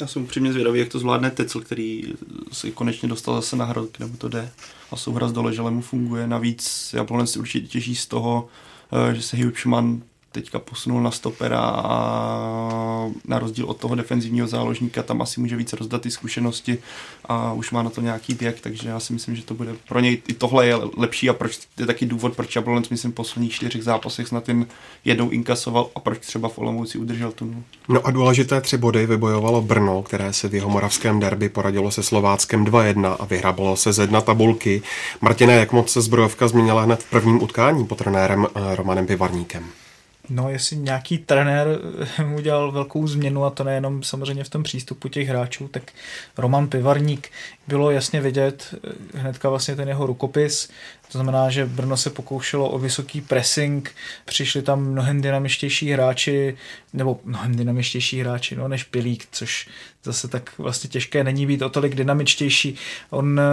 Já 0.00 0.06
jsem 0.06 0.22
upřímně 0.22 0.52
zvědavý, 0.52 0.80
jak 0.80 0.88
to 0.88 0.98
zvládne 0.98 1.30
Tecl, 1.30 1.60
který 1.60 2.02
se 2.52 2.70
konečně 2.70 3.08
dostal 3.08 3.34
zase 3.34 3.56
na 3.56 3.64
hrad, 3.64 3.84
kde 3.96 4.06
mu 4.06 4.16
to 4.16 4.28
jde. 4.28 4.50
A 4.90 4.96
souhra 4.96 5.26
dole, 5.30 5.54
že 5.54 5.62
mu 5.62 5.80
funguje. 5.80 6.26
Navíc 6.26 6.90
Jablonec 6.92 7.32
si 7.32 7.38
určitě 7.38 7.66
těží 7.66 7.96
z 7.96 8.06
toho, 8.06 8.48
eh, 9.10 9.14
že 9.14 9.22
se 9.22 9.36
Hugh 9.36 9.52
teďka 10.32 10.58
posunul 10.58 11.02
na 11.02 11.10
stopera 11.10 11.60
a 11.60 13.06
na 13.24 13.38
rozdíl 13.38 13.66
od 13.66 13.76
toho 13.76 13.94
defenzivního 13.94 14.48
záložníka 14.48 15.02
tam 15.02 15.22
asi 15.22 15.40
může 15.40 15.56
více 15.56 15.76
rozdat 15.76 16.02
ty 16.02 16.10
zkušenosti 16.10 16.78
a 17.24 17.52
už 17.52 17.70
má 17.70 17.82
na 17.82 17.90
to 17.90 18.00
nějaký 18.00 18.34
věk, 18.34 18.60
takže 18.60 18.88
já 18.88 19.00
si 19.00 19.12
myslím, 19.12 19.36
že 19.36 19.42
to 19.42 19.54
bude 19.54 19.74
pro 19.88 20.00
něj 20.00 20.22
i 20.28 20.34
tohle 20.34 20.66
je 20.66 20.76
lepší 20.96 21.28
a 21.28 21.32
proč 21.32 21.58
je 21.78 21.86
taky 21.86 22.06
důvod, 22.06 22.36
proč 22.36 22.56
Jablonec 22.56 22.88
myslím 22.88 23.12
v 23.12 23.14
posledních 23.14 23.52
čtyřech 23.52 23.82
zápasech 23.82 24.28
snad 24.28 24.48
jen 24.48 24.66
jednou 25.04 25.30
inkasoval 25.30 25.90
a 25.94 26.00
proč 26.00 26.18
třeba 26.18 26.48
v 26.48 26.58
Olomouci 26.58 26.98
udržel 26.98 27.32
tu. 27.32 27.54
No 27.88 28.06
a 28.06 28.10
důležité 28.10 28.60
tři 28.60 28.78
body 28.78 29.06
vybojovalo 29.06 29.62
Brno, 29.62 30.02
které 30.02 30.32
se 30.32 30.48
v 30.48 30.54
jeho 30.54 30.70
moravském 30.70 31.20
derby 31.20 31.48
poradilo 31.48 31.90
se 31.90 32.02
Slováckem 32.02 32.64
2-1 32.64 33.16
a 33.18 33.24
vyhrabalo 33.24 33.76
se 33.76 33.92
ze 33.92 34.06
dna 34.06 34.20
tabulky. 34.20 34.82
Martina, 35.20 35.52
jak 35.52 35.72
moc 35.72 35.90
se 35.90 36.00
zbrojovka 36.00 36.48
změnila 36.48 36.82
hned 36.82 37.02
v 37.02 37.10
prvním 37.10 37.42
utkání 37.42 37.86
pod 37.86 37.98
trenérem 37.98 38.46
eh, 38.54 38.76
Romanem 38.76 39.06
Pivarníkem? 39.06 39.64
No, 40.34 40.50
jestli 40.50 40.76
nějaký 40.76 41.18
trenér 41.18 41.78
udělal 42.36 42.72
velkou 42.72 43.06
změnu 43.06 43.44
a 43.44 43.50
to 43.50 43.64
nejenom 43.64 44.02
samozřejmě 44.02 44.44
v 44.44 44.48
tom 44.48 44.62
přístupu 44.62 45.08
těch 45.08 45.28
hráčů, 45.28 45.68
tak 45.68 45.92
Roman 46.38 46.68
Pivarník. 46.68 47.30
Bylo 47.66 47.90
jasně 47.90 48.20
vidět 48.20 48.74
hnedka 49.14 49.48
vlastně 49.48 49.76
ten 49.76 49.88
jeho 49.88 50.06
rukopis, 50.06 50.68
to 51.12 51.18
znamená, 51.18 51.50
že 51.50 51.66
Brno 51.66 51.96
se 51.96 52.10
pokoušelo 52.10 52.70
o 52.70 52.78
vysoký 52.78 53.20
pressing, 53.20 53.94
přišli 54.24 54.62
tam 54.62 54.84
mnohem 54.84 55.22
dynamičtější 55.22 55.90
hráči, 55.90 56.56
nebo 56.92 57.20
mnohem 57.24 57.56
dynamičtější 57.56 58.20
hráči, 58.20 58.56
no, 58.56 58.68
než 58.68 58.84
Pilík, 58.84 59.28
což 59.32 59.68
zase 60.04 60.28
tak 60.28 60.50
vlastně 60.58 60.90
těžké 60.90 61.24
není 61.24 61.46
být 61.46 61.62
o 61.62 61.68
tolik 61.68 61.94
dynamičtější. 61.94 62.76
On 63.10 63.40
eh, 63.40 63.44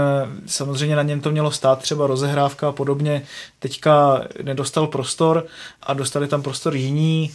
samozřejmě 0.46 0.96
na 0.96 1.04
něm 1.04 1.22
to 1.22 1.32
mělo 1.32 1.52
stát 1.52 1.82
třeba 1.82 2.08
rozehrávka 2.08 2.70
a 2.70 2.72
podobně. 2.72 3.22
Teďka 3.60 4.22
nedostal 4.44 4.88
prostor 4.88 5.46
a 5.84 5.94
dostali 5.94 6.28
tam 6.28 6.42
prostor 6.42 6.76
jiní, 6.76 7.32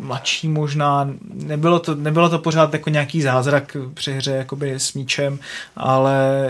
mladší 0.00 0.48
možná, 0.48 1.10
nebylo 1.34 1.78
to, 1.78 1.94
nebylo 1.94 2.28
to 2.28 2.38
pořád 2.38 2.72
jako 2.72 2.90
nějaký 2.90 3.22
zázrak 3.22 3.76
při 3.94 4.12
hře 4.12 4.32
jakoby 4.32 4.74
s 4.74 4.94
míčem, 4.94 5.38
ale 5.76 6.48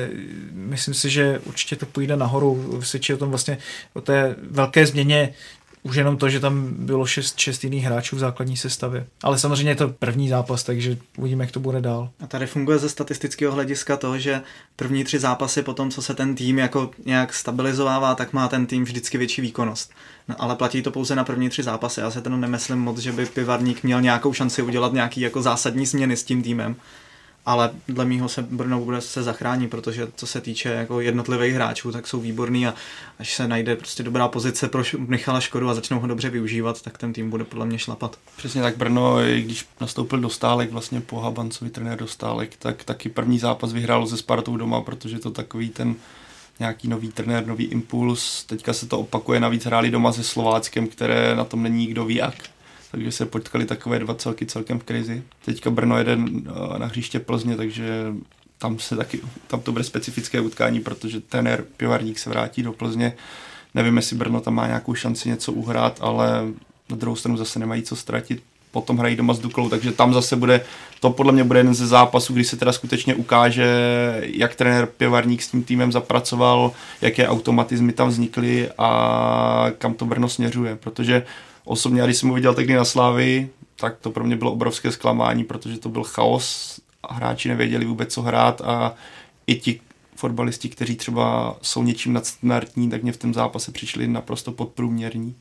myslím 0.53 0.95
si, 0.95 1.11
že 1.11 1.41
určitě 1.45 1.77
to 1.77 1.87
půjde 1.87 2.17
nahoru, 2.17 2.81
svědčí 2.83 3.15
o 3.15 3.17
tom 3.17 3.31
vlastně 3.31 3.59
o 3.95 4.01
té 4.01 4.37
velké 4.51 4.87
změně 4.87 5.35
už 5.83 5.97
jenom 5.97 6.17
to, 6.17 6.29
že 6.29 6.41
tam 6.41 6.69
bylo 6.79 7.07
šest, 7.07 7.39
šest 7.39 7.65
jiných 7.65 7.85
hráčů 7.85 8.17
v 8.17 8.19
základní 8.19 8.57
sestavě. 8.57 9.07
Ale 9.23 9.39
samozřejmě 9.39 9.71
je 9.71 9.77
to 9.77 9.89
první 9.89 10.29
zápas, 10.29 10.65
takže 10.65 10.97
uvidíme, 11.17 11.45
jak 11.45 11.53
to 11.53 11.61
bude 11.61 11.81
dál. 11.81 12.11
A 12.21 12.27
tady 12.27 12.47
funguje 12.47 12.79
ze 12.79 12.89
statistického 12.89 13.53
hlediska 13.53 13.97
to, 13.97 14.19
že 14.19 14.43
první 14.77 15.05
tři 15.05 15.19
zápasy 15.19 15.63
po 15.63 15.75
tom, 15.75 15.91
co 15.91 16.03
se 16.03 16.15
ten 16.15 16.35
tým 16.35 16.59
jako 16.59 16.91
nějak 17.07 17.35
stabilizovává, 17.35 18.15
tak 18.15 18.33
má 18.33 18.49
ten 18.49 18.67
tým 18.67 18.85
vždycky 18.85 19.19
větší 19.19 19.43
výkonnost. 19.43 19.93
No, 20.29 20.35
ale 20.39 20.57
platí 20.57 20.83
to 20.83 20.91
pouze 20.91 21.15
na 21.17 21.25
první 21.25 21.49
tři 21.49 21.63
zápasy. 21.63 22.01
Já 22.01 22.11
se 22.11 22.21
ten 22.21 22.41
nemyslím 22.41 22.79
moc, 22.79 22.99
že 22.99 23.13
by 23.13 23.27
Pivarník 23.27 23.83
měl 23.83 24.01
nějakou 24.01 24.33
šanci 24.33 24.63
udělat 24.63 24.93
nějaký 24.93 25.21
jako 25.21 25.43
zásadní 25.43 25.87
změny 25.87 26.17
s 26.17 26.25
tím 26.25 26.43
týmem 26.43 26.77
ale 27.47 27.71
dle 27.89 28.05
mýho 28.05 28.29
se 28.29 28.43
Brno 28.43 28.81
bude 28.81 29.01
se 29.01 29.23
zachrání, 29.23 29.69
protože 29.69 30.09
co 30.17 30.27
se 30.27 30.41
týče 30.41 30.69
jako 30.69 31.01
jednotlivých 31.01 31.55
hráčů, 31.55 31.93
tak 31.93 32.07
jsou 32.07 32.21
výborný 32.21 32.67
a 32.67 32.75
až 33.19 33.35
se 33.35 33.49
najde 33.49 33.77
prostě 33.77 34.03
dobrá 34.03 34.29
pozice 34.29 34.69
pro 34.69 34.83
Michala 34.99 35.41
Škodu 35.41 35.69
a 35.69 35.75
začnou 35.75 36.01
ho 36.01 36.07
dobře 36.07 36.31
využívat, 36.31 36.83
tak 36.83 36.99
ten 36.99 37.13
tým 37.13 37.31
bude 37.31 37.45
podle 37.45 37.67
mě 37.67 37.79
šlapat. 37.79 38.19
Přesně 38.37 38.63
tak 38.63 38.77
Brno, 38.77 39.17
když 39.43 39.67
nastoupil 39.81 40.21
do 40.21 40.31
stálek, 40.31 40.73
vlastně 40.73 41.01
po 41.01 41.21
Habancovi 41.21 41.71
trenér 41.71 41.99
do 41.99 42.07
stálek, 42.07 42.57
tak 42.57 42.85
taky 42.85 43.09
první 43.09 43.39
zápas 43.39 43.73
vyhrál 43.73 44.07
se 44.07 44.17
Spartou 44.17 44.57
doma, 44.57 44.81
protože 44.81 45.19
to 45.19 45.31
takový 45.31 45.69
ten 45.69 45.95
nějaký 46.59 46.89
nový 46.89 47.13
trenér, 47.13 47.47
nový 47.47 47.65
impuls. 47.65 48.45
Teďka 48.45 48.73
se 48.73 48.87
to 48.87 49.01
opakuje, 49.01 49.41
navíc 49.41 49.65
hráli 49.65 49.91
doma 49.91 50.13
se 50.13 50.25
Slováckem, 50.25 50.89
které 50.89 51.37
na 51.37 51.45
tom 51.45 51.63
není 51.63 51.79
nikdo 51.79 52.05
ví 52.05 52.15
jak 52.15 52.35
takže 52.91 53.13
se 53.13 53.27
potkali 53.27 53.67
takové 53.67 53.99
dva 53.99 54.15
celky 54.15 54.47
celkem 54.47 54.79
v 54.79 54.85
krizi. 54.85 55.23
Teďka 55.45 55.71
Brno 55.71 55.99
jede 55.99 56.13
eh, 56.13 56.79
na 56.79 56.87
hřiště 56.87 57.19
Plzně, 57.19 57.57
takže 57.57 58.15
tam 58.59 58.79
se 58.79 58.97
taky, 58.97 59.21
tam 59.47 59.61
to 59.61 59.73
bude 59.73 59.85
specifické 59.85 60.41
utkání, 60.41 60.81
protože 60.81 61.21
trenér 61.21 61.65
Pivarník 61.77 62.19
se 62.19 62.31
vrátí 62.31 62.63
do 62.63 62.73
Plzně. 62.73 63.13
Nevím, 63.75 63.97
jestli 63.97 64.17
Brno 64.17 64.41
tam 64.41 64.55
má 64.55 64.67
nějakou 64.67 64.95
šanci 64.95 65.29
něco 65.29 65.53
uhrát, 65.53 65.99
ale 66.01 66.29
na 66.91 66.97
druhou 66.97 67.17
stranu 67.17 67.37
zase 67.37 67.59
nemají 67.59 67.83
co 67.83 67.97
ztratit. 67.97 68.43
Potom 68.71 68.99
hrají 68.99 69.17
doma 69.17 69.35
s 69.35 69.39
Duklou, 69.39 69.69
takže 69.69 69.93
tam 69.93 70.15
zase 70.15 70.37
bude, 70.37 70.61
to 71.01 71.11
podle 71.11 71.33
mě 71.33 71.45
bude 71.45 71.59
jeden 71.59 71.75
ze 71.75 71.87
zápasů, 71.87 72.33
kdy 72.33 72.45
se 72.45 72.57
teda 72.57 72.73
skutečně 72.73 73.15
ukáže, 73.15 73.67
jak 74.23 74.55
trenér 74.55 74.87
Pivarník 74.87 75.43
s 75.43 75.51
tím 75.51 75.63
týmem 75.63 75.93
zapracoval, 75.93 76.73
jaké 77.01 77.29
automatizmy 77.29 77.93
tam 77.93 78.09
vznikly 78.09 78.71
a 78.79 79.67
kam 79.79 79.95
to 79.95 80.05
Brno 80.05 80.29
směřuje, 80.29 80.77
protože 80.77 81.23
osobně, 81.69 82.03
když 82.05 82.17
jsem 82.17 82.29
ho 82.29 82.35
viděl 82.35 82.55
tehdy 82.55 82.75
na 82.75 82.85
Slávy, 82.85 83.49
tak 83.77 83.99
to 83.99 84.11
pro 84.11 84.25
mě 84.25 84.37
bylo 84.37 84.53
obrovské 84.53 84.93
zklamání, 84.93 85.45
protože 85.45 85.79
to 85.79 85.89
byl 85.89 86.05
chaos 86.05 86.81
a 87.03 87.15
hráči 87.15 87.49
nevěděli 87.49 87.85
vůbec, 87.87 88.13
co 88.13 88.23
hrát 88.23 88.61
a 88.61 88.95
i 89.47 89.55
ti 89.55 89.81
fotbalisti, 90.17 90.69
kteří 90.69 90.97
třeba 90.97 91.57
jsou 91.63 91.83
něčím 91.83 92.13
nadstandardní, 92.13 92.91
tak 92.91 93.03
mě 93.03 93.13
v 93.13 93.17
tom 93.17 93.35
zápase 93.35 93.73
přišli 93.73 94.09
naprosto 94.09 94.53
podprůměrní 94.53 95.35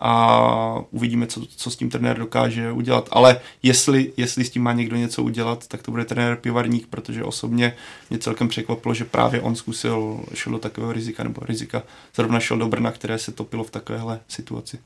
a 0.00 0.84
uvidíme, 0.90 1.26
co, 1.26 1.46
co 1.56 1.70
s 1.70 1.76
tím 1.76 1.90
trenér 1.90 2.18
dokáže 2.18 2.72
udělat. 2.72 3.08
Ale 3.12 3.40
jestli, 3.62 4.12
jestli 4.16 4.44
s 4.44 4.50
tím 4.50 4.62
má 4.62 4.72
někdo 4.72 4.96
něco 4.96 5.22
udělat, 5.22 5.66
tak 5.66 5.82
to 5.82 5.90
bude 5.90 6.04
trenér 6.04 6.36
Pivarník, 6.36 6.86
protože 6.86 7.24
osobně 7.24 7.76
mě 8.10 8.18
celkem 8.18 8.48
překvapilo, 8.48 8.94
že 8.94 9.04
právě 9.04 9.40
on 9.40 9.56
zkusil, 9.56 10.20
šel 10.34 10.52
do 10.52 10.58
takového 10.58 10.92
rizika, 10.92 11.24
nebo 11.24 11.40
rizika 11.44 11.82
zrovna 12.14 12.40
šel 12.40 12.58
do 12.58 12.68
Brna, 12.68 12.92
které 12.92 13.18
se 13.18 13.32
topilo 13.32 13.64
v 13.64 13.70
takovéhle 13.70 14.20
situaci 14.28 14.78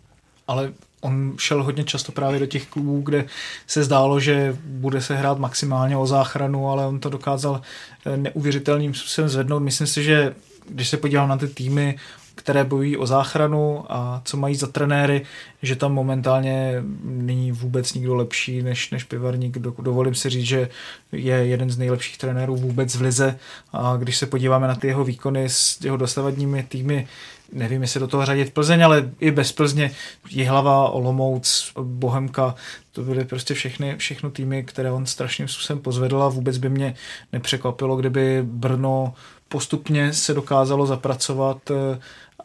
ale 0.50 0.72
on 1.00 1.34
šel 1.38 1.62
hodně 1.62 1.84
často 1.84 2.12
právě 2.12 2.40
do 2.40 2.46
těch 2.46 2.66
klubů, 2.66 3.00
kde 3.00 3.24
se 3.66 3.84
zdálo, 3.84 4.20
že 4.20 4.56
bude 4.64 5.00
se 5.00 5.16
hrát 5.16 5.38
maximálně 5.38 5.96
o 5.96 6.06
záchranu, 6.06 6.70
ale 6.70 6.86
on 6.86 7.00
to 7.00 7.08
dokázal 7.10 7.60
eh, 8.06 8.16
neuvěřitelným 8.16 8.94
způsobem 8.94 9.28
zvednout. 9.28 9.60
Myslím 9.60 9.86
si, 9.86 10.04
že 10.04 10.34
když 10.68 10.88
se 10.88 10.96
podívám 10.96 11.28
na 11.28 11.36
ty 11.36 11.48
týmy, 11.48 11.98
které 12.34 12.64
bojují 12.64 12.96
o 12.96 13.06
záchranu 13.06 13.84
a 13.88 14.22
co 14.24 14.36
mají 14.36 14.54
za 14.54 14.66
trenéry, 14.66 15.22
že 15.62 15.76
tam 15.76 15.92
momentálně 15.92 16.74
není 17.04 17.52
vůbec 17.52 17.94
nikdo 17.94 18.14
lepší 18.14 18.62
než, 18.62 18.90
než 18.90 19.04
Pivarník. 19.04 19.58
Dovolím 19.58 20.14
si 20.14 20.30
říct, 20.30 20.46
že 20.46 20.68
je 21.12 21.34
jeden 21.34 21.70
z 21.70 21.78
nejlepších 21.78 22.18
trenérů 22.18 22.56
vůbec 22.56 22.96
v 22.96 23.00
lize 23.00 23.38
a 23.72 23.96
když 23.96 24.16
se 24.16 24.26
podíváme 24.26 24.68
na 24.68 24.74
ty 24.74 24.86
jeho 24.86 25.04
výkony 25.04 25.48
s 25.48 25.80
jeho 25.84 25.96
dosavadními 25.96 26.62
týmy, 26.62 27.08
nevím, 27.52 27.82
jestli 27.82 28.00
do 28.00 28.06
toho 28.06 28.26
řadit 28.26 28.54
Plzeň, 28.54 28.84
ale 28.84 29.10
i 29.20 29.30
bez 29.30 29.52
Plzně 29.52 29.90
Jihlava, 30.30 30.88
Olomouc, 30.88 31.72
Bohemka, 31.82 32.54
to 32.92 33.02
byly 33.02 33.24
prostě 33.24 33.54
všechny, 33.54 33.96
všechno 33.96 34.30
týmy, 34.30 34.64
které 34.64 34.90
on 34.90 35.06
strašným 35.06 35.48
způsobem 35.48 35.82
pozvedl 35.82 36.22
a 36.22 36.28
vůbec 36.28 36.58
by 36.58 36.68
mě 36.68 36.94
nepřekvapilo, 37.32 37.96
kdyby 37.96 38.42
Brno 38.42 39.14
postupně 39.48 40.12
se 40.12 40.34
dokázalo 40.34 40.86
zapracovat 40.86 41.70
eh, 41.70 41.98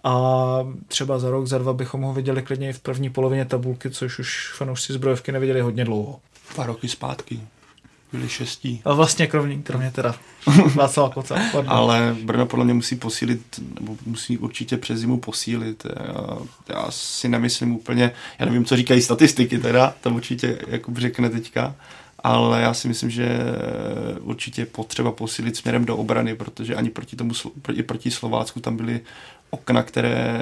a 0.03 0.60
třeba 0.88 1.20
za 1.20 1.30
rok, 1.30 1.47
za 1.47 1.58
dva 1.58 1.74
bychom 1.74 2.01
ho 2.01 2.14
viděli 2.14 2.41
klidně 2.41 2.70
i 2.70 2.74
v 2.74 2.80
první 2.80 3.10
polovině 3.10 3.45
tabulky, 3.45 3.89
což 3.89 4.20
už 4.20 4.53
fanoušci 4.58 4.93
zbrojovky 4.93 5.32
neviděli 5.32 5.62
hodně 5.62 5.86
dlouho. 5.86 6.20
Dva 6.56 6.66
roky 6.66 6.88
zpátky 6.88 7.39
byli 8.16 8.30
šestí. 8.30 8.82
A 8.86 8.93
vlastně 8.93 9.28
kromě, 9.28 9.57
kromě 9.63 9.91
teda 9.91 10.16
Václava 10.76 11.09
Koca. 11.09 11.36
Ale 11.68 12.16
Brno 12.24 12.45
podle 12.45 12.66
mě 12.66 12.74
musí 12.74 12.95
posílit, 12.95 13.41
nebo 13.80 13.97
musí 14.05 14.38
určitě 14.38 14.78
přes 14.78 14.99
zimu 14.99 15.18
posílit. 15.18 15.86
Já, 15.95 16.38
já 16.76 16.86
si 16.89 17.30
nemyslím 17.30 17.76
úplně, 17.76 18.11
já 18.39 18.45
nevím, 18.45 18.66
co 18.66 18.76
říkají 18.76 19.01
statistiky 19.01 19.57
teda, 19.57 19.93
tam 20.01 20.16
určitě 20.16 20.59
Jakub 20.68 20.97
řekne 20.97 21.30
teďka, 21.30 21.76
ale 22.26 22.61
já 22.61 22.74
si 22.74 22.88
myslím, 22.88 23.09
že 23.09 23.39
určitě 24.22 24.66
potřeba 24.66 25.11
posílit 25.11 25.57
směrem 25.57 25.86
do 25.86 25.97
obrany, 25.97 26.36
protože 26.36 26.76
ani 26.76 26.89
proti 26.89 27.16
tomu, 27.16 27.34
proti, 27.61 27.84
proti 27.84 28.11
Slovácku 28.11 28.59
tam 28.59 28.78
byly 28.78 29.01
okna, 29.56 29.84
které 29.84 30.39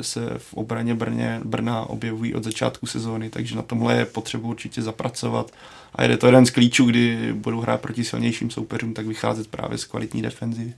se 0.00 0.20
v 0.38 0.54
obraně 0.54 0.94
Brně, 0.94 1.40
Brna 1.44 1.80
objevují 1.80 2.34
od 2.34 2.44
začátku 2.44 2.86
sezóny, 2.86 3.30
takže 3.30 3.56
na 3.56 3.62
tomhle 3.62 3.96
je 3.96 4.04
potřeba 4.04 4.48
určitě 4.48 4.82
zapracovat 4.82 5.50
a 5.94 6.02
je 6.02 6.16
to 6.16 6.26
jeden 6.26 6.46
z 6.46 6.50
klíčů, 6.50 6.84
kdy 6.84 7.32
budou 7.32 7.60
hrát 7.60 7.80
proti 7.80 8.04
silnějším 8.04 8.50
soupeřům, 8.50 8.94
tak 8.94 9.06
vycházet 9.06 9.48
právě 9.48 9.78
z 9.78 9.84
kvalitní 9.84 10.22
defenzivy. 10.22 10.74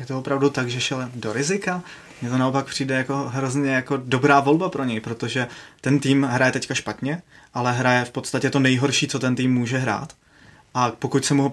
Je 0.00 0.06
to 0.06 0.18
opravdu 0.18 0.50
tak, 0.50 0.70
že 0.70 0.80
šel 0.80 1.10
do 1.14 1.32
rizika? 1.32 1.82
Mně 2.20 2.30
to 2.30 2.38
naopak 2.38 2.66
přijde 2.66 2.94
jako 2.94 3.16
hrozně 3.16 3.70
jako 3.70 3.96
dobrá 3.96 4.40
volba 4.40 4.68
pro 4.68 4.84
něj, 4.84 5.00
protože 5.00 5.46
ten 5.80 6.00
tým 6.00 6.22
hraje 6.22 6.52
teďka 6.52 6.74
špatně, 6.74 7.22
ale 7.54 7.72
hraje 7.72 8.04
v 8.04 8.10
podstatě 8.10 8.50
to 8.50 8.58
nejhorší, 8.58 9.08
co 9.08 9.18
ten 9.18 9.36
tým 9.36 9.54
může 9.54 9.78
hrát. 9.78 10.12
A 10.74 10.90
pokud 10.90 11.24
se 11.24 11.34
mu 11.34 11.42
ho 11.42 11.50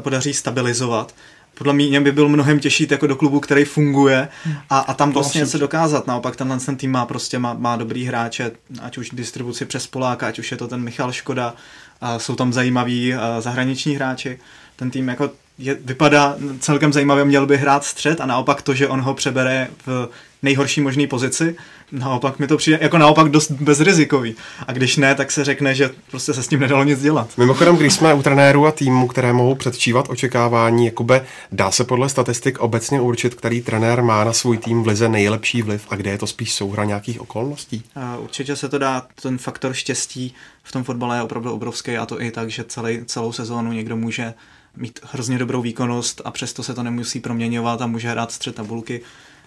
podaří 0.00 0.34
stabilizovat, 0.34 1.14
podle 1.54 1.72
mě 1.72 2.00
by 2.00 2.12
byl 2.12 2.28
mnohem 2.28 2.60
těžší 2.60 2.86
jako 2.90 3.06
do 3.06 3.16
klubu, 3.16 3.40
který 3.40 3.64
funguje 3.64 4.28
a, 4.70 4.78
a 4.78 4.94
tam 4.94 5.12
vlastně 5.12 5.38
něco 5.38 5.58
dokázat. 5.58 6.06
Naopak 6.06 6.36
tenhle 6.36 6.58
ten 6.58 6.76
tým 6.76 6.90
má 6.90 7.06
prostě 7.06 7.38
má, 7.38 7.54
má 7.54 7.76
dobrý 7.76 8.04
hráče, 8.04 8.50
ať 8.82 8.98
už 8.98 9.10
distribuci 9.10 9.64
přes 9.64 9.86
Poláka, 9.86 10.26
ať 10.26 10.38
už 10.38 10.50
je 10.50 10.56
to 10.56 10.68
ten 10.68 10.82
Michal 10.82 11.12
Škoda, 11.12 11.54
a 12.00 12.18
jsou 12.18 12.34
tam 12.34 12.52
zajímaví 12.52 13.14
zahraniční 13.38 13.96
hráči. 13.96 14.38
Ten 14.76 14.90
tým 14.90 15.08
jako 15.08 15.30
je, 15.58 15.76
vypadá 15.84 16.36
celkem 16.60 16.92
zajímavě, 16.92 17.24
měl 17.24 17.46
by 17.46 17.56
hrát 17.56 17.84
střed 17.84 18.20
a 18.20 18.26
naopak 18.26 18.62
to, 18.62 18.74
že 18.74 18.88
on 18.88 19.00
ho 19.00 19.14
přebere 19.14 19.68
v 19.86 20.08
nejhorší 20.42 20.80
možné 20.80 21.06
pozici, 21.06 21.56
naopak 21.92 22.38
mi 22.38 22.46
to 22.46 22.56
přijde 22.56 22.78
jako 22.82 22.98
naopak 22.98 23.28
dost 23.28 23.50
bezrizikový. 23.50 24.34
A 24.66 24.72
když 24.72 24.96
ne, 24.96 25.14
tak 25.14 25.32
se 25.32 25.44
řekne, 25.44 25.74
že 25.74 25.90
prostě 26.10 26.34
se 26.34 26.42
s 26.42 26.48
tím 26.48 26.60
nedalo 26.60 26.84
nic 26.84 27.02
dělat. 27.02 27.38
Mimochodem, 27.38 27.76
když 27.76 27.92
jsme 27.92 28.14
u 28.14 28.22
trenérů 28.22 28.66
a 28.66 28.72
týmu, 28.72 29.06
které 29.08 29.32
mohou 29.32 29.54
předčívat 29.54 30.06
očekávání, 30.08 30.86
Jakube, 30.86 31.24
dá 31.52 31.70
se 31.70 31.84
podle 31.84 32.08
statistik 32.08 32.58
obecně 32.58 33.00
určit, 33.00 33.34
který 33.34 33.62
trenér 33.62 34.02
má 34.02 34.24
na 34.24 34.32
svůj 34.32 34.58
tým 34.58 34.82
v 34.82 34.86
lize 34.86 35.08
nejlepší 35.08 35.62
vliv 35.62 35.86
a 35.90 35.96
kde 35.96 36.10
je 36.10 36.18
to 36.18 36.26
spíš 36.26 36.54
souhra 36.54 36.84
nějakých 36.84 37.20
okolností? 37.20 37.82
A 37.96 38.16
určitě 38.16 38.56
se 38.56 38.68
to 38.68 38.78
dá, 38.78 39.06
ten 39.22 39.38
faktor 39.38 39.72
štěstí 39.72 40.34
v 40.62 40.72
tom 40.72 40.84
fotbale 40.84 41.16
je 41.16 41.22
opravdu 41.22 41.52
obrovský 41.52 41.96
a 41.96 42.06
to 42.06 42.22
i 42.22 42.30
tak, 42.30 42.50
že 42.50 42.64
celý, 42.64 43.04
celou 43.04 43.32
sezónu 43.32 43.72
někdo 43.72 43.96
může 43.96 44.34
mít 44.76 45.00
hrozně 45.02 45.38
dobrou 45.38 45.62
výkonnost 45.62 46.22
a 46.24 46.30
přesto 46.30 46.62
se 46.62 46.74
to 46.74 46.82
nemusí 46.82 47.20
proměňovat 47.20 47.82
a 47.82 47.86
může 47.86 48.10
hrát 48.10 48.32
střed 48.32 48.54
tabulky. 48.54 49.00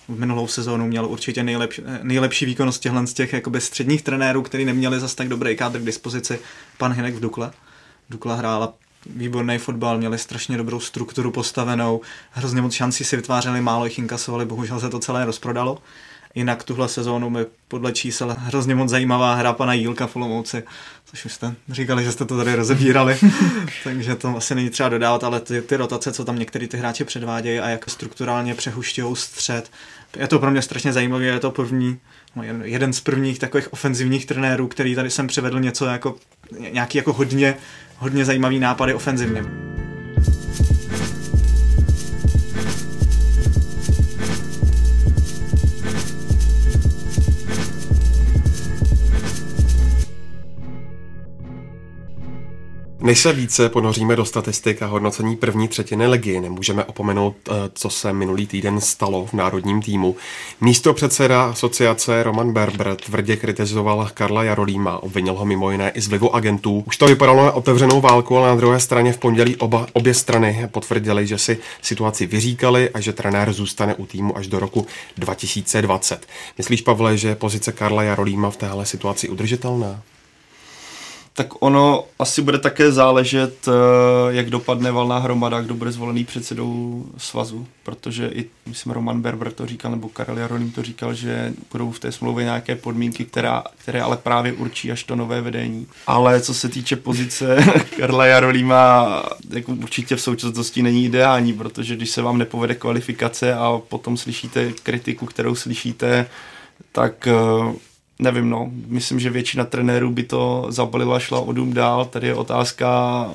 v 0.07 0.19
minulou 0.19 0.47
sezónu 0.47 0.87
měl 0.87 1.05
určitě 1.05 1.43
nejlepší, 1.43 1.81
nejlepší 2.03 2.45
výkonnost 2.45 2.81
těchhle 2.81 3.07
z 3.07 3.13
těch 3.13 3.33
jakoby 3.33 3.61
středních 3.61 4.01
trenérů, 4.01 4.41
který 4.41 4.65
neměli 4.65 4.99
zas 4.99 5.15
tak 5.15 5.29
dobrý 5.29 5.55
kádr 5.55 5.79
k 5.79 5.85
dispozici. 5.85 6.39
Pan 6.77 6.93
Hinek 6.93 7.15
v 7.15 7.19
Dukle. 7.19 7.51
Dukla 8.09 8.35
hrála 8.35 8.73
výborný 9.15 9.57
fotbal, 9.57 9.97
měli 9.97 10.17
strašně 10.17 10.57
dobrou 10.57 10.79
strukturu 10.79 11.31
postavenou, 11.31 12.01
hrozně 12.31 12.61
moc 12.61 12.73
šancí 12.73 13.03
si 13.03 13.15
vytvářeli, 13.15 13.61
málo 13.61 13.85
jich 13.85 13.99
inkasovali, 13.99 14.45
bohužel 14.45 14.79
se 14.79 14.89
to 14.89 14.99
celé 14.99 15.25
rozprodalo. 15.25 15.77
Jinak 16.37 16.63
tuhle 16.63 16.89
sezónu 16.89 17.29
mi 17.29 17.45
podle 17.67 17.91
čísel 17.91 18.35
hrozně 18.39 18.75
moc 18.75 18.89
zajímavá 18.89 19.35
hra 19.35 19.53
pana 19.53 19.73
Jílka 19.73 20.07
v 20.07 20.15
Olomouci, 20.15 20.63
což 21.05 21.25
už 21.25 21.33
jste 21.33 21.55
říkali, 21.69 22.03
že 22.03 22.11
jste 22.11 22.25
to 22.25 22.37
tady 22.37 22.55
rozebírali, 22.55 23.17
takže 23.83 24.15
to 24.15 24.37
asi 24.37 24.55
není 24.55 24.69
třeba 24.69 24.89
dodávat, 24.89 25.23
ale 25.23 25.39
ty, 25.39 25.61
ty 25.61 25.75
rotace, 25.77 26.11
co 26.11 26.25
tam 26.25 26.39
některý 26.39 26.67
ty 26.67 26.77
hráči 26.77 27.03
předvádějí 27.03 27.59
a 27.59 27.69
jak 27.69 27.89
strukturálně 27.89 28.55
přehušťují 28.55 29.15
střed, 29.15 29.71
je 30.19 30.27
to 30.27 30.39
pro 30.39 30.51
mě 30.51 30.61
strašně 30.61 30.93
zajímavé, 30.93 31.25
je 31.25 31.39
to 31.39 31.51
první, 31.51 31.99
no, 32.35 32.43
jeden 32.63 32.93
z 32.93 33.01
prvních 33.01 33.39
takových 33.39 33.73
ofenzivních 33.73 34.25
trenérů, 34.25 34.67
který 34.67 34.95
tady 34.95 35.09
jsem 35.09 35.27
přivedl 35.27 35.59
něco 35.59 35.85
jako 35.85 36.15
nějaký 36.71 36.97
jako 36.97 37.13
hodně, 37.13 37.57
hodně 37.97 38.25
zajímavý 38.25 38.59
nápady 38.59 38.93
ofenzivně. 38.93 39.43
Než 53.07 53.19
se 53.19 53.33
více 53.33 53.69
ponoříme 53.69 54.15
do 54.15 54.25
statistik 54.25 54.81
a 54.81 54.85
hodnocení 54.85 55.35
první 55.35 55.67
třetiny 55.67 56.07
ligy, 56.07 56.39
nemůžeme 56.39 56.83
opomenout, 56.83 57.35
eh, 57.49 57.53
co 57.73 57.89
se 57.89 58.13
minulý 58.13 58.47
týden 58.47 58.81
stalo 58.81 59.25
v 59.25 59.33
národním 59.33 59.81
týmu. 59.81 60.15
Místo 60.61 60.93
předseda 60.93 61.45
asociace 61.45 62.23
Roman 62.23 62.53
Berber 62.53 62.95
tvrdě 62.95 63.35
kritizoval 63.35 64.09
Karla 64.13 64.43
Jarolíma, 64.43 65.03
obvinil 65.03 65.33
ho 65.33 65.45
mimo 65.45 65.71
jiné 65.71 65.89
i 65.89 66.01
z 66.01 66.07
vlivu 66.07 66.35
agentů. 66.35 66.83
Už 66.87 66.97
to 66.97 67.05
vypadalo 67.05 67.45
na 67.45 67.51
otevřenou 67.51 68.01
válku, 68.01 68.37
ale 68.37 68.47
na 68.47 68.55
druhé 68.55 68.79
straně 68.79 69.13
v 69.13 69.17
pondělí 69.17 69.55
oba, 69.55 69.87
obě 69.93 70.13
strany 70.13 70.67
potvrdili, 70.71 71.27
že 71.27 71.37
si 71.37 71.57
situaci 71.81 72.25
vyříkali 72.25 72.89
a 72.89 72.99
že 72.99 73.13
trenér 73.13 73.53
zůstane 73.53 73.95
u 73.95 74.05
týmu 74.05 74.37
až 74.37 74.47
do 74.47 74.59
roku 74.59 74.87
2020. 75.17 76.27
Myslíš, 76.57 76.81
Pavle, 76.81 77.17
že 77.17 77.35
pozice 77.35 77.71
Karla 77.71 78.03
Jarolíma 78.03 78.49
v 78.49 78.57
téhle 78.57 78.85
situaci 78.85 79.29
udržitelná? 79.29 80.01
Tak 81.37 81.47
ono 81.59 82.03
asi 82.19 82.41
bude 82.41 82.57
také 82.57 82.91
záležet, 82.91 83.67
eh, 83.67 83.71
jak 84.29 84.49
dopadne 84.49 84.91
valná 84.91 85.17
hromada, 85.17 85.61
kdo 85.61 85.73
bude 85.73 85.91
zvolený 85.91 86.23
předsedou 86.25 87.05
svazu, 87.17 87.67
protože 87.83 88.27
i, 88.27 88.45
myslím, 88.65 88.93
Roman 88.93 89.21
Berber 89.21 89.51
to 89.51 89.65
říkal, 89.65 89.91
nebo 89.91 90.09
Karel 90.09 90.37
Jarolim 90.37 90.71
to 90.71 90.83
říkal, 90.83 91.13
že 91.13 91.53
budou 91.71 91.91
v 91.91 91.99
té 91.99 92.11
smlouvě 92.11 92.45
nějaké 92.45 92.75
podmínky, 92.75 93.25
která, 93.25 93.63
které 93.77 94.01
ale 94.01 94.17
právě 94.17 94.53
určí 94.53 94.91
až 94.91 95.03
to 95.03 95.15
nové 95.15 95.41
vedení. 95.41 95.87
Ale 96.07 96.41
co 96.41 96.53
se 96.53 96.69
týče 96.69 96.95
pozice 96.95 97.65
Karla 97.97 98.25
Jarolíma, 98.25 99.23
jako 99.49 99.71
určitě 99.71 100.15
v 100.15 100.21
současnosti 100.21 100.83
není 100.83 101.05
ideální, 101.05 101.53
protože 101.53 101.95
když 101.95 102.09
se 102.09 102.21
vám 102.21 102.37
nepovede 102.37 102.75
kvalifikace 102.75 103.53
a 103.53 103.81
potom 103.87 104.17
slyšíte 104.17 104.71
kritiku, 104.83 105.25
kterou 105.25 105.55
slyšíte, 105.55 106.25
tak 106.91 107.27
eh, 107.27 107.33
nevím, 108.19 108.49
no. 108.49 108.71
Myslím, 108.87 109.19
že 109.19 109.29
většina 109.29 109.63
trenérů 109.65 110.11
by 110.11 110.23
to 110.23 110.65
zabalila, 110.69 111.19
šla 111.19 111.39
o 111.39 111.53
dům 111.53 111.73
dál. 111.73 112.05
Tady 112.05 112.27
je 112.27 112.35
otázka, 112.35 113.29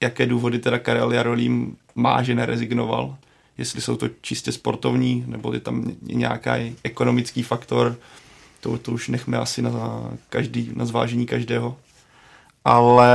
jaké 0.00 0.26
důvody 0.26 0.58
teda 0.58 0.78
Karel 0.78 1.12
Jarolím 1.12 1.76
má, 1.94 2.22
že 2.22 2.34
nerezignoval. 2.34 3.16
Jestli 3.58 3.80
jsou 3.80 3.96
to 3.96 4.08
čistě 4.20 4.52
sportovní, 4.52 5.24
nebo 5.26 5.52
je 5.52 5.60
tam 5.60 5.92
nějaký 6.02 6.76
ekonomický 6.84 7.42
faktor, 7.42 7.96
to, 8.60 8.78
to 8.78 8.92
už 8.92 9.08
nechme 9.08 9.38
asi 9.38 9.62
na, 9.62 10.10
každý, 10.28 10.70
na 10.74 10.84
zvážení 10.84 11.26
každého. 11.26 11.76
Ale 12.64 13.08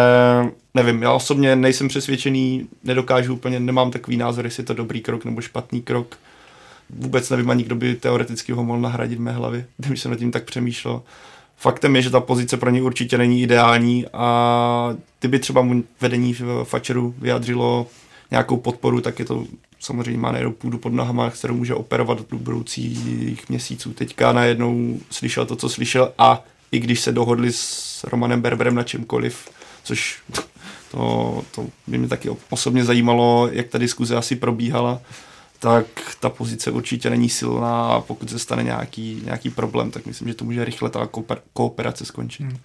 nevím, 0.74 1.02
já 1.02 1.12
osobně 1.12 1.56
nejsem 1.56 1.88
přesvědčený, 1.88 2.68
nedokážu 2.84 3.34
úplně, 3.34 3.60
nemám 3.60 3.92
takový 3.92 4.18
názor, 4.18 4.46
jestli 4.46 4.62
je 4.62 4.68
to 4.68 4.74
dobrý 4.74 5.02
krok 5.02 5.26
nebo 5.26 5.42
špatný 5.42 5.82
krok 5.82 6.18
vůbec 6.98 7.30
nevím 7.30 7.50
ani, 7.50 7.64
kdo 7.64 7.76
by 7.76 7.96
teoreticky 7.96 8.52
ho 8.52 8.64
mohl 8.64 8.80
nahradit 8.80 9.18
v 9.18 9.22
mé 9.22 9.32
hlavě, 9.32 9.66
když 9.78 10.02
jsem 10.02 10.12
nad 10.12 10.18
tím 10.18 10.32
tak 10.32 10.44
přemýšlel. 10.44 11.02
Faktem 11.58 11.96
je, 11.96 12.02
že 12.02 12.10
ta 12.10 12.20
pozice 12.20 12.58
pro 12.58 12.70
něj 12.70 12.82
určitě 12.82 13.18
není 13.18 13.42
ideální 13.42 14.06
a 14.14 14.96
kdyby 15.20 15.40
třeba 15.40 15.62
mu 15.62 15.84
vedení 16.02 16.34
v 16.34 16.64
Facheru 16.64 17.16
vyjádřilo 17.18 17.88
nějakou 18.32 18.58
podporu, 18.58 19.02
tak 19.02 19.20
je 19.20 19.26
to 19.26 19.46
samozřejmě 19.80 20.22
má 20.22 20.32
nejenom 20.32 20.54
půdu 20.54 20.78
pod 20.78 20.94
nohama, 20.94 21.30
kterou 21.30 21.56
může 21.56 21.76
operovat 21.76 22.30
do 22.32 22.38
budoucích 22.38 23.50
měsíců. 23.50 23.94
Teďka 23.94 24.34
najednou 24.34 25.00
slyšel 25.10 25.46
to, 25.46 25.56
co 25.56 25.70
slyšel 25.70 26.14
a 26.18 26.44
i 26.72 26.80
když 26.80 27.00
se 27.00 27.12
dohodli 27.12 27.52
s 27.52 28.04
Romanem 28.04 28.42
Berberem 28.42 28.76
na 28.76 28.84
čemkoliv, 28.84 29.50
což 29.84 30.22
to, 30.92 31.44
to 31.56 31.68
by 31.88 31.98
mě 31.98 32.08
taky 32.08 32.30
osobně 32.50 32.86
zajímalo, 32.86 33.50
jak 33.52 33.68
ta 33.68 33.78
diskuze 33.78 34.16
asi 34.16 34.36
probíhala, 34.36 35.02
tak 35.62 35.86
ta 36.20 36.30
pozice 36.30 36.72
určitě 36.72 37.10
není 37.10 37.30
silná 37.30 37.88
a 37.88 38.02
pokud 38.02 38.30
se 38.30 38.40
stane 38.40 38.64
nějaký, 38.64 39.22
nějaký 39.26 39.50
problém, 39.50 39.92
tak 39.92 40.06
myslím, 40.06 40.28
že 40.28 40.34
to 40.34 40.46
může 40.46 40.66
rychle 40.66 40.90
ta 40.90 41.10
kooperace 41.54 42.06
skončit. 42.06 42.44
Hmm. 42.44 42.58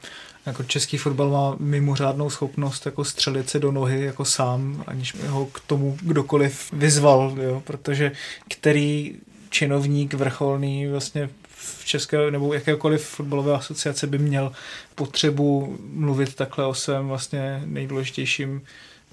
Jako 0.47 0.62
český 0.62 0.97
fotbal 0.97 1.30
má 1.30 1.57
mimořádnou 1.59 2.30
schopnost 2.30 2.86
jako 2.86 3.05
střelit 3.05 3.49
se 3.51 3.59
do 3.59 3.72
nohy 3.72 4.05
jako 4.05 4.24
sám, 4.24 4.84
aniž 4.86 5.14
ho 5.28 5.47
k 5.47 5.61
tomu 5.61 5.99
kdokoliv 6.03 6.72
vyzval, 6.72 7.36
jo? 7.42 7.62
protože 7.66 8.12
který 8.49 9.16
činovník 9.51 10.14
vrcholný 10.14 10.86
vlastně 10.86 11.30
v 11.49 11.84
české 11.84 12.30
nebo 12.30 12.55
jakékoliv 12.55 13.05
fotbalové 13.05 13.55
asociace 13.55 14.07
by 14.07 14.18
měl 14.18 14.53
potřebu 14.94 15.78
mluvit 15.92 16.34
takhle 16.34 16.66
o 16.66 16.74
svém 16.74 17.09
vlastně 17.09 17.62
nejdůležitějším 17.66 18.62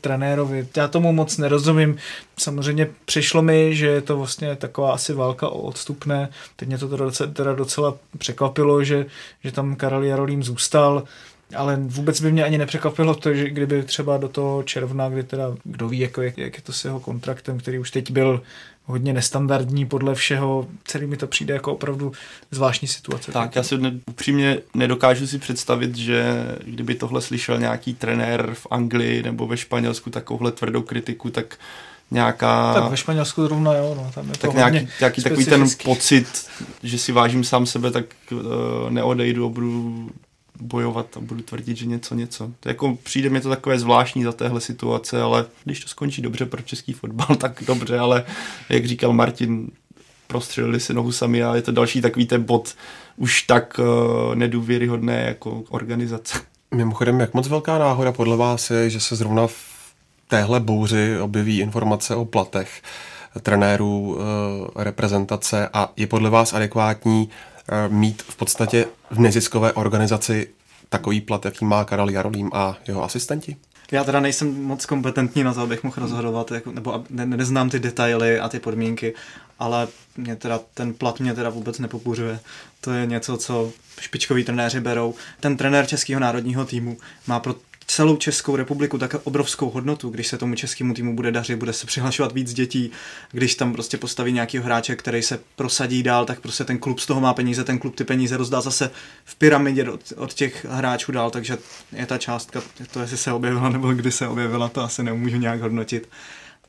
trenérovi. 0.03 0.67
Já 0.77 0.87
tomu 0.87 1.13
moc 1.13 1.37
nerozumím. 1.37 1.97
Samozřejmě 2.39 2.87
přišlo 3.05 3.41
mi, 3.41 3.75
že 3.75 3.87
je 3.87 4.01
to 4.01 4.17
vlastně 4.17 4.55
taková 4.55 4.93
asi 4.93 5.13
válka 5.13 5.49
o 5.49 5.61
odstupné. 5.61 6.29
Teď 6.55 6.67
mě 6.67 6.77
to 6.77 6.89
teda 6.89 7.05
docela, 7.05 7.31
teda 7.33 7.53
docela 7.53 7.95
překvapilo, 8.17 8.83
že, 8.83 9.05
že 9.43 9.51
tam 9.51 9.75
Karel 9.75 10.03
Jarolím 10.03 10.43
zůstal 10.43 11.03
ale 11.55 11.77
vůbec 11.79 12.21
by 12.21 12.31
mě 12.31 12.43
ani 12.43 12.57
nepřekvapilo 12.57 13.15
to, 13.15 13.33
že 13.33 13.49
kdyby 13.49 13.83
třeba 13.83 14.17
do 14.17 14.27
toho 14.27 14.63
června, 14.63 15.09
kdy 15.09 15.23
teda 15.23 15.55
kdo 15.63 15.87
ví, 15.87 15.99
jako, 15.99 16.21
jak, 16.21 16.37
jak 16.37 16.57
je 16.57 16.63
to 16.63 16.73
s 16.73 16.85
jeho 16.85 16.99
kontraktem, 16.99 17.59
který 17.59 17.79
už 17.79 17.91
teď 17.91 18.11
byl 18.11 18.41
hodně 18.85 19.13
nestandardní 19.13 19.85
podle 19.85 20.15
všeho, 20.15 20.67
celý 20.85 21.07
mi 21.07 21.17
to 21.17 21.27
přijde 21.27 21.53
jako 21.53 21.73
opravdu 21.73 22.11
zvláštní 22.51 22.87
situace. 22.87 23.31
Tak, 23.31 23.55
já 23.55 23.63
si 23.63 23.77
ne, 23.77 23.99
upřímně 24.09 24.59
nedokážu 24.73 25.27
si 25.27 25.39
představit, 25.39 25.95
že 25.95 26.45
kdyby 26.65 26.95
tohle 26.95 27.21
slyšel 27.21 27.59
nějaký 27.59 27.93
trenér 27.93 28.49
v 28.53 28.67
Anglii 28.71 29.23
nebo 29.23 29.47
ve 29.47 29.57
Španělsku 29.57 30.09
takovouhle 30.09 30.51
tvrdou 30.51 30.81
kritiku, 30.81 31.29
tak 31.29 31.57
nějaká... 32.11 32.73
Tak 32.73 32.91
ve 32.91 32.97
Španělsku 32.97 33.43
zrovna 33.43 33.73
jo, 33.73 33.95
no, 33.97 34.11
tam 34.15 34.29
je 34.29 34.37
to 34.37 34.47
tak 34.47 34.55
nějaký, 34.55 34.87
nějaký 34.99 35.23
takový 35.23 35.45
ten 35.45 35.65
pocit, 35.83 36.47
že 36.83 36.97
si 36.97 37.11
vážím 37.11 37.43
sám 37.43 37.65
sebe, 37.65 37.91
tak 37.91 38.05
uh, 38.31 38.39
neodejdu 38.89 39.45
a 39.45 39.49
budu 39.49 40.09
bojovat 40.61 41.17
a 41.17 41.19
budu 41.19 41.41
tvrdit, 41.41 41.77
že 41.77 41.85
něco, 41.85 42.15
něco. 42.15 42.51
To 42.59 42.69
jako 42.69 42.97
přijde 43.03 43.29
mi 43.29 43.41
to 43.41 43.49
takové 43.49 43.79
zvláštní 43.79 44.23
za 44.23 44.31
téhle 44.31 44.61
situace, 44.61 45.21
ale 45.21 45.45
když 45.63 45.79
to 45.79 45.87
skončí 45.87 46.21
dobře 46.21 46.45
pro 46.45 46.61
český 46.61 46.93
fotbal, 46.93 47.35
tak 47.37 47.63
dobře, 47.67 47.99
ale 47.99 48.25
jak 48.69 48.85
říkal 48.85 49.13
Martin, 49.13 49.71
prostřelili 50.27 50.79
si 50.79 50.93
nohu 50.93 51.11
sami 51.11 51.43
a 51.43 51.55
je 51.55 51.61
to 51.61 51.71
další 51.71 52.01
takový 52.01 52.25
ten 52.25 52.43
bod 52.43 52.75
už 53.17 53.41
tak 53.41 53.79
uh, 53.79 54.35
nedůvěryhodné 54.35 55.21
jako 55.21 55.63
organizace. 55.69 56.39
Mimochodem, 56.75 57.19
jak 57.19 57.33
moc 57.33 57.47
velká 57.47 57.77
náhoda 57.77 58.11
podle 58.11 58.37
vás 58.37 58.71
je, 58.71 58.89
že 58.89 58.99
se 58.99 59.15
zrovna 59.15 59.47
v 59.47 59.55
téhle 60.27 60.59
bouři 60.59 61.19
objeví 61.19 61.59
informace 61.59 62.15
o 62.15 62.25
platech 62.25 62.81
trenérů 63.41 64.17
e, 64.17 64.83
reprezentace 64.83 65.69
a 65.73 65.91
je 65.97 66.07
podle 66.07 66.29
vás 66.29 66.53
adekvátní 66.53 67.29
mít 67.87 68.21
v 68.21 68.35
podstatě 68.35 68.85
v 69.11 69.19
neziskové 69.19 69.73
organizaci 69.73 70.49
takový 70.89 71.21
plat, 71.21 71.45
jaký 71.45 71.65
má 71.65 71.85
Karel 71.85 72.09
Jarolím 72.09 72.49
a 72.53 72.77
jeho 72.87 73.03
asistenti? 73.03 73.57
Já 73.91 74.03
teda 74.03 74.19
nejsem 74.19 74.63
moc 74.63 74.85
kompetentní 74.85 75.43
na 75.43 75.53
to, 75.53 75.61
abych 75.61 75.83
mohl 75.83 75.95
rozhodovat, 75.97 76.51
jako, 76.51 76.71
nebo 76.71 77.03
ne, 77.09 77.25
neznám 77.25 77.69
ty 77.69 77.79
detaily 77.79 78.39
a 78.39 78.49
ty 78.49 78.59
podmínky, 78.59 79.13
ale 79.59 79.87
mě 80.17 80.35
teda, 80.35 80.59
ten 80.73 80.93
plat 80.93 81.19
mě 81.19 81.33
teda 81.33 81.49
vůbec 81.49 81.79
nepopuřuje. 81.79 82.39
To 82.81 82.91
je 82.91 83.05
něco, 83.05 83.37
co 83.37 83.71
špičkoví 83.99 84.43
trenéři 84.43 84.79
berou. 84.79 85.15
Ten 85.39 85.57
trenér 85.57 85.87
českého 85.87 86.19
národního 86.19 86.65
týmu 86.65 86.97
má 87.27 87.39
pro 87.39 87.55
celou 87.87 88.17
Českou 88.17 88.55
republiku 88.55 88.97
tak 88.97 89.15
obrovskou 89.23 89.69
hodnotu, 89.69 90.09
když 90.09 90.27
se 90.27 90.37
tomu 90.37 90.55
českému 90.55 90.93
týmu 90.93 91.15
bude 91.15 91.31
dařit, 91.31 91.55
bude 91.55 91.73
se 91.73 91.87
přihlašovat 91.87 92.31
víc 92.31 92.53
dětí, 92.53 92.91
když 93.31 93.55
tam 93.55 93.73
prostě 93.73 93.97
postaví 93.97 94.31
nějaký 94.31 94.57
hráče, 94.57 94.95
který 94.95 95.21
se 95.21 95.39
prosadí 95.55 96.03
dál, 96.03 96.25
tak 96.25 96.39
prostě 96.39 96.63
ten 96.63 96.77
klub 96.77 96.99
z 96.99 97.05
toho 97.05 97.21
má 97.21 97.33
peníze, 97.33 97.63
ten 97.63 97.79
klub 97.79 97.95
ty 97.95 98.03
peníze 98.03 98.37
rozdá 98.37 98.61
zase 98.61 98.91
v 99.25 99.35
pyramidě 99.35 99.89
od, 99.89 100.13
od 100.17 100.33
těch 100.33 100.65
hráčů 100.69 101.11
dál, 101.11 101.31
takže 101.31 101.57
je 101.91 102.05
ta 102.05 102.17
částka, 102.17 102.61
to 102.91 102.99
jestli 102.99 103.17
se 103.17 103.31
objevila 103.31 103.69
nebo 103.69 103.93
kdy 103.93 104.11
se 104.11 104.27
objevila, 104.27 104.69
to 104.69 104.81
asi 104.81 105.03
nemůžu 105.03 105.37
nějak 105.37 105.61
hodnotit 105.61 106.09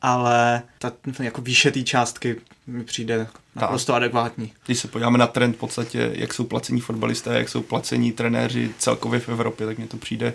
ale 0.05 0.63
ta 0.79 0.93
jako 1.23 1.43
výše 1.43 1.71
té 1.71 1.83
částky 1.83 2.37
mi 2.67 2.85
přijde 2.85 3.27
naprosto 3.55 3.93
tak. 3.93 3.97
adekvátní. 3.97 4.53
Když 4.67 4.79
se 4.79 4.89
podíváme 4.89 5.19
na 5.19 5.27
trend 5.27 5.53
v 5.53 5.59
podstatě, 5.59 6.11
jak 6.15 6.35
jsou 6.35 6.45
placení 6.45 6.81
fotbalisté, 6.81 7.39
jak 7.39 7.49
jsou 7.49 7.63
placení 7.63 8.13
trenéři 8.13 8.75
celkově 8.79 9.21
v 9.21 9.29
Evropě, 9.29 9.67
tak 9.67 9.79
mně 9.79 9.87
to 9.87 9.97
přijde 9.97 10.35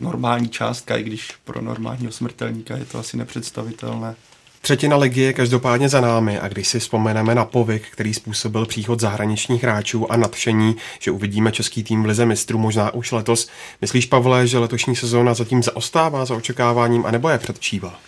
normální 0.00 0.48
částka, 0.48 0.96
i 0.96 1.02
když 1.02 1.32
pro 1.44 1.62
normálního 1.62 2.12
smrtelníka 2.12 2.76
je 2.76 2.84
to 2.84 2.98
asi 2.98 3.16
nepředstavitelné. 3.16 4.14
Třetina 4.60 4.96
ligy 4.96 5.20
je 5.20 5.32
každopádně 5.32 5.88
za 5.88 6.00
námi 6.00 6.38
a 6.38 6.48
když 6.48 6.68
si 6.68 6.80
vzpomeneme 6.80 7.34
na 7.34 7.44
povyk, 7.44 7.82
který 7.90 8.14
způsobil 8.14 8.66
příchod 8.66 9.00
zahraničních 9.00 9.62
hráčů 9.62 10.12
a 10.12 10.16
nadšení, 10.16 10.76
že 10.98 11.10
uvidíme 11.10 11.52
český 11.52 11.84
tým 11.84 12.02
v 12.02 12.06
lize 12.06 12.26
mistrů 12.26 12.58
možná 12.58 12.94
už 12.94 13.12
letos, 13.12 13.48
myslíš, 13.80 14.06
Pavle, 14.06 14.46
že 14.46 14.58
letošní 14.58 14.96
sezóna 14.96 15.34
zatím 15.34 15.62
zaostává 15.62 16.24
za 16.24 16.34
očekáváním, 16.34 17.06
anebo 17.06 17.28
je 17.28 17.38
předčíva? 17.38 18.00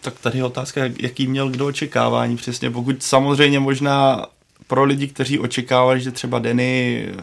Tak 0.00 0.20
tady 0.20 0.38
je 0.38 0.44
otázka, 0.44 0.80
jaký 1.00 1.26
měl 1.26 1.48
kdo 1.48 1.66
očekávání 1.66 2.36
přesně. 2.36 2.70
Pokud 2.70 3.02
samozřejmě 3.02 3.60
možná 3.60 4.26
pro 4.68 4.84
lidi, 4.84 5.08
kteří 5.08 5.38
očekávali, 5.38 6.00
že 6.00 6.10
třeba 6.10 6.38
Denny, 6.38 7.06
eh, 7.08 7.16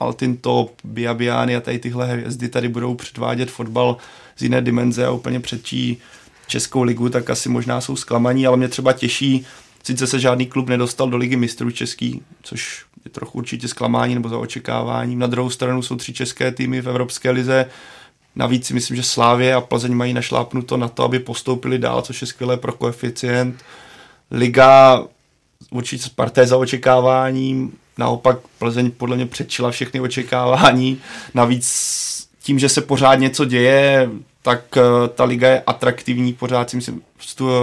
Altin 0.00 0.36
Top, 0.36 0.72
Biabiany 0.84 1.56
a 1.56 1.60
tady 1.60 1.78
tyhle 1.78 2.06
hvězdy 2.06 2.48
tady 2.48 2.68
budou 2.68 2.94
předvádět 2.94 3.50
fotbal 3.50 3.96
z 4.36 4.42
jiné 4.42 4.60
dimenze 4.60 5.06
a 5.06 5.10
úplně 5.10 5.40
předčí 5.40 5.98
Českou 6.46 6.82
ligu, 6.82 7.08
tak 7.08 7.30
asi 7.30 7.48
možná 7.48 7.80
jsou 7.80 7.96
zklamaní, 7.96 8.46
ale 8.46 8.56
mě 8.56 8.68
třeba 8.68 8.92
těší, 8.92 9.46
sice 9.82 10.06
se 10.06 10.20
žádný 10.20 10.46
klub 10.46 10.68
nedostal 10.68 11.10
do 11.10 11.16
ligy 11.16 11.36
mistrů 11.36 11.70
český, 11.70 12.22
což 12.42 12.84
je 13.04 13.10
trochu 13.10 13.38
určitě 13.38 13.68
zklamání 13.68 14.14
nebo 14.14 14.28
za 14.28 14.38
očekáváním. 14.38 15.18
Na 15.18 15.26
druhou 15.26 15.50
stranu 15.50 15.82
jsou 15.82 15.96
tři 15.96 16.12
české 16.12 16.52
týmy 16.52 16.80
v 16.80 16.88
Evropské 16.88 17.30
lize, 17.30 17.66
Navíc 18.36 18.66
si 18.66 18.74
myslím, 18.74 18.96
že 18.96 19.02
Slávě 19.02 19.54
a 19.54 19.60
Plzeň 19.60 19.94
mají 19.94 20.14
našlápnuto 20.14 20.76
na 20.76 20.88
to, 20.88 21.04
aby 21.04 21.18
postoupili 21.18 21.78
dál, 21.78 22.02
což 22.02 22.20
je 22.20 22.26
skvělé 22.26 22.56
pro 22.56 22.72
koeficient. 22.72 23.64
Liga 24.30 25.04
určitě 25.70 26.02
Sparté 26.02 26.46
za 26.46 26.56
očekáváním, 26.56 27.72
naopak 27.98 28.38
Plzeň 28.58 28.90
podle 28.90 29.16
mě 29.16 29.26
předčila 29.26 29.70
všechny 29.70 30.00
očekávání. 30.00 30.98
Navíc 31.34 31.66
tím, 32.42 32.58
že 32.58 32.68
se 32.68 32.80
pořád 32.80 33.14
něco 33.14 33.44
děje, 33.44 34.10
tak 34.42 34.62
uh, 34.76 34.82
ta 35.08 35.24
liga 35.24 35.48
je 35.48 35.62
atraktivní, 35.66 36.32
pořád 36.32 36.70
si 36.70 36.76
myslím, 36.76 37.02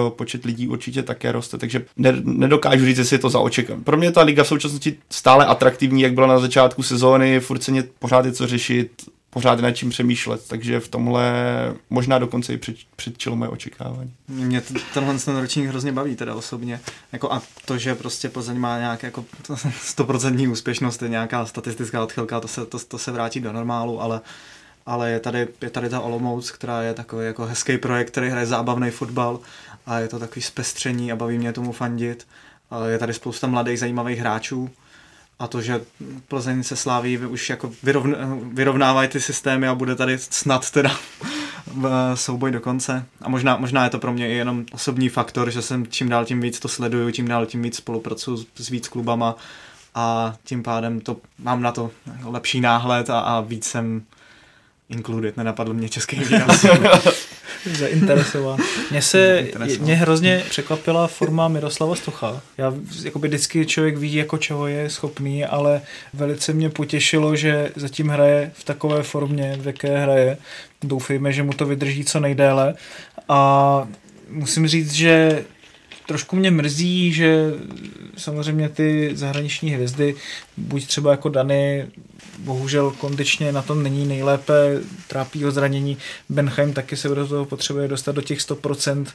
počet 0.10 0.46
lidí 0.46 0.68
určitě 0.68 1.04
také 1.04 1.32
roste, 1.32 1.58
takže 1.58 1.86
ne, 1.98 2.14
nedokážu 2.24 2.86
říct, 2.86 2.98
jestli 2.98 3.16
je 3.16 3.20
to 3.20 3.30
za 3.30 3.39
očekám. 3.39 3.84
Pro 3.84 3.98
mě 3.98 4.12
ta 4.12 4.22
liga 4.22 4.44
v 4.44 4.48
současnosti 4.48 4.98
stále 5.10 5.46
atraktivní, 5.46 6.02
jak 6.02 6.14
byla 6.14 6.28
na 6.28 6.39
začátku 6.39 6.84
sezóny, 6.84 7.39
furt 7.39 7.64
se 7.64 7.72
mě 7.72 7.84
pořád 8.00 8.26
je 8.26 8.32
co 8.32 8.48
řešit, 8.48 8.91
pořád 9.34 9.59
nad 9.59 9.71
čím 9.71 9.89
přemýšlet, 9.89 10.47
takže 10.47 10.79
v 10.79 10.88
tomhle 10.88 11.34
možná 11.89 12.19
dokonce 12.19 12.53
i 12.53 12.57
před, 12.57 12.75
předčilo 12.95 13.36
moje 13.36 13.49
očekávání. 13.49 14.13
Mě 14.27 14.61
tenhle 14.93 15.19
ten 15.19 15.38
ročník 15.38 15.67
hrozně 15.67 15.91
baví 15.91 16.15
teda 16.15 16.36
osobně. 16.36 16.79
Jako 17.11 17.34
a 17.34 17.41
to, 17.65 17.77
že 17.77 17.95
prostě 17.95 18.29
Plzeň 18.29 18.57
má 18.57 18.77
nějak 18.79 19.03
jako 19.03 19.25
100% 19.49 20.51
úspěšnost, 20.51 21.01
je 21.01 21.09
nějaká 21.09 21.45
statistická 21.45 22.03
odchylka, 22.03 22.39
to 22.39 22.47
se, 22.47 22.65
to, 22.65 22.79
to 22.79 22.97
se 22.97 23.11
vrátí 23.11 23.39
do 23.39 23.53
normálu, 23.53 24.01
ale 24.01 24.21
ale 24.86 25.11
je 25.11 25.19
tady, 25.19 25.47
je 25.61 25.69
tady 25.69 25.89
ta 25.89 25.99
Olomouc, 25.99 26.51
která 26.51 26.81
je 26.81 26.93
takový 26.93 27.25
jako 27.25 27.45
hezký 27.45 27.77
projekt, 27.77 28.11
který 28.11 28.29
hraje 28.29 28.45
zábavný 28.45 28.91
fotbal 28.91 29.39
a 29.86 29.99
je 29.99 30.07
to 30.07 30.19
takový 30.19 30.41
zpestření 30.41 31.11
a 31.11 31.15
baví 31.15 31.38
mě 31.38 31.53
tomu 31.53 31.71
fandit. 31.71 32.27
Je 32.88 32.97
tady 32.97 33.13
spousta 33.13 33.47
mladých 33.47 33.79
zajímavých 33.79 34.19
hráčů 34.19 34.69
a 35.44 35.48
to, 35.48 35.62
že 35.62 35.82
Plzeň 36.28 36.64
se 36.64 36.76
sláví 36.76 37.18
už 37.18 37.50
jako 37.50 37.72
vyrovn, 37.84 38.16
vyrovnávají 38.54 39.10
ty 39.10 39.20
systémy 39.20 39.68
a 39.68 39.76
bude 39.76 39.96
tady 39.96 40.18
snad 40.18 40.72
teda 40.72 40.91
souboj 42.16 42.52
do 42.52 42.62
konce. 42.62 43.06
A 43.22 43.30
možná, 43.30 43.58
možná 43.58 43.84
je 43.84 43.89
to 43.89 44.00
pro 44.00 44.14
mě 44.14 44.30
i 44.30 44.34
jenom 44.34 44.66
osobní 44.72 45.10
faktor, 45.10 45.52
že 45.52 45.62
jsem 45.62 45.88
čím 45.88 46.10
dál 46.10 46.26
tím 46.26 46.41
víc 46.41 46.60
to 46.60 46.68
sleduju, 46.68 47.12
čím 47.12 47.28
dál 47.28 47.46
tím 47.46 47.62
víc 47.62 47.76
spolupracuju 47.76 48.46
s 48.56 48.70
víc 48.70 48.88
klubama 48.88 49.36
a 49.96 50.36
tím 50.44 50.64
pádem 50.64 51.02
to 51.02 51.18
mám 51.39 51.62
na 51.62 51.72
to 51.72 51.91
lepší 52.24 52.62
náhled 52.62 53.10
a, 53.10 53.20
a 53.20 53.41
víc 53.41 53.66
jsem 53.68 54.04
included, 54.89 55.38
nenapadl 55.38 55.74
mě 55.74 55.89
český 55.89 56.16
výraz. 56.20 56.66
Zainteresoval. 57.78 58.57
Mně 58.91 59.01
se, 59.01 59.47
mě 59.80 59.95
hrozně 59.95 60.43
překvapila 60.49 61.07
forma 61.07 61.47
Miroslava 61.47 61.95
Stocha. 61.95 62.41
Já, 62.57 62.74
jakoby 63.03 63.28
vždycky 63.28 63.66
člověk 63.66 63.97
ví, 63.97 64.14
jako 64.14 64.38
čeho 64.38 64.68
je 64.68 64.89
schopný, 64.89 65.45
ale 65.45 65.82
velice 66.14 66.53
mě 66.53 66.70
potěšilo, 66.70 67.36
že 67.36 67.72
zatím 67.76 68.09
hraje 68.09 68.51
v 68.53 68.64
takové 68.64 69.03
formě, 69.03 69.57
v 69.61 69.68
jaké 69.68 69.97
hraje. 69.97 70.38
Doufejme, 70.84 71.34
že 71.34 71.43
mu 71.43 71.53
to 71.53 71.66
vydrží 71.66 72.05
co 72.05 72.20
nejdéle. 72.20 72.74
A 73.30 73.88
musím 74.30 74.68
říct, 74.68 74.91
že 74.91 75.43
trošku 76.08 76.36
mě 76.36 76.51
mrzí, 76.51 77.14
že 77.14 77.54
samozřejmě 78.18 78.70
ty 78.70 79.12
zahraniční 79.14 79.70
hvězdy, 79.70 80.16
buď 80.58 80.88
třeba 80.88 81.12
jako 81.12 81.30
Dany, 81.30 81.88
bohužel 82.39 82.91
kondičně 82.91 83.51
na 83.51 83.62
tom 83.62 83.84
není 83.84 84.06
nejlépe, 84.06 84.80
trápí 85.08 85.43
ho 85.43 85.51
zranění, 85.51 85.97
Benheim 86.30 86.74
taky 86.74 86.97
se 86.97 87.08
do 87.08 87.28
toho 87.28 87.45
potřebuje 87.45 87.88
dostat 87.88 88.16
do 88.16 88.22
těch 88.22 88.39
100%. 88.39 89.06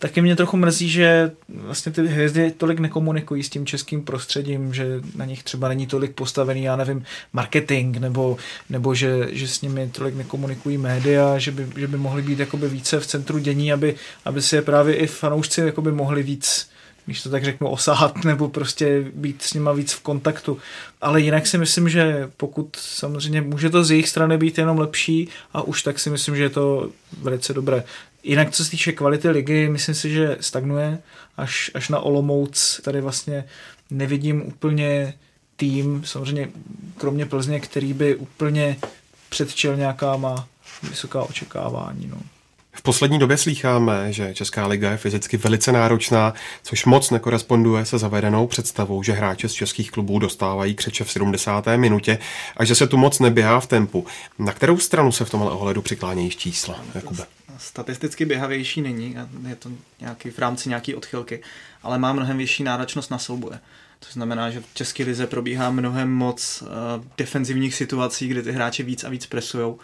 Taky 0.00 0.22
mě 0.22 0.36
trochu 0.36 0.56
mrzí, 0.56 0.88
že 0.88 1.30
vlastně 1.48 1.92
ty 1.92 2.06
hvězdy 2.06 2.50
tolik 2.50 2.78
nekomunikují 2.78 3.42
s 3.42 3.48
tím 3.48 3.66
českým 3.66 4.04
prostředím, 4.04 4.74
že 4.74 5.00
na 5.16 5.24
nich 5.24 5.42
třeba 5.42 5.68
není 5.68 5.86
tolik 5.86 6.14
postavený, 6.14 6.62
já 6.62 6.76
nevím, 6.76 7.04
marketing, 7.32 7.96
nebo, 7.96 8.36
nebo 8.70 8.94
že, 8.94 9.28
že 9.32 9.48
s 9.48 9.60
nimi 9.60 9.90
tolik 9.92 10.14
nekomunikují 10.14 10.78
média, 10.78 11.38
že 11.38 11.50
by, 11.50 11.66
že 11.76 11.86
by 11.86 11.96
mohli 11.96 12.22
být 12.22 12.38
jakoby 12.38 12.68
více 12.68 13.00
v 13.00 13.06
centru 13.06 13.38
dění, 13.38 13.72
aby, 13.72 13.94
aby 14.24 14.42
si 14.42 14.56
je 14.56 14.62
právě 14.62 14.94
i 14.94 15.06
fanoušci 15.06 15.60
jakoby 15.60 15.92
mohli 15.92 16.22
víc 16.22 16.70
když 17.04 17.22
to 17.22 17.30
tak 17.30 17.44
řeknu, 17.44 17.68
osahat 17.68 18.24
nebo 18.24 18.48
prostě 18.48 19.04
být 19.14 19.42
s 19.42 19.54
nima 19.54 19.72
víc 19.72 19.92
v 19.92 20.00
kontaktu. 20.00 20.58
Ale 21.00 21.20
jinak 21.20 21.46
si 21.46 21.58
myslím, 21.58 21.88
že 21.88 22.30
pokud 22.36 22.76
samozřejmě 22.76 23.40
může 23.40 23.70
to 23.70 23.84
z 23.84 23.90
jejich 23.90 24.08
strany 24.08 24.38
být 24.38 24.58
jenom 24.58 24.78
lepší 24.78 25.28
a 25.52 25.62
už 25.62 25.82
tak 25.82 25.98
si 25.98 26.10
myslím, 26.10 26.36
že 26.36 26.42
je 26.42 26.50
to 26.50 26.90
velice 27.22 27.54
dobré. 27.54 27.84
Jinak 28.22 28.50
co 28.50 28.64
se 28.64 28.70
týče 28.70 28.92
kvality 28.92 29.28
ligy, 29.28 29.68
myslím 29.68 29.94
si, 29.94 30.10
že 30.10 30.36
stagnuje 30.40 30.98
až, 31.36 31.70
až 31.74 31.88
na 31.88 31.98
Olomouc. 31.98 32.80
Tady 32.84 33.00
vlastně 33.00 33.44
nevidím 33.90 34.42
úplně 34.46 35.14
tým, 35.56 36.02
samozřejmě 36.04 36.48
kromě 36.96 37.26
Plzně, 37.26 37.60
který 37.60 37.92
by 37.92 38.16
úplně 38.16 38.76
předčil 39.28 39.76
nějaká 39.76 40.16
má 40.16 40.48
vysoká 40.82 41.22
očekávání. 41.22 42.06
No. 42.06 42.20
V 42.72 42.82
poslední 42.82 43.18
době 43.18 43.36
slýcháme, 43.36 44.12
že 44.12 44.34
Česká 44.34 44.66
liga 44.66 44.90
je 44.90 44.96
fyzicky 44.96 45.36
velice 45.36 45.72
náročná, 45.72 46.34
což 46.62 46.84
moc 46.84 47.10
nekoresponduje 47.10 47.84
se 47.84 47.98
zavedenou 47.98 48.46
představou, 48.46 49.02
že 49.02 49.12
hráče 49.12 49.48
z 49.48 49.52
českých 49.52 49.90
klubů 49.90 50.18
dostávají 50.18 50.74
křeče 50.74 51.04
v 51.04 51.10
70. 51.10 51.66
minutě 51.76 52.18
a 52.56 52.64
že 52.64 52.74
se 52.74 52.86
tu 52.86 52.96
moc 52.96 53.18
neběhá 53.18 53.60
v 53.60 53.66
tempu. 53.66 54.06
Na 54.38 54.52
kterou 54.52 54.78
stranu 54.78 55.12
se 55.12 55.24
v 55.24 55.30
tomhle 55.30 55.50
ohledu 55.50 55.82
přiklánějí 55.82 56.30
čísla, 56.30 56.80
Jakube? 56.94 57.39
Statisticky 57.60 58.24
běhavější 58.24 58.80
není, 58.82 59.16
je 59.48 59.56
to 59.56 59.70
nějaký, 60.00 60.30
v 60.30 60.38
rámci 60.38 60.68
nějaké 60.68 60.96
odchylky, 60.96 61.42
ale 61.82 61.98
má 61.98 62.12
mnohem 62.12 62.38
vyšší 62.38 62.62
náročnost 62.64 63.10
na 63.10 63.18
souboje. 63.18 63.60
To 63.98 64.06
znamená, 64.12 64.50
že 64.50 64.60
v 64.60 64.74
České 64.74 65.04
lize 65.04 65.26
probíhá 65.26 65.70
mnohem 65.70 66.12
moc 66.12 66.62
uh, 66.62 66.68
defenzivních 67.16 67.74
situací, 67.74 68.28
kdy 68.28 68.42
ty 68.42 68.52
hráči 68.52 68.82
víc 68.82 69.04
a 69.04 69.08
víc 69.08 69.26
presujou 69.26 69.78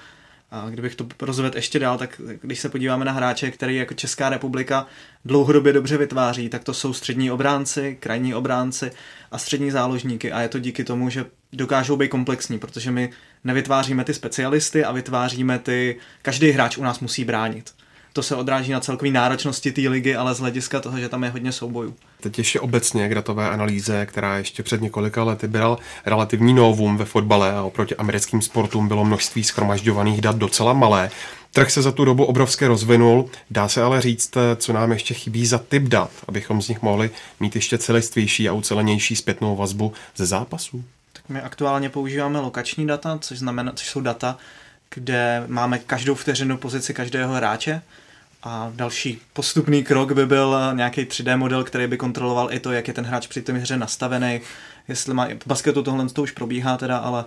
a 0.51 0.71
kdybych 0.71 0.95
to 0.95 1.07
rozvedl 1.21 1.57
ještě 1.57 1.79
dál, 1.79 1.99
tak 1.99 2.21
když 2.43 2.61
se 2.61 2.69
podíváme 2.69 3.05
na 3.05 3.13
hráče, 3.13 3.51
který 3.51 3.77
jako 3.77 3.95
Česká 3.95 4.29
republika 4.29 4.87
dlouhodobě 5.25 5.73
dobře 5.73 5.97
vytváří, 5.97 6.49
tak 6.49 6.65
to 6.65 6.75
jsou 6.75 6.93
střední 6.93 7.31
obránci, 7.31 7.97
krajní 8.01 8.35
obránci 8.35 8.91
a 9.31 9.39
střední 9.39 9.71
záložníky. 9.71 10.33
A 10.33 10.41
je 10.41 10.49
to 10.49 10.59
díky 10.59 10.85
tomu, 10.85 11.11
že 11.11 11.25
dokážou 11.53 11.97
být 11.97 12.09
komplexní, 12.09 12.59
protože 12.59 12.91
my 12.91 13.11
nevytváříme 13.45 14.05
ty 14.05 14.15
specialisty 14.15 14.85
a 14.85 14.93
vytváříme 14.93 15.59
ty... 15.59 15.97
Každý 16.23 16.51
hráč 16.51 16.79
u 16.79 16.83
nás 16.83 17.01
musí 17.01 17.25
bránit 17.25 17.73
to 18.17 18.23
se 18.23 18.37
odráží 18.37 18.73
na 18.73 18.81
celkové 18.81 19.11
náročnosti 19.11 19.73
té 19.73 19.81
ligy, 19.81 20.17
ale 20.17 20.35
z 20.35 20.39
hlediska 20.39 20.81
toho, 20.81 20.99
že 20.99 21.09
tam 21.09 21.25
je 21.25 21.31
hodně 21.31 21.53
soubojů. 21.53 21.95
Teď 22.21 22.39
ještě 22.39 22.61
obecně 22.61 23.09
k 23.09 23.15
datové 23.15 23.51
analýze, 23.51 24.07
která 24.07 24.37
ještě 24.37 24.63
před 24.63 24.81
několika 24.81 25.25
lety 25.25 25.49
byl 25.49 25.79
relativní 26.07 26.55
novum 26.55 26.97
ve 26.97 27.05
fotbale 27.05 27.53
a 27.53 27.63
oproti 27.63 27.97
americkým 27.97 28.43
sportům 28.43 28.89
bylo 28.89 29.05
množství 29.05 29.45
schromažďovaných 29.45 30.21
dat 30.21 30.37
docela 30.37 30.73
malé. 30.73 31.11
Trh 31.53 31.71
se 31.71 31.83
za 31.83 31.93
tu 31.93 32.05
dobu 32.05 32.25
obrovské 32.25 32.69
rozvinul, 32.69 33.31
dá 33.51 33.69
se 33.69 33.83
ale 33.83 34.01
říct, 34.01 34.37
co 34.57 34.73
nám 34.73 34.93
ještě 34.93 35.15
chybí 35.15 35.47
za 35.47 35.59
typ 35.59 35.83
dat, 35.83 36.11
abychom 36.29 36.63
z 36.63 36.69
nich 36.69 36.83
mohli 36.83 37.11
mít 37.41 37.55
ještě 37.55 37.79
celistvější 37.79 38.49
a 38.49 38.53
ucelenější 38.53 39.17
zpětnou 39.17 39.57
vazbu 39.57 39.93
ze 40.17 40.27
zápasů. 40.27 40.85
Tak 41.13 41.23
my 41.29 41.41
aktuálně 41.41 41.89
používáme 41.89 42.41
lokační 42.41 42.87
data, 42.87 43.19
což, 43.21 43.39
znamená, 43.39 43.73
což 43.75 43.89
jsou 43.89 44.01
data, 44.01 44.39
kde 44.95 45.45
máme 45.47 45.79
každou 45.79 46.15
vteřinu 46.15 46.57
pozici 46.57 46.95
každého 46.95 47.35
hráče 47.35 47.83
a 48.49 48.73
další 48.75 49.21
postupný 49.33 49.85
krok 49.85 50.13
by 50.13 50.27
byl 50.27 50.57
nějaký 50.75 51.01
3D 51.01 51.37
model, 51.37 51.65
který 51.65 51.87
by 51.87 51.97
kontroloval 51.97 52.53
i 52.53 52.61
to, 52.61 52.73
jak 52.73 52.89
je 52.89 52.95
ten 52.95 53.05
hráč 53.05 53.27
při 53.27 53.43
té 53.43 53.53
hře 53.53 53.77
nastavený, 53.77 54.41
jestli 54.89 55.15
má, 55.15 55.27
v 55.27 55.47
basketu 55.47 55.83
tohle 55.83 56.09
to 56.09 56.23
už 56.23 56.31
probíhá 56.31 56.77
teda, 56.77 56.99
ale 56.99 57.25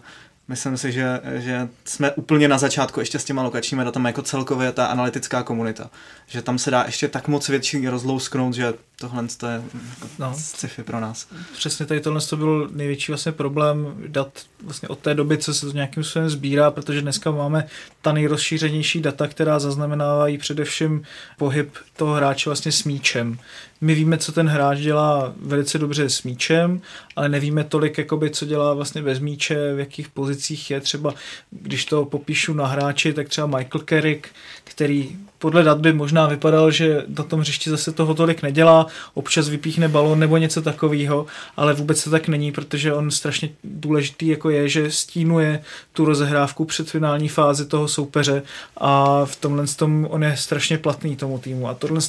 Myslím 0.50 0.78
si, 0.78 0.91
že, 0.91 1.20
že 1.36 1.70
jsme 1.86 2.12
úplně 2.12 2.47
na 2.47 2.58
začátku 2.58 3.00
ještě 3.00 3.20
s 3.20 3.26
těma 3.26 3.43
lokačními 3.43 3.84
datami 3.84 4.10
jako 4.10 4.22
celkově 4.22 4.72
ta 4.72 4.86
analytická 4.86 5.43
komunita. 5.43 5.89
Že 6.28 6.41
tam 6.41 6.58
se 6.58 6.72
dá 6.72 6.84
ještě 6.86 7.08
tak 7.08 7.28
moc 7.28 7.50
větší 7.50 7.88
rozlousknout, 7.88 8.54
že 8.54 8.74
tohle 8.95 9.24
je 9.24 9.64
jako 9.89 10.08
no. 10.20 10.34
sci-fi 10.38 10.84
pro 10.84 11.00
nás. 11.00 11.28
Přesně 11.54 11.86
tady 11.86 12.02
tohle 12.02 12.22
to 12.22 12.38
byl 12.38 12.70
největší 12.72 13.12
vlastně 13.12 13.32
problém 13.32 13.95
dat 14.08 14.39
vlastně 14.64 14.88
od 14.88 15.00
té 15.00 15.14
doby, 15.14 15.38
co 15.38 15.54
se 15.54 15.66
to 15.66 15.72
nějakým 15.72 16.04
způsobem 16.04 16.30
sbírá, 16.30 16.72
protože 16.72 17.02
dneska 17.02 17.32
máme 17.32 17.68
ta 18.02 18.12
nejrozšířenější 18.12 19.02
data, 19.02 19.28
která 19.28 19.60
zaznamenávají 19.60 20.38
především 20.38 21.04
pohyb 21.38 21.74
toho 21.95 22.14
hráče 22.14 22.50
vlastně 22.50 22.72
s 22.72 22.84
míčem. 22.84 23.39
My 23.82 23.95
víme, 23.95 24.17
co 24.17 24.32
ten 24.32 24.47
hráč 24.47 24.80
dělá 24.80 25.34
velice 25.41 25.77
dobře 25.77 26.09
s 26.09 26.23
míčem, 26.23 26.82
ale 27.15 27.30
nevíme 27.30 27.63
tolik, 27.63 27.97
jakoby, 27.97 28.30
co 28.30 28.45
dělá 28.45 28.73
vlastně 28.73 29.01
bez 29.01 29.19
míče, 29.19 29.73
v 29.73 29.80
jakých 29.80 30.09
pozicích 30.09 30.71
je. 30.71 30.82
Třeba, 30.82 31.13
když 31.51 31.86
to 31.86 32.05
popíšu 32.05 32.53
na 32.53 32.67
hráči, 32.67 33.13
tak 33.13 33.30
třeba 33.30 33.47
Michael 33.47 33.86
Carrick, 33.89 34.27
který 34.63 35.17
podle 35.39 35.63
dat 35.63 35.79
by 35.79 35.93
možná 35.93 36.27
vypadal, 36.27 36.71
že 36.71 37.03
na 37.17 37.23
tom 37.23 37.39
hřišti 37.39 37.69
zase 37.69 37.91
toho 37.91 38.13
tolik 38.13 38.41
nedělá, 38.41 38.87
občas 39.13 39.49
vypíchne 39.49 39.87
balon 39.87 40.19
nebo 40.19 40.37
něco 40.37 40.61
takového, 40.61 41.25
ale 41.57 41.73
vůbec 41.73 42.03
to 42.03 42.09
tak 42.09 42.27
není, 42.27 42.51
protože 42.51 42.93
on 42.93 43.11
strašně 43.11 43.49
důležitý 43.63 44.27
jako 44.27 44.49
je, 44.49 44.69
že 44.69 44.91
stínuje 44.91 45.63
tu 45.93 46.05
rozehrávku 46.05 46.65
před 46.65 46.89
finální 46.89 47.29
fázi 47.29 47.65
toho 47.65 47.87
soupeře 47.87 48.43
a 48.77 49.25
v 49.25 49.35
tomhle 49.35 49.67
tom 49.67 50.07
on 50.09 50.23
je 50.23 50.37
strašně 50.37 50.77
platný 50.77 51.15
tomu 51.15 51.39
týmu. 51.39 51.67
A 51.67 51.73
tohle 51.73 52.01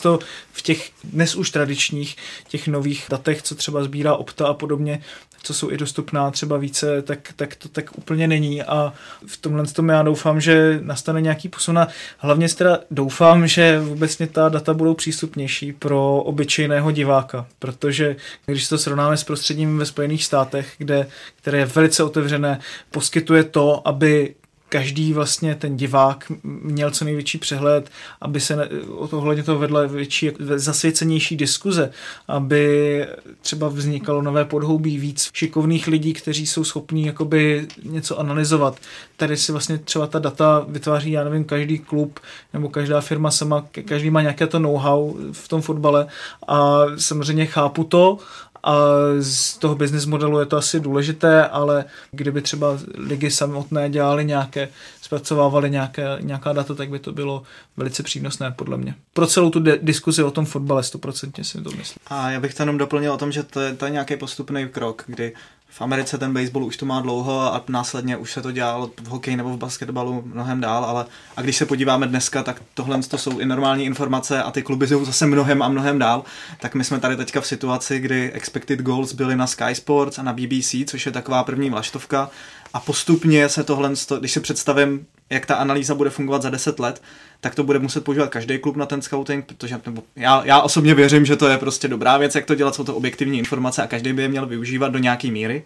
v 0.52 0.62
těch 0.62 0.90
dnes 1.04 1.34
už 1.34 1.50
tradičních, 1.50 2.16
těch 2.48 2.68
nových 2.68 3.06
datech, 3.10 3.42
co 3.42 3.54
třeba 3.54 3.84
sbírá 3.84 4.14
Opta 4.14 4.46
a 4.46 4.54
podobně, 4.54 5.02
co 5.43 5.55
jsou 5.55 5.70
i 5.70 5.76
dostupná 5.76 6.30
třeba 6.30 6.57
více, 6.57 7.03
tak, 7.03 7.32
tak 7.36 7.55
to 7.55 7.68
tak 7.68 7.99
úplně 7.99 8.28
není. 8.28 8.62
A 8.62 8.93
v 9.26 9.36
tomhle 9.36 9.66
tom 9.66 9.88
já 9.88 10.03
doufám, 10.03 10.41
že 10.41 10.78
nastane 10.82 11.20
nějaký 11.20 11.49
posun. 11.49 11.78
A 11.78 11.88
hlavně 12.18 12.49
teda 12.49 12.78
doufám, 12.91 13.47
že 13.47 13.80
vůbec 13.80 14.22
ta 14.32 14.49
data 14.49 14.74
budou 14.74 14.95
přístupnější 14.95 15.72
pro 15.72 16.16
obyčejného 16.16 16.91
diváka, 16.91 17.47
protože 17.59 18.16
když 18.47 18.68
to 18.68 18.78
srovnáme 18.78 19.16
s 19.16 19.24
prostředím 19.24 19.78
ve 19.78 19.86
Spojených 19.86 20.24
státech, 20.24 20.74
kde, 20.78 21.07
které 21.36 21.59
je 21.59 21.66
velice 21.66 22.05
otevřené, 22.05 22.61
poskytuje 22.91 23.45
to, 23.45 23.88
aby 23.88 24.34
každý 24.70 25.12
vlastně 25.12 25.54
ten 25.54 25.76
divák 25.76 26.32
měl 26.44 26.90
co 26.90 27.04
největší 27.04 27.38
přehled, 27.38 27.90
aby 28.20 28.40
se 28.40 28.68
o 28.88 29.08
to 29.44 29.58
vedla 29.58 29.86
větší, 29.86 30.30
zasvěcenější 30.38 31.36
diskuze, 31.36 31.90
aby 32.28 33.06
třeba 33.40 33.68
vznikalo 33.68 34.22
nové 34.22 34.44
podhoubí 34.44 34.98
víc 34.98 35.30
šikovných 35.32 35.86
lidí, 35.86 36.12
kteří 36.12 36.46
jsou 36.46 36.64
schopní 36.64 37.06
jakoby 37.06 37.66
něco 37.82 38.18
analyzovat. 38.18 38.76
Tady 39.16 39.36
si 39.36 39.52
vlastně 39.52 39.78
třeba 39.78 40.06
ta 40.06 40.18
data 40.18 40.64
vytváří, 40.68 41.10
já 41.10 41.24
nevím, 41.24 41.44
každý 41.44 41.78
klub 41.78 42.20
nebo 42.52 42.68
každá 42.68 43.00
firma 43.00 43.30
sama, 43.30 43.66
každý 43.84 44.10
má 44.10 44.22
nějaké 44.22 44.46
to 44.46 44.58
know-how 44.58 45.16
v 45.32 45.48
tom 45.48 45.62
fotbale 45.62 46.06
a 46.48 46.82
samozřejmě 46.96 47.46
chápu 47.46 47.84
to 47.84 48.18
a 48.62 48.74
z 49.20 49.58
toho 49.58 49.74
business 49.74 50.06
modelu 50.06 50.40
je 50.40 50.46
to 50.46 50.56
asi 50.56 50.80
důležité, 50.80 51.46
ale 51.46 51.84
kdyby 52.11 52.42
třeba 52.42 52.78
ligy 52.94 53.30
samotné 53.30 53.90
dělali 53.90 54.24
nějaké, 54.24 54.68
zpracovávali 55.02 55.70
nějaké, 55.70 56.04
nějaká 56.20 56.52
data, 56.52 56.74
tak 56.74 56.90
by 56.90 56.98
to 56.98 57.12
bylo 57.12 57.42
velice 57.76 58.02
přínosné 58.02 58.50
podle 58.50 58.76
mě. 58.76 58.94
Pro 59.12 59.26
celou 59.26 59.50
tu 59.50 59.61
de- 59.61 59.78
diskuzi 59.82 60.22
o 60.22 60.30
tom 60.30 60.46
fotbale 60.46 60.82
stoprocentně 60.82 61.44
si 61.44 61.62
to 61.62 61.70
myslím. 61.70 61.98
A 62.06 62.30
já 62.30 62.40
bych 62.40 62.54
to 62.54 62.62
jenom 62.62 62.78
doplnil 62.78 63.12
o 63.12 63.18
tom, 63.18 63.32
že 63.32 63.42
to 63.42 63.61
je, 63.61 63.74
to 63.74 63.84
je 63.84 63.90
nějaký 63.90 64.16
postupný 64.16 64.68
krok, 64.68 65.04
kdy 65.06 65.32
v 65.70 65.82
Americe 65.82 66.18
ten 66.18 66.34
baseball 66.34 66.64
už 66.64 66.76
to 66.76 66.86
má 66.86 67.00
dlouho 67.00 67.54
a 67.54 67.64
následně 67.68 68.16
už 68.16 68.32
se 68.32 68.42
to 68.42 68.52
dělalo 68.52 68.90
v 69.02 69.06
hokeji 69.06 69.36
nebo 69.36 69.50
v 69.50 69.56
basketbalu 69.56 70.22
mnohem 70.26 70.60
dál, 70.60 70.84
ale 70.84 71.06
a 71.36 71.42
když 71.42 71.56
se 71.56 71.66
podíváme 71.66 72.06
dneska, 72.06 72.42
tak 72.42 72.62
tohle 72.74 73.02
to 73.02 73.18
jsou 73.18 73.38
i 73.38 73.46
normální 73.46 73.84
informace 73.84 74.42
a 74.42 74.50
ty 74.50 74.62
kluby 74.62 74.88
jsou 74.88 75.04
zase 75.04 75.26
mnohem 75.26 75.62
a 75.62 75.68
mnohem 75.68 75.98
dál, 75.98 76.24
tak 76.60 76.74
my 76.74 76.84
jsme 76.84 77.00
tady 77.00 77.16
teďka 77.16 77.40
v 77.40 77.46
situaci, 77.46 78.00
kdy 78.00 78.32
expected 78.32 78.80
goals 78.80 79.12
byly 79.12 79.36
na 79.36 79.46
Sky 79.46 79.74
Sports 79.74 80.18
a 80.18 80.22
na 80.22 80.32
BBC, 80.32 80.74
což 80.86 81.06
je 81.06 81.12
taková 81.12 81.44
první 81.44 81.70
vlaštovka. 81.70 82.30
A 82.74 82.80
postupně 82.80 83.48
se 83.48 83.64
tohle, 83.64 83.92
když 84.18 84.32
si 84.32 84.40
představím, 84.40 85.06
jak 85.30 85.46
ta 85.46 85.54
analýza 85.54 85.94
bude 85.94 86.10
fungovat 86.10 86.42
za 86.42 86.50
10 86.50 86.78
let, 86.78 87.02
tak 87.41 87.55
to 87.55 87.64
bude 87.64 87.78
muset 87.78 88.05
používat 88.05 88.30
každý 88.30 88.59
klub 88.59 88.76
na 88.76 88.86
ten 88.86 89.03
scouting, 89.03 89.47
protože 89.47 89.80
nebo 89.86 90.03
já, 90.16 90.43
já 90.45 90.61
osobně 90.61 90.95
věřím, 90.95 91.26
že 91.26 91.36
to 91.36 91.49
je 91.49 91.59
prostě 91.59 91.88
dobrá 91.88 92.18
věc, 92.18 92.34
jak 92.34 92.47
to 92.47 92.55
dělat, 92.55 92.74
jsou 92.74 92.84
to 92.84 92.97
objektivní 92.97 93.38
informace 93.38 93.82
a 93.82 93.86
každý 93.86 94.12
by 94.12 94.22
je 94.22 94.28
měl 94.28 94.47
využívat 94.47 94.88
do 94.88 94.99
nějaké 94.99 95.30
míry 95.30 95.62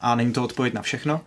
a 0.00 0.14
není 0.14 0.32
to 0.32 0.44
odpověď 0.44 0.74
na 0.74 0.82
všechno, 0.82 1.20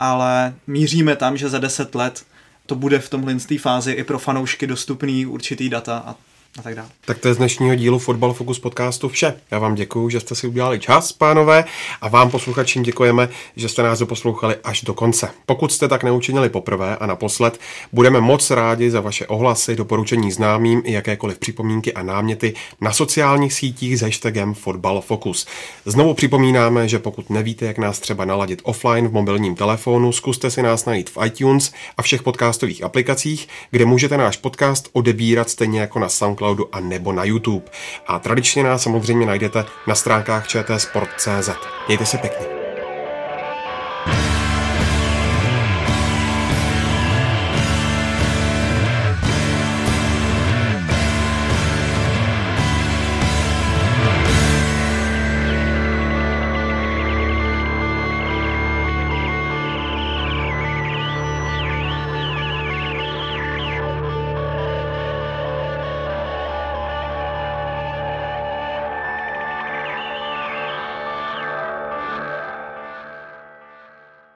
ale 0.00 0.54
míříme 0.66 1.16
tam, 1.16 1.36
že 1.36 1.48
za 1.48 1.58
10 1.58 1.94
let 1.94 2.24
to 2.66 2.74
bude 2.74 2.98
v 2.98 3.08
tomhle 3.08 3.38
fázi 3.58 3.92
i 3.92 4.04
pro 4.04 4.18
fanoušky 4.18 4.66
dostupný 4.66 5.26
určitý 5.26 5.68
data 5.68 6.02
a 6.06 6.14
a 6.58 6.62
tak 6.62 6.74
dále. 6.74 6.88
Tak 7.04 7.18
to 7.18 7.28
je 7.28 7.34
z 7.34 7.36
dnešního 7.36 7.74
dílu 7.74 7.98
Fotbal 7.98 8.32
Focus 8.32 8.58
podcastu 8.58 9.08
vše. 9.08 9.34
Já 9.50 9.58
vám 9.58 9.74
děkuji, 9.74 10.08
že 10.10 10.20
jste 10.20 10.34
si 10.34 10.46
udělali 10.46 10.80
čas, 10.80 11.12
pánové, 11.12 11.64
a 12.00 12.08
vám 12.08 12.30
posluchačům 12.30 12.82
děkujeme, 12.82 13.28
že 13.56 13.68
jste 13.68 13.82
nás 13.82 13.98
doposlouchali 13.98 14.56
až 14.64 14.82
do 14.82 14.94
konce. 14.94 15.28
Pokud 15.46 15.72
jste 15.72 15.88
tak 15.88 16.04
neučinili 16.04 16.48
poprvé 16.48 16.96
a 16.96 17.06
naposled, 17.06 17.60
budeme 17.92 18.20
moc 18.20 18.50
rádi 18.50 18.90
za 18.90 19.00
vaše 19.00 19.26
ohlasy, 19.26 19.76
doporučení 19.76 20.32
známým 20.32 20.82
i 20.84 20.92
jakékoliv 20.92 21.38
připomínky 21.38 21.92
a 21.92 22.02
náměty 22.02 22.54
na 22.80 22.92
sociálních 22.92 23.52
sítích 23.52 23.98
s 23.98 24.02
hashtagem 24.02 24.54
Fotbal 24.54 25.00
Focus. 25.00 25.46
Znovu 25.84 26.14
připomínáme, 26.14 26.88
že 26.88 26.98
pokud 26.98 27.30
nevíte, 27.30 27.66
jak 27.66 27.78
nás 27.78 28.00
třeba 28.00 28.24
naladit 28.24 28.60
offline 28.62 29.08
v 29.08 29.12
mobilním 29.12 29.54
telefonu, 29.54 30.12
zkuste 30.12 30.50
si 30.50 30.62
nás 30.62 30.84
najít 30.84 31.10
v 31.10 31.26
iTunes 31.26 31.72
a 31.96 32.02
všech 32.02 32.22
podcastových 32.22 32.84
aplikacích, 32.84 33.48
kde 33.70 33.84
můžete 33.84 34.16
náš 34.16 34.36
podcast 34.36 34.88
odebírat 34.92 35.50
stejně 35.50 35.80
jako 35.80 35.98
na 35.98 36.08
SoundCloud 36.08 36.39
Soundcloudu 36.40 36.74
a 36.74 36.80
nebo 36.80 37.12
na 37.12 37.24
YouTube. 37.24 37.66
A 38.06 38.18
tradičně 38.18 38.62
nás 38.62 38.82
samozřejmě 38.82 39.26
najdete 39.26 39.64
na 39.86 39.94
stránkách 39.94 40.48
čtsport.cz. 40.48 41.50
Mějte 41.88 42.06
se 42.06 42.18
pěkně. 42.18 42.59